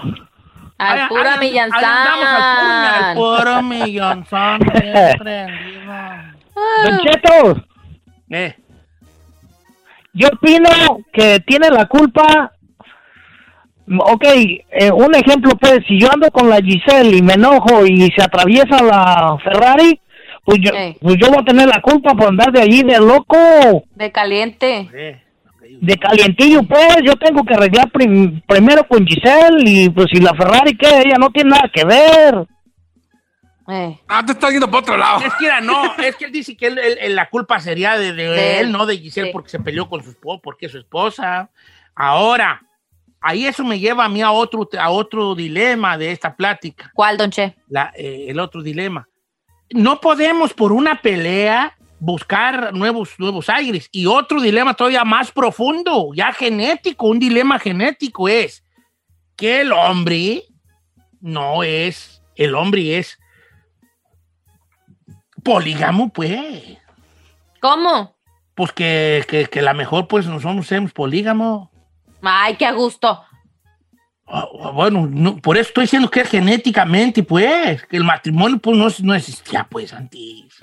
Al 0.77 0.99
Ahí- 0.99 1.07
puro 1.09 1.27
andamos 1.27 2.27
al 2.29 3.13
puro, 3.13 3.61
millonzón. 3.61 4.59
Don 6.85 6.99
Cheto, 6.99 7.61
Eh, 8.29 8.55
yo 10.13 10.29
opino 10.29 10.69
que 11.11 11.41
tiene 11.41 11.69
la 11.69 11.87
culpa. 11.87 12.53
Ok, 13.99 14.23
eh, 14.23 14.89
un 14.93 15.13
ejemplo, 15.13 15.51
pues, 15.59 15.79
si 15.89 15.99
yo 15.99 16.07
ando 16.09 16.31
con 16.31 16.49
la 16.49 16.61
Giselle 16.61 17.17
y 17.17 17.21
me 17.21 17.33
enojo 17.33 17.85
y 17.85 18.09
se 18.15 18.23
atraviesa 18.23 18.81
la 18.81 19.37
Ferrari, 19.43 19.99
pues 20.45 20.59
yo, 20.61 20.71
pues 21.01 21.17
yo 21.21 21.27
voy 21.31 21.39
a 21.41 21.45
tener 21.45 21.67
la 21.67 21.81
culpa 21.81 22.13
por 22.13 22.29
andar 22.29 22.49
de 22.53 22.61
allí 22.61 22.81
de 22.83 22.97
loco, 22.97 23.83
De 23.95 24.09
caliente. 24.13 25.26
De 25.81 25.97
calientillo, 25.97 26.63
pues. 26.63 26.97
Yo 27.03 27.15
tengo 27.15 27.43
que 27.43 27.53
arreglar 27.53 27.91
prim- 27.91 28.41
primero 28.47 28.87
con 28.87 29.05
Giselle 29.05 29.57
y 29.65 29.89
pues 29.89 30.07
si 30.11 30.19
la 30.19 30.33
Ferrari, 30.33 30.75
¿qué? 30.77 30.87
Ella 31.05 31.15
no 31.19 31.29
tiene 31.31 31.51
nada 31.51 31.69
que 31.73 31.83
ver. 31.85 32.47
Ah, 34.07 34.23
te 34.25 34.31
estás 34.31 34.51
yendo 34.51 34.67
para 34.67 34.79
otro 34.79 34.97
lado. 34.97 35.19
Es 35.25 35.33
que 35.35 35.45
era, 35.45 35.59
no, 35.59 35.93
es 35.97 36.15
que 36.15 36.25
él 36.25 36.31
dice 36.31 36.55
que 36.55 36.67
él- 36.67 36.77
él- 36.79 36.97
él- 37.01 37.15
la 37.15 37.29
culpa 37.29 37.59
sería 37.59 37.97
de, 37.97 38.13
de 38.13 38.29
De 38.29 38.59
él, 38.59 38.67
él. 38.67 38.71
no 38.71 38.85
de 38.85 38.97
Giselle, 38.97 39.27
Sí. 39.27 39.33
porque 39.33 39.49
se 39.49 39.59
peleó 39.59 39.89
con 39.89 40.01
su 40.03 40.11
esposa, 40.11 40.39
porque 40.41 40.67
es 40.67 40.71
su 40.71 40.77
esposa. 40.77 41.49
Ahora, 41.93 42.61
ahí 43.19 43.45
eso 43.45 43.65
me 43.65 43.77
lleva 43.79 44.05
a 44.05 44.09
mí 44.09 44.21
a 44.21 44.31
otro, 44.31 44.69
a 44.79 44.89
otro 44.89 45.35
dilema 45.35 45.97
de 45.97 46.11
esta 46.11 46.33
plática. 46.35 46.89
¿Cuál, 46.93 47.17
don 47.17 47.29
Che? 47.29 47.55
La- 47.67 47.91
eh, 47.97 48.27
el 48.29 48.39
otro 48.39 48.61
dilema. 48.63 49.07
No 49.71 49.99
podemos 49.99 50.53
por 50.53 50.71
una 50.71 51.01
pelea 51.01 51.75
buscar 51.99 52.73
nuevos, 52.73 53.15
nuevos 53.17 53.49
aires. 53.49 53.89
Y 53.91 54.05
otro 54.05 54.41
dilema 54.41 54.73
todavía 54.73 55.03
más 55.03 55.31
profundo, 55.31 56.11
ya 56.13 56.31
genético, 56.33 57.07
un 57.07 57.19
dilema 57.19 57.59
genético 57.59 58.27
es 58.27 58.63
que 59.35 59.61
el 59.61 59.71
hombre 59.71 60.43
no 61.21 61.63
es, 61.63 62.21
el 62.35 62.55
hombre 62.55 62.97
es 62.97 63.17
polígamo, 65.43 66.09
pues. 66.09 66.77
¿Cómo? 67.61 68.15
Pues 68.55 68.71
que, 68.71 69.23
que, 69.27 69.45
que 69.45 69.61
la 69.61 69.73
mejor, 69.73 70.07
pues, 70.07 70.25
no 70.25 70.39
somos, 70.39 70.67
polígamo. 70.93 71.71
Ay, 72.21 72.55
qué 72.55 72.65
a 72.65 72.71
gusto. 72.71 73.23
Ah, 74.25 74.47
Bueno, 74.73 75.07
no, 75.09 75.37
por 75.37 75.57
eso 75.57 75.69
estoy 75.69 75.83
diciendo 75.83 76.09
que 76.09 76.21
es 76.21 76.29
genéticamente, 76.29 77.23
pues, 77.23 77.85
que 77.85 77.97
el 77.97 78.03
matrimonio, 78.03 78.57
pues, 78.59 78.77
no, 78.77 78.87
no 79.05 79.15
existía, 79.15 79.67
pues, 79.69 79.93
antes. 79.93 80.59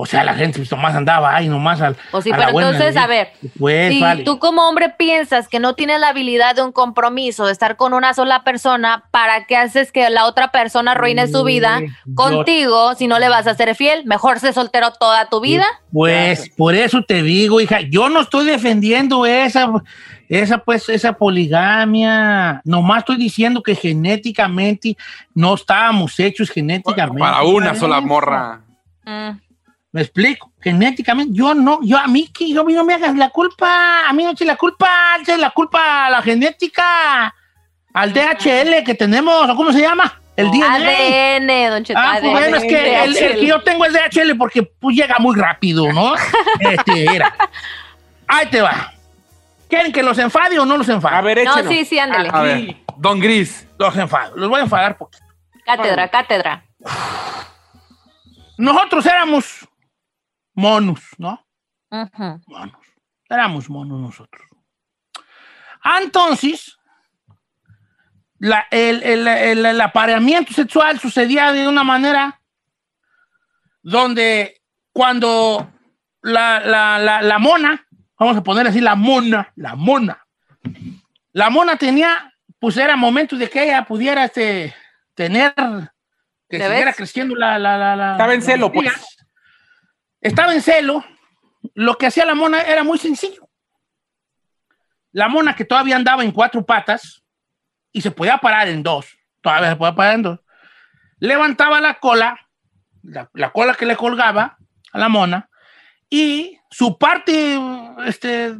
O 0.00 0.06
sea, 0.06 0.22
la 0.22 0.34
gente 0.34 0.60
pues, 0.60 0.70
nomás 0.70 0.94
andaba 0.94 1.34
ahí, 1.34 1.48
nomás 1.48 1.80
al. 1.80 1.96
Pues 2.12 2.22
sí, 2.22 2.30
a 2.30 2.36
pero 2.36 2.52
buena 2.52 2.70
entonces, 2.70 2.96
a 2.96 3.08
ver, 3.08 3.32
Pues, 3.58 3.92
si 3.92 4.00
vale. 4.00 4.22
tú 4.22 4.38
como 4.38 4.68
hombre 4.68 4.90
piensas 4.96 5.48
que 5.48 5.58
no 5.58 5.74
tienes 5.74 5.98
la 5.98 6.10
habilidad 6.10 6.54
de 6.54 6.62
un 6.62 6.70
compromiso, 6.70 7.46
de 7.46 7.52
estar 7.52 7.76
con 7.76 7.92
una 7.92 8.14
sola 8.14 8.44
persona, 8.44 9.02
¿para 9.10 9.46
qué 9.46 9.56
haces 9.56 9.90
que 9.90 10.08
la 10.08 10.26
otra 10.26 10.52
persona 10.52 10.92
arruine 10.92 11.26
su 11.26 11.42
vida 11.42 11.80
contigo 12.14 12.94
si 12.94 13.08
no 13.08 13.18
le 13.18 13.28
vas 13.28 13.48
a 13.48 13.54
ser 13.54 13.74
fiel? 13.74 14.04
Mejor 14.04 14.38
ser 14.38 14.54
soltero 14.54 14.92
toda 14.92 15.28
tu 15.28 15.40
vida. 15.40 15.66
Pues 15.92 16.48
por 16.50 16.76
eso 16.76 17.02
te 17.02 17.20
digo, 17.24 17.60
hija, 17.60 17.80
yo 17.80 18.08
no 18.08 18.20
estoy 18.20 18.46
defendiendo 18.46 19.26
esa, 19.26 19.68
esa, 20.28 20.58
pues, 20.58 20.88
esa 20.90 21.14
poligamia. 21.14 22.62
Nomás 22.64 22.98
estoy 22.98 23.16
diciendo 23.16 23.64
que 23.64 23.74
genéticamente 23.74 24.96
no 25.34 25.54
estábamos 25.54 26.20
hechos 26.20 26.50
genéticamente. 26.50 27.18
Para 27.18 27.42
una 27.42 27.74
sola 27.74 28.00
morra. 28.00 28.60
Mm. 29.04 29.47
Me 29.92 30.02
explico. 30.02 30.52
Genéticamente, 30.60 31.32
yo 31.34 31.54
no, 31.54 31.80
yo 31.82 31.98
a 31.98 32.06
mí 32.06 32.28
que 32.28 32.50
yo 32.50 32.60
a 32.60 32.64
mí 32.64 32.74
no 32.74 32.84
me 32.84 32.94
hagas 32.94 33.16
la 33.16 33.30
culpa, 33.30 34.06
a 34.06 34.12
mí 34.12 34.22
no 34.22 34.30
eches 34.30 34.46
la 34.46 34.56
culpa, 34.56 34.88
eches 35.20 35.38
la 35.38 35.50
culpa 35.50 36.06
a 36.06 36.10
la 36.10 36.22
genética, 36.22 37.34
al 37.94 38.12
DHL 38.12 38.84
que 38.84 38.94
tenemos, 38.94 39.48
¿o 39.48 39.56
cómo 39.56 39.72
se 39.72 39.80
llama? 39.80 40.20
El 40.36 40.50
DNA. 40.50 40.74
ADN, 40.74 41.70
don 41.70 41.84
Cheto. 41.84 41.98
Ah, 42.00 42.18
pues 42.20 42.30
bueno, 42.30 42.56
es 42.58 42.62
que 42.62 43.02
el, 43.02 43.16
el 43.16 43.40
que 43.40 43.46
yo 43.46 43.60
tengo 43.62 43.84
es 43.84 43.92
DHL 43.92 44.36
porque 44.36 44.62
pues, 44.62 44.94
llega 44.94 45.16
muy 45.18 45.34
rápido, 45.34 45.92
¿no? 45.92 46.14
este, 46.60 47.04
era. 47.16 47.34
Ahí 48.28 48.46
te 48.46 48.60
va. 48.60 48.92
¿Quieren 49.68 49.92
que 49.92 50.02
los 50.02 50.16
enfade 50.18 50.58
o 50.58 50.64
no 50.64 50.76
los 50.76 50.88
enfade? 50.88 51.16
A 51.16 51.20
ver, 51.22 51.44
No, 51.44 51.68
sí, 51.68 51.84
sí, 51.84 51.98
ándale. 51.98 52.30
A 52.32 52.42
ver, 52.42 52.76
Don 52.96 53.18
Gris. 53.18 53.66
Los 53.78 53.96
enfado. 53.96 54.36
Los 54.36 54.48
voy 54.48 54.60
a 54.60 54.62
enfadar 54.64 54.96
poquito. 54.96 55.24
Cátedra, 55.64 56.08
cátedra. 56.08 56.64
Nosotros 58.56 59.06
éramos 59.06 59.67
monos, 60.58 61.00
¿no? 61.18 61.46
Ujú. 61.90 62.40
Éramos 63.30 63.70
monos 63.70 64.00
nosotros. 64.00 64.42
Entonces, 66.02 66.76
la- 68.38 68.66
el, 68.70 69.02
el- 69.04 69.28
el- 69.28 69.64
el 69.66 69.80
apareamiento 69.80 70.52
sexual 70.52 70.98
sucedía 70.98 71.52
de 71.52 71.68
una 71.68 71.84
manera 71.84 72.40
donde 73.82 74.60
cuando 74.92 75.70
la, 76.22 76.60
la- 76.60 76.98
la- 76.98 77.22
la 77.22 77.38
mona, 77.38 77.86
vamos 78.18 78.36
a 78.36 78.42
poner 78.42 78.66
así, 78.66 78.80
la 78.80 78.96
mona, 78.96 79.52
la 79.56 79.76
mona, 79.76 80.26
la 81.32 81.50
mona 81.50 81.76
tenía, 81.76 82.32
pues 82.58 82.76
era 82.76 82.96
momento 82.96 83.36
de 83.36 83.48
que 83.48 83.62
ella 83.62 83.84
pudiera 83.84 84.24
este, 84.24 84.74
tener, 85.14 85.54
que 86.48 86.58
¿Ya 86.58 86.66
siguiera 86.66 86.86
ves? 86.86 86.96
creciendo 86.96 87.36
la... 87.36 87.58
la, 87.58 87.78
la, 87.78 87.94
la- 87.94 88.12
Estaba 88.12 88.34
en 88.34 88.40
la 88.40 88.46
celo, 88.46 88.72
pues. 88.72 88.92
Estaba 90.20 90.54
en 90.54 90.62
celo. 90.62 91.04
Lo 91.74 91.96
que 91.96 92.06
hacía 92.06 92.24
la 92.24 92.34
mona 92.34 92.62
era 92.62 92.84
muy 92.84 92.98
sencillo. 92.98 93.48
La 95.12 95.28
mona 95.28 95.56
que 95.56 95.64
todavía 95.64 95.96
andaba 95.96 96.22
en 96.22 96.32
cuatro 96.32 96.64
patas 96.64 97.22
y 97.92 98.00
se 98.00 98.10
podía 98.10 98.38
parar 98.38 98.68
en 98.68 98.82
dos, 98.82 99.18
todavía 99.40 99.70
se 99.70 99.76
podía 99.76 99.94
parar 99.94 100.14
en 100.14 100.22
dos, 100.22 100.40
levantaba 101.18 101.80
la 101.80 101.98
cola, 101.98 102.38
la, 103.02 103.30
la 103.32 103.50
cola 103.50 103.74
que 103.74 103.86
le 103.86 103.96
colgaba 103.96 104.58
a 104.92 104.98
la 104.98 105.08
mona, 105.08 105.48
y 106.10 106.58
su 106.70 106.98
parte 106.98 107.58
este, 108.06 108.54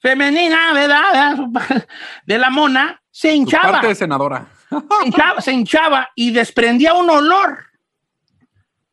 femenina, 0.00 0.72
¿verdad? 0.72 1.36
Su 1.36 1.52
De 2.26 2.38
la 2.38 2.50
mona 2.50 3.02
se 3.10 3.32
hinchaba 3.32 3.72
Parte 3.72 3.88
de 3.88 3.94
senadora. 3.94 4.46
se 4.68 5.06
hinchaba, 5.06 5.40
se 5.40 5.52
hinchaba 5.52 6.10
y 6.14 6.30
desprendía 6.30 6.94
un 6.94 7.10
olor. 7.10 7.66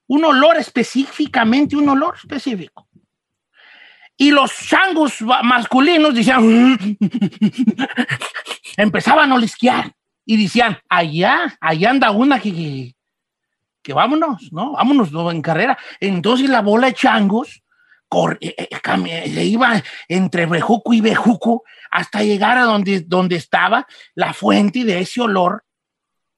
Un 0.09 0.25
olor 0.25 0.57
específicamente, 0.57 1.75
un 1.75 1.87
olor 1.89 2.15
específico. 2.15 2.87
Y 4.17 4.31
los 4.31 4.51
changos 4.67 5.21
masculinos 5.21 6.13
decían, 6.13 6.97
empezaban 8.77 9.31
a 9.31 9.35
olisquear 9.35 9.93
y 10.25 10.41
decían, 10.43 10.77
allá, 10.89 11.57
allá 11.61 11.89
anda 11.91 12.11
una 12.11 12.39
que, 12.39 12.53
que, 12.53 12.95
que 13.81 13.93
vámonos, 13.93 14.51
¿no? 14.51 14.73
Vámonos 14.73 15.11
¿no? 15.11 15.31
en 15.31 15.41
carrera. 15.41 15.77
Entonces 15.99 16.49
la 16.49 16.61
bola 16.61 16.87
de 16.87 16.93
changos 16.95 17.63
cor- 18.07 18.37
eh, 18.41 18.55
eh, 18.57 19.45
iba 19.45 19.81
entre 20.07 20.47
bejuco 20.47 20.93
y 20.93 21.01
bejuco 21.01 21.63
hasta 21.91 22.23
llegar 22.23 22.57
a 22.57 22.63
donde, 22.63 23.01
donde 23.01 23.35
estaba 23.35 23.85
la 24.15 24.33
fuente 24.33 24.83
de 24.83 24.99
ese 24.99 25.21
olor 25.21 25.63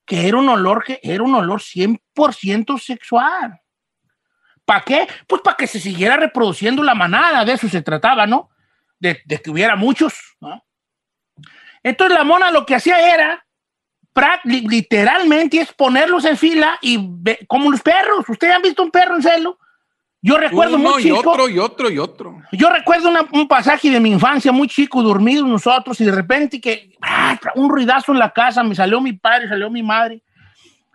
que 0.06 0.28
era 0.28 0.38
un 0.38 0.50
olor 0.50 0.84
que 0.84 1.00
era 1.04 1.24
un 1.24 1.34
olor 1.36 1.62
100% 1.62 2.78
sexual. 2.80 3.61
¿Para 4.72 4.86
qué? 4.86 5.06
Pues 5.28 5.42
para 5.42 5.58
que 5.58 5.68
se 5.68 5.82
siguiera 5.82 6.16
reproduciendo 6.16 6.82
la 6.82 6.96
manada, 6.96 7.44
de 7.44 7.52
eso 7.52 7.68
se 7.68 7.82
trataba, 7.82 8.26
¿no? 8.26 8.50
De, 8.98 9.22
de 9.26 9.42
que 9.42 9.50
hubiera 9.50 9.76
muchos, 9.76 10.14
¿no? 10.40 10.64
Entonces 11.84 12.18
la 12.18 12.24
mona 12.24 12.52
lo 12.52 12.66
que 12.66 12.76
hacía 12.76 13.14
era 13.14 13.46
literalmente 14.46 15.60
es 15.60 15.74
ponerlos 15.74 16.24
en 16.24 16.38
fila 16.38 16.78
y 16.82 16.98
ve- 17.02 17.40
como 17.50 17.70
los 17.70 17.82
perros. 17.82 18.24
¿Ustedes 18.30 18.56
han 18.56 18.62
visto 18.62 18.82
un 18.82 18.92
perro 18.92 19.16
en 19.18 19.24
celo? 19.24 19.60
Yo 20.22 20.38
recuerdo 20.38 20.78
Uno 20.78 20.92
muy 20.92 21.02
y 21.02 21.06
chico. 21.08 21.32
otro 21.32 21.50
y 21.50 21.60
otro 21.60 21.90
y 21.92 21.98
otro. 22.00 22.42
Yo 22.54 22.70
recuerdo 22.70 23.10
una- 23.10 23.28
un 23.34 23.50
pasaje 23.50 23.90
de 23.90 24.00
mi 24.00 24.12
infancia 24.12 24.54
muy 24.54 24.70
chico, 24.70 25.04
dormidos 25.04 25.50
nosotros, 25.50 26.00
y 26.00 26.06
de 26.06 26.12
repente 26.14 26.62
que 26.62 26.96
¡ah! 27.02 27.38
un 27.56 27.70
ruidazo 27.70 28.14
en 28.14 28.20
la 28.20 28.30
casa, 28.32 28.64
me 28.64 28.74
salió 28.74 29.02
mi 29.02 29.12
padre, 29.12 29.50
salió 29.50 29.70
mi 29.70 29.84
madre, 29.84 30.22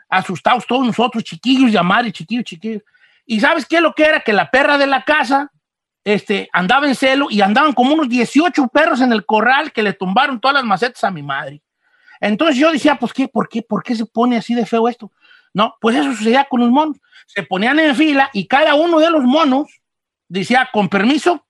asustados 0.08 0.66
todos 0.66 0.86
nosotros, 0.86 1.22
chiquillos, 1.24 1.70
llamar 1.70 2.10
chiquillos, 2.10 2.44
chiquillos. 2.44 2.82
Y 3.26 3.40
¿sabes 3.40 3.66
qué 3.66 3.76
es 3.76 3.82
lo 3.82 3.92
que 3.92 4.04
era? 4.04 4.20
Que 4.20 4.32
la 4.32 4.50
perra 4.50 4.78
de 4.78 4.86
la 4.86 5.02
casa 5.02 5.50
este, 6.04 6.48
andaba 6.52 6.86
en 6.86 6.94
celo 6.94 7.26
y 7.28 7.40
andaban 7.40 7.72
como 7.72 7.92
unos 7.92 8.08
18 8.08 8.68
perros 8.68 9.00
en 9.00 9.12
el 9.12 9.26
corral 9.26 9.72
que 9.72 9.82
le 9.82 9.92
tumbaron 9.92 10.40
todas 10.40 10.54
las 10.54 10.64
macetas 10.64 11.02
a 11.02 11.10
mi 11.10 11.22
madre. 11.22 11.62
Entonces 12.20 12.56
yo 12.56 12.70
decía, 12.70 12.96
pues 12.96 13.12
qué, 13.12 13.28
¿por 13.28 13.48
qué? 13.48 13.62
¿Por 13.62 13.82
qué 13.82 13.94
se 13.96 14.06
pone 14.06 14.36
así 14.36 14.54
de 14.54 14.64
feo 14.64 14.88
esto? 14.88 15.10
No, 15.52 15.74
pues 15.80 15.96
eso 15.96 16.12
sucedía 16.12 16.44
con 16.44 16.60
los 16.60 16.70
monos. 16.70 16.96
Se 17.26 17.42
ponían 17.42 17.78
en 17.80 17.96
fila 17.96 18.30
y 18.32 18.46
cada 18.46 18.74
uno 18.74 19.00
de 19.00 19.10
los 19.10 19.24
monos 19.24 19.80
decía, 20.28 20.68
con 20.72 20.88
permiso, 20.88 21.44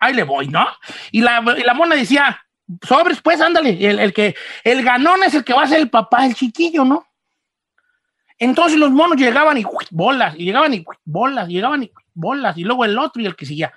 ahí 0.00 0.12
le 0.12 0.22
voy, 0.22 0.48
¿no? 0.48 0.66
Y 1.10 1.22
la, 1.22 1.40
mona 1.40 1.96
decía, 1.96 2.38
sobres, 2.86 3.20
pues, 3.22 3.40
ándale, 3.40 3.88
el, 3.88 3.98
el 3.98 4.12
que, 4.12 4.34
el 4.64 4.82
ganón 4.82 5.22
es 5.24 5.34
el 5.34 5.44
que 5.44 5.54
va 5.54 5.62
a 5.62 5.68
ser 5.68 5.80
el 5.80 5.90
papá 5.90 6.22
del 6.22 6.34
chiquillo, 6.34 6.84
¿no? 6.84 7.06
Entonces 8.38 8.78
los 8.78 8.90
monos 8.90 9.16
llegaban 9.16 9.56
y 9.58 9.64
bolas, 9.90 10.34
y 10.36 10.44
llegaban 10.44 10.74
y 10.74 10.84
bolas, 11.04 11.48
y 11.48 11.52
llegaban 11.54 11.82
y 11.82 11.92
bolas, 12.12 12.56
y 12.58 12.64
luego 12.64 12.84
el 12.84 12.98
otro 12.98 13.22
y 13.22 13.26
el 13.26 13.36
que 13.36 13.46
seguía. 13.46 13.72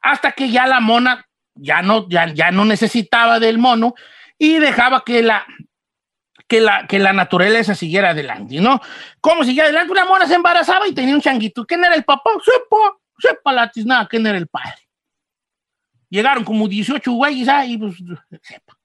Hasta 0.00 0.32
que 0.32 0.50
ya 0.50 0.66
la 0.66 0.80
mona 0.80 1.26
ya 1.54 1.82
no, 1.82 2.08
ya, 2.08 2.32
ya 2.32 2.50
no 2.50 2.64
necesitaba 2.64 3.40
del 3.40 3.58
mono 3.58 3.94
y 4.38 4.58
dejaba 4.58 5.02
que 5.04 5.22
la, 5.22 5.44
que 6.46 6.60
la, 6.60 6.86
que 6.86 6.98
la 6.98 7.12
naturaleza 7.12 7.74
siguiera 7.74 8.10
adelante, 8.10 8.60
¿no? 8.60 8.80
¿Cómo 9.20 9.44
siguiera 9.44 9.68
adelante? 9.68 9.92
Una 9.92 10.04
mona 10.04 10.26
se 10.26 10.34
embarazaba 10.34 10.86
y 10.86 10.94
tenía 10.94 11.14
un 11.14 11.20
changuito. 11.20 11.66
¿Quién 11.66 11.84
era 11.84 11.94
el 11.94 12.04
papá? 12.04 12.30
Sepa, 12.44 12.96
sepa 13.18 13.52
la 13.52 13.70
tiznada, 13.70 14.06
¿quién 14.06 14.26
era 14.26 14.38
el 14.38 14.46
padre? 14.46 14.88
Llegaron 16.08 16.44
como 16.44 16.68
18 16.68 17.10
güeyes 17.12 17.48
ahí, 17.48 17.76
pues, 17.76 17.96
sepa. 18.42 18.78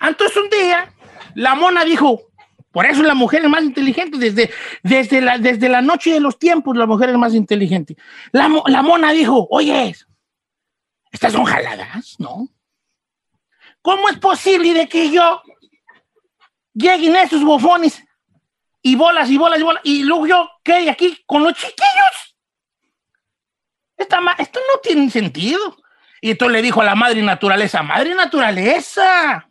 Entonces 0.00 0.36
un 0.36 0.48
día, 0.48 0.92
la 1.34 1.54
mona 1.54 1.84
dijo, 1.84 2.29
por 2.72 2.86
eso 2.86 3.02
la 3.02 3.14
mujer 3.14 3.42
es 3.42 3.50
más 3.50 3.64
inteligente, 3.64 4.18
desde, 4.18 4.50
desde, 4.82 5.20
la, 5.20 5.38
desde 5.38 5.68
la 5.68 5.82
noche 5.82 6.12
de 6.12 6.20
los 6.20 6.38
tiempos 6.38 6.76
la 6.76 6.86
mujer 6.86 7.10
es 7.10 7.16
más 7.16 7.34
inteligente. 7.34 7.96
La, 8.32 8.48
la 8.66 8.82
mona 8.82 9.12
dijo, 9.12 9.48
oye, 9.50 9.94
estas 11.10 11.32
son 11.32 11.44
jaladas, 11.44 12.16
¿no? 12.18 12.48
¿Cómo 13.82 14.08
es 14.08 14.18
posible 14.18 14.74
de 14.74 14.88
que 14.88 15.10
yo 15.10 15.42
lleguen 16.74 17.16
esos 17.16 17.42
bofones 17.42 18.04
y 18.82 18.94
bolas 18.94 19.28
y 19.30 19.38
bolas 19.38 19.58
y 19.58 19.62
bolas 19.62 19.82
y 19.84 20.02
luego 20.04 20.26
yo 20.26 20.50
quede 20.62 20.90
aquí 20.90 21.18
con 21.26 21.42
los 21.42 21.54
chiquillos? 21.54 22.36
Esta 23.96 24.20
esto 24.38 24.60
no 24.72 24.80
tiene 24.80 25.10
sentido. 25.10 25.76
Y 26.22 26.32
entonces 26.32 26.52
le 26.52 26.62
dijo 26.62 26.82
a 26.82 26.84
la 26.84 26.94
madre 26.94 27.22
naturaleza, 27.22 27.82
madre 27.82 28.14
naturaleza, 28.14 29.48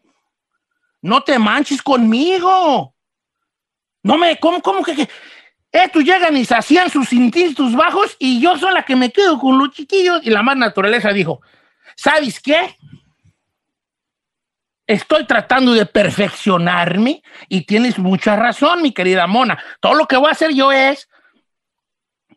no 1.02 1.22
te 1.22 1.38
manches 1.40 1.82
conmigo. 1.82 2.94
No 4.04 4.18
me, 4.18 4.40
¿cómo, 4.40 4.62
cómo 4.62 4.84
que, 4.84 4.96
que 4.96 5.10
estos 5.72 6.04
llegan 6.04 6.36
y 6.38 6.44
hacían 6.50 6.90
sus 6.90 7.14
instintos 7.14 7.76
bajos 7.76 8.16
y 8.20 8.42
yo 8.42 8.58
soy 8.58 8.74
la 8.74 8.84
que 8.84 8.96
me 8.96 9.12
quedo 9.12 9.40
con 9.40 9.58
los 9.58 9.72
chiquillos? 9.72 10.22
Y 10.24 10.30
la 10.30 10.42
madre 10.42 10.62
naturaleza 10.62 11.12
dijo, 11.12 11.42
¿sabes 11.96 12.40
qué? 12.40 12.76
Estoy 14.88 15.28
tratando 15.28 15.74
de 15.74 15.86
perfeccionarme 15.86 17.22
y 17.48 17.66
tienes 17.66 18.00
mucha 18.00 18.36
razón, 18.36 18.82
mi 18.82 18.92
querida 18.92 19.28
Mona. 19.28 19.62
Todo 19.80 19.94
lo 19.94 20.08
que 20.08 20.18
voy 20.18 20.30
a 20.30 20.32
hacer 20.32 20.52
yo 20.54 20.72
es, 20.72 21.08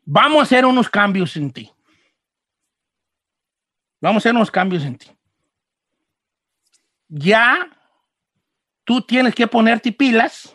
vamos 0.04 0.40
a 0.40 0.42
hacer 0.42 0.66
unos 0.66 0.90
cambios 0.90 1.36
en 1.36 1.52
ti. 1.52 1.72
Vamos 4.00 4.16
a 4.16 4.22
hacer 4.22 4.34
unos 4.34 4.50
cambios 4.50 4.84
en 4.84 4.98
ti. 4.98 5.10
Ya 7.08 7.68
tú 8.84 9.00
tienes 9.00 9.34
que 9.34 9.46
ponerte 9.46 9.92
pilas 9.92 10.54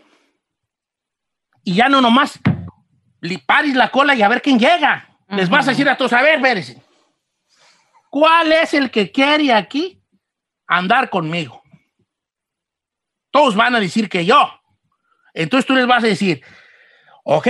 y 1.67 1.73
ya 1.73 1.89
no 1.89 1.99
nomás 1.99 2.39
le 3.19 3.39
pares 3.39 3.75
la 3.75 3.89
cola 3.91 4.15
y 4.15 4.21
a 4.21 4.29
ver 4.29 4.41
quién 4.41 4.57
llega. 4.57 5.19
Les 5.27 5.49
vas 5.49 5.67
a 5.67 5.71
decir 5.71 5.89
a 5.89 5.97
todos, 5.97 6.13
a 6.13 6.21
ver, 6.21 6.35
espérense. 6.35 6.81
¿Cuál 8.09 8.53
es 8.53 8.73
el 8.73 8.89
que 8.89 9.11
quiere 9.11 9.51
aquí 9.51 10.01
andar 10.65 11.09
conmigo? 11.09 11.61
Todos 13.31 13.53
van 13.53 13.75
a 13.75 13.81
decir 13.81 14.07
que 14.07 14.23
yo. 14.23 14.49
Entonces 15.33 15.65
tú 15.65 15.75
les 15.75 15.85
vas 15.85 16.05
a 16.05 16.07
decir, 16.07 16.41
ok, 17.25 17.47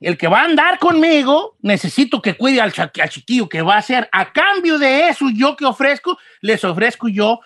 el 0.00 0.18
que 0.18 0.28
va 0.28 0.42
a 0.42 0.44
andar 0.44 0.78
conmigo, 0.78 1.56
necesito 1.60 2.20
que 2.20 2.36
cuide 2.36 2.60
al 2.60 2.74
chiquillo 3.08 3.48
que 3.48 3.62
va 3.62 3.76
a 3.76 3.78
hacer. 3.78 4.10
A 4.12 4.30
cambio 4.30 4.78
de 4.78 5.08
eso, 5.08 5.24
yo 5.34 5.56
que 5.56 5.64
ofrezco, 5.64 6.18
les 6.42 6.62
ofrezco 6.64 7.08
yo 7.08 7.40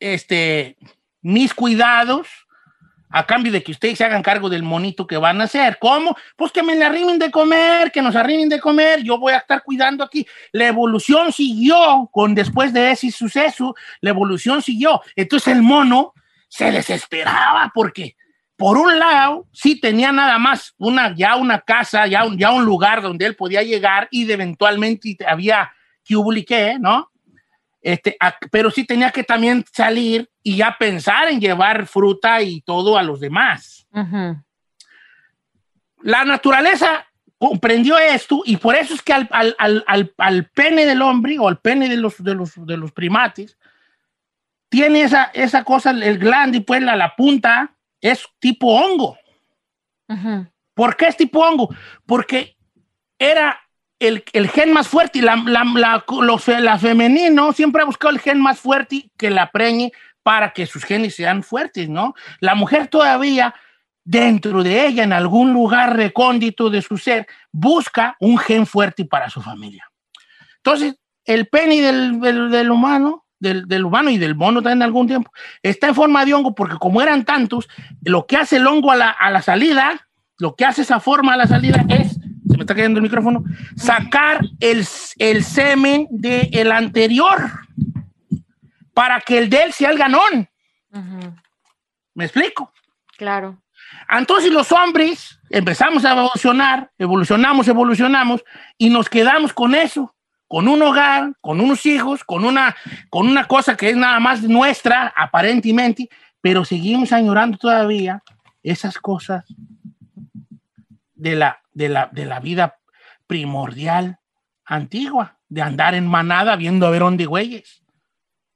este, 0.00 0.76
mis 1.22 1.54
cuidados 1.54 2.45
a 3.10 3.26
cambio 3.26 3.52
de 3.52 3.62
que 3.62 3.72
ustedes 3.72 3.98
se 3.98 4.04
hagan 4.04 4.22
cargo 4.22 4.48
del 4.48 4.62
monito 4.62 5.06
que 5.06 5.16
van 5.16 5.40
a 5.40 5.44
hacer. 5.44 5.78
¿Cómo? 5.80 6.16
Pues 6.36 6.52
que 6.52 6.62
me 6.62 6.74
le 6.74 6.84
arrimen 6.84 7.18
de 7.18 7.30
comer, 7.30 7.92
que 7.92 8.02
nos 8.02 8.16
arrimen 8.16 8.48
de 8.48 8.60
comer, 8.60 9.02
yo 9.02 9.18
voy 9.18 9.32
a 9.32 9.38
estar 9.38 9.62
cuidando 9.62 10.04
aquí. 10.04 10.26
La 10.52 10.66
evolución 10.66 11.32
siguió 11.32 12.08
con 12.12 12.34
después 12.34 12.72
de 12.72 12.90
ese 12.90 13.10
suceso, 13.10 13.74
la 14.00 14.10
evolución 14.10 14.62
siguió. 14.62 15.00
Entonces 15.14 15.54
el 15.54 15.62
mono 15.62 16.14
se 16.48 16.70
desesperaba 16.70 17.70
porque 17.74 18.16
por 18.56 18.78
un 18.78 18.98
lado 18.98 19.46
sí 19.52 19.78
tenía 19.80 20.12
nada 20.12 20.38
más 20.38 20.74
una 20.78 21.14
ya 21.14 21.36
una 21.36 21.60
casa, 21.60 22.06
ya 22.06 22.24
un, 22.24 22.38
ya 22.38 22.52
un 22.52 22.64
lugar 22.64 23.02
donde 23.02 23.26
él 23.26 23.36
podía 23.36 23.62
llegar 23.62 24.08
y 24.10 24.24
de 24.24 24.34
eventualmente 24.34 25.16
había 25.26 25.72
que 26.46 26.76
¿no? 26.78 27.10
Este, 27.88 28.16
a- 28.18 28.36
pero 28.50 28.68
sí 28.72 28.84
tenía 28.84 29.12
que 29.12 29.22
también 29.22 29.64
salir 29.72 30.28
y 30.42 30.56
ya 30.56 30.76
pensar 30.76 31.28
en 31.28 31.40
llevar 31.40 31.86
fruta 31.86 32.42
y 32.42 32.60
todo 32.62 32.98
a 32.98 33.02
los 33.04 33.20
demás. 33.20 33.86
La 36.02 36.24
naturaleza 36.24 37.06
comprendió 37.38 37.96
esto 37.96 38.42
y 38.44 38.56
por 38.56 38.74
eso 38.74 38.92
es 38.92 39.02
que 39.02 39.12
al, 39.12 39.28
al- 39.30 39.54
al- 39.86 40.12
al- 40.18 40.46
pene 40.50 40.84
del 40.84 41.00
hombre 41.00 41.38
o 41.38 41.46
al 41.46 41.60
pene 41.60 41.88
de 41.88 41.96
los, 41.96 42.20
de 42.24 42.34
los, 42.34 42.52
de 42.66 42.76
los 42.76 42.90
primates 42.90 43.56
tiene 44.68 45.02
esa, 45.02 45.30
esa 45.32 45.62
cosa, 45.62 45.90
el 45.92 46.18
glande, 46.18 46.62
pues 46.62 46.82
la, 46.82 46.96
la 46.96 47.14
punta 47.14 47.76
es 48.00 48.26
tipo 48.40 48.66
hongo. 48.66 49.16
¿Por 50.74 50.96
qué 50.96 51.06
es 51.06 51.16
tipo 51.16 51.38
hongo? 51.38 51.68
Porque 52.04 52.56
era 53.16 53.60
el, 53.98 54.24
el 54.32 54.48
gen 54.48 54.72
más 54.72 54.88
fuerte 54.88 55.22
la, 55.22 55.36
la, 55.36 55.64
la, 55.74 56.04
lo 56.22 56.38
la 56.60 56.78
femenino 56.78 57.52
siempre 57.52 57.82
ha 57.82 57.86
buscado 57.86 58.12
el 58.12 58.20
gen 58.20 58.40
más 58.40 58.60
fuerte 58.60 59.10
que 59.16 59.30
la 59.30 59.50
preñe 59.50 59.92
para 60.22 60.52
que 60.52 60.66
sus 60.66 60.84
genes 60.84 61.14
sean 61.14 61.42
fuertes, 61.42 61.88
¿no? 61.88 62.14
La 62.40 62.54
mujer 62.56 62.88
todavía, 62.88 63.54
dentro 64.04 64.62
de 64.62 64.86
ella, 64.86 65.04
en 65.04 65.12
algún 65.12 65.52
lugar 65.52 65.96
recóndito 65.96 66.68
de 66.68 66.82
su 66.82 66.98
ser, 66.98 67.26
busca 67.52 68.16
un 68.20 68.36
gen 68.38 68.66
fuerte 68.66 69.04
para 69.04 69.30
su 69.30 69.40
familia. 69.40 69.88
Entonces, 70.56 70.96
el 71.24 71.46
pene 71.46 71.80
del, 71.80 72.20
del- 72.20 72.50
del 72.50 72.70
humano, 72.70 73.24
del, 73.38 73.68
del 73.68 73.84
humano 73.84 74.10
y 74.10 74.18
del 74.18 74.34
mono 74.34 74.62
también 74.62 74.82
algún 74.82 75.06
tiempo, 75.06 75.30
está 75.62 75.88
en 75.88 75.94
forma 75.94 76.24
de 76.24 76.34
hongo 76.34 76.54
porque 76.54 76.76
como 76.76 77.00
eran 77.00 77.24
tantos, 77.24 77.68
lo 78.02 78.26
que 78.26 78.36
hace 78.36 78.56
el 78.56 78.66
hongo 78.66 78.90
a 78.90 78.96
la, 78.96 79.10
a 79.10 79.30
la 79.30 79.42
salida, 79.42 80.08
lo 80.38 80.54
que 80.56 80.64
hace 80.64 80.82
esa 80.82 80.98
forma 81.00 81.34
a 81.34 81.36
la 81.36 81.46
salida 81.46 81.84
es, 81.88 82.18
está 82.66 82.74
cayendo 82.74 82.98
el 82.98 83.04
micrófono, 83.04 83.44
sacar 83.76 84.40
el, 84.60 84.86
el 85.18 85.44
semen 85.44 86.08
del 86.10 86.72
anterior 86.72 87.50
para 88.92 89.20
que 89.20 89.38
el 89.38 89.48
de 89.48 89.62
él 89.62 89.72
sea 89.72 89.90
el 89.90 89.98
ganón. 89.98 90.48
¿Me 92.14 92.24
explico? 92.24 92.72
Claro. 93.16 93.62
Entonces 94.08 94.52
los 94.52 94.72
hombres 94.72 95.38
empezamos 95.50 96.04
a 96.04 96.12
evolucionar, 96.12 96.90
evolucionamos, 96.98 97.68
evolucionamos 97.68 98.44
y 98.76 98.90
nos 98.90 99.08
quedamos 99.08 99.52
con 99.52 99.74
eso, 99.74 100.14
con 100.48 100.66
un 100.66 100.82
hogar, 100.82 101.34
con 101.40 101.60
unos 101.60 101.86
hijos, 101.86 102.24
con 102.24 102.44
una, 102.44 102.74
con 103.10 103.28
una 103.28 103.46
cosa 103.46 103.76
que 103.76 103.90
es 103.90 103.96
nada 103.96 104.18
más 104.18 104.42
nuestra, 104.42 105.12
aparentemente, 105.16 106.08
pero 106.40 106.64
seguimos 106.64 107.12
añorando 107.12 107.58
todavía 107.58 108.22
esas 108.62 108.98
cosas 108.98 109.44
de 111.14 111.36
la, 111.36 111.60
de 111.76 111.90
la, 111.90 112.08
de 112.10 112.24
la 112.24 112.40
vida 112.40 112.78
primordial 113.26 114.18
antigua, 114.64 115.38
de 115.46 115.60
andar 115.60 115.94
en 115.94 116.06
manada 116.06 116.56
viendo 116.56 116.86
a 116.86 116.90
ver 116.90 117.00
dónde 117.00 117.26
güeyes, 117.26 117.84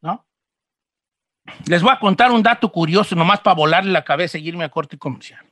¿no? 0.00 0.26
Les 1.66 1.82
voy 1.82 1.92
a 1.92 2.00
contar 2.00 2.32
un 2.32 2.42
dato 2.42 2.72
curioso, 2.72 3.14
nomás 3.14 3.40
para 3.40 3.54
volarle 3.54 3.92
la 3.92 4.04
cabeza 4.04 4.38
y 4.38 4.48
irme 4.48 4.64
a 4.64 4.70
corte 4.70 4.96
comercial. 4.96 5.44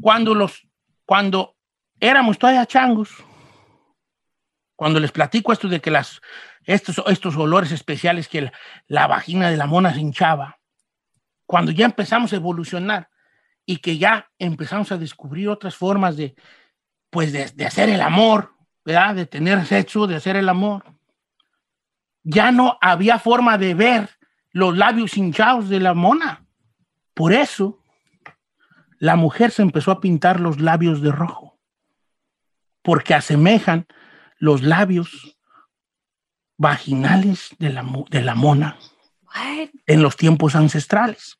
Cuando 0.00 0.34
los, 0.34 0.66
cuando 1.06 1.54
éramos 2.00 2.36
todavía 2.36 2.66
changos, 2.66 3.10
cuando 4.74 4.98
les 4.98 5.12
platico 5.12 5.52
esto 5.52 5.68
de 5.68 5.80
que 5.80 5.92
las, 5.92 6.20
estos, 6.64 7.00
estos 7.06 7.36
olores 7.36 7.70
especiales 7.70 8.26
que 8.26 8.42
la, 8.42 8.52
la 8.88 9.06
vagina 9.06 9.50
de 9.50 9.56
la 9.56 9.66
mona 9.66 9.94
se 9.94 10.00
hinchaba, 10.00 10.58
cuando 11.46 11.70
ya 11.70 11.84
empezamos 11.84 12.32
a 12.32 12.36
evolucionar 12.36 13.08
y 13.72 13.78
que 13.78 13.96
ya 13.96 14.30
empezamos 14.38 14.92
a 14.92 14.98
descubrir 14.98 15.48
otras 15.48 15.74
formas 15.74 16.14
de, 16.18 16.34
pues, 17.08 17.32
de, 17.32 17.46
de 17.54 17.64
hacer 17.64 17.88
el 17.88 18.02
amor, 18.02 18.52
¿verdad? 18.84 19.14
De 19.14 19.24
tener 19.24 19.64
sexo, 19.64 20.06
de 20.06 20.16
hacer 20.16 20.36
el 20.36 20.50
amor. 20.50 20.84
Ya 22.22 22.52
no 22.52 22.76
había 22.82 23.18
forma 23.18 23.56
de 23.56 23.72
ver 23.72 24.10
los 24.50 24.76
labios 24.76 25.16
hinchados 25.16 25.70
de 25.70 25.80
la 25.80 25.94
mona. 25.94 26.44
Por 27.14 27.32
eso, 27.32 27.82
la 28.98 29.16
mujer 29.16 29.50
se 29.50 29.62
empezó 29.62 29.90
a 29.90 30.02
pintar 30.02 30.38
los 30.38 30.60
labios 30.60 31.00
de 31.00 31.12
rojo, 31.12 31.58
porque 32.82 33.14
asemejan 33.14 33.86
los 34.36 34.60
labios 34.62 35.38
vaginales 36.58 37.56
de 37.58 37.70
la, 37.70 37.86
de 38.10 38.20
la 38.20 38.34
mona 38.34 38.76
en 39.86 40.02
los 40.02 40.18
tiempos 40.18 40.56
ancestrales. 40.56 41.38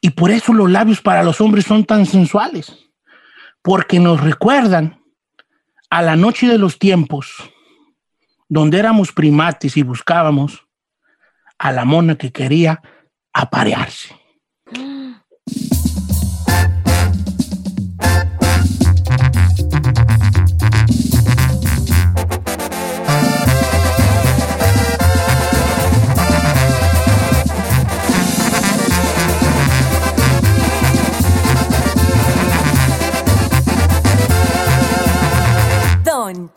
Y 0.00 0.10
por 0.10 0.30
eso 0.30 0.52
los 0.52 0.70
labios 0.70 1.00
para 1.00 1.22
los 1.22 1.40
hombres 1.40 1.64
son 1.64 1.84
tan 1.84 2.06
sensuales, 2.06 2.86
porque 3.62 3.98
nos 3.98 4.20
recuerdan 4.20 5.02
a 5.90 6.02
la 6.02 6.16
noche 6.16 6.46
de 6.46 6.58
los 6.58 6.78
tiempos, 6.78 7.34
donde 8.48 8.78
éramos 8.78 9.12
primates 9.12 9.76
y 9.76 9.82
buscábamos 9.82 10.66
a 11.58 11.72
la 11.72 11.84
mona 11.84 12.16
que 12.16 12.32
quería 12.32 12.82
aparearse. 13.32 14.17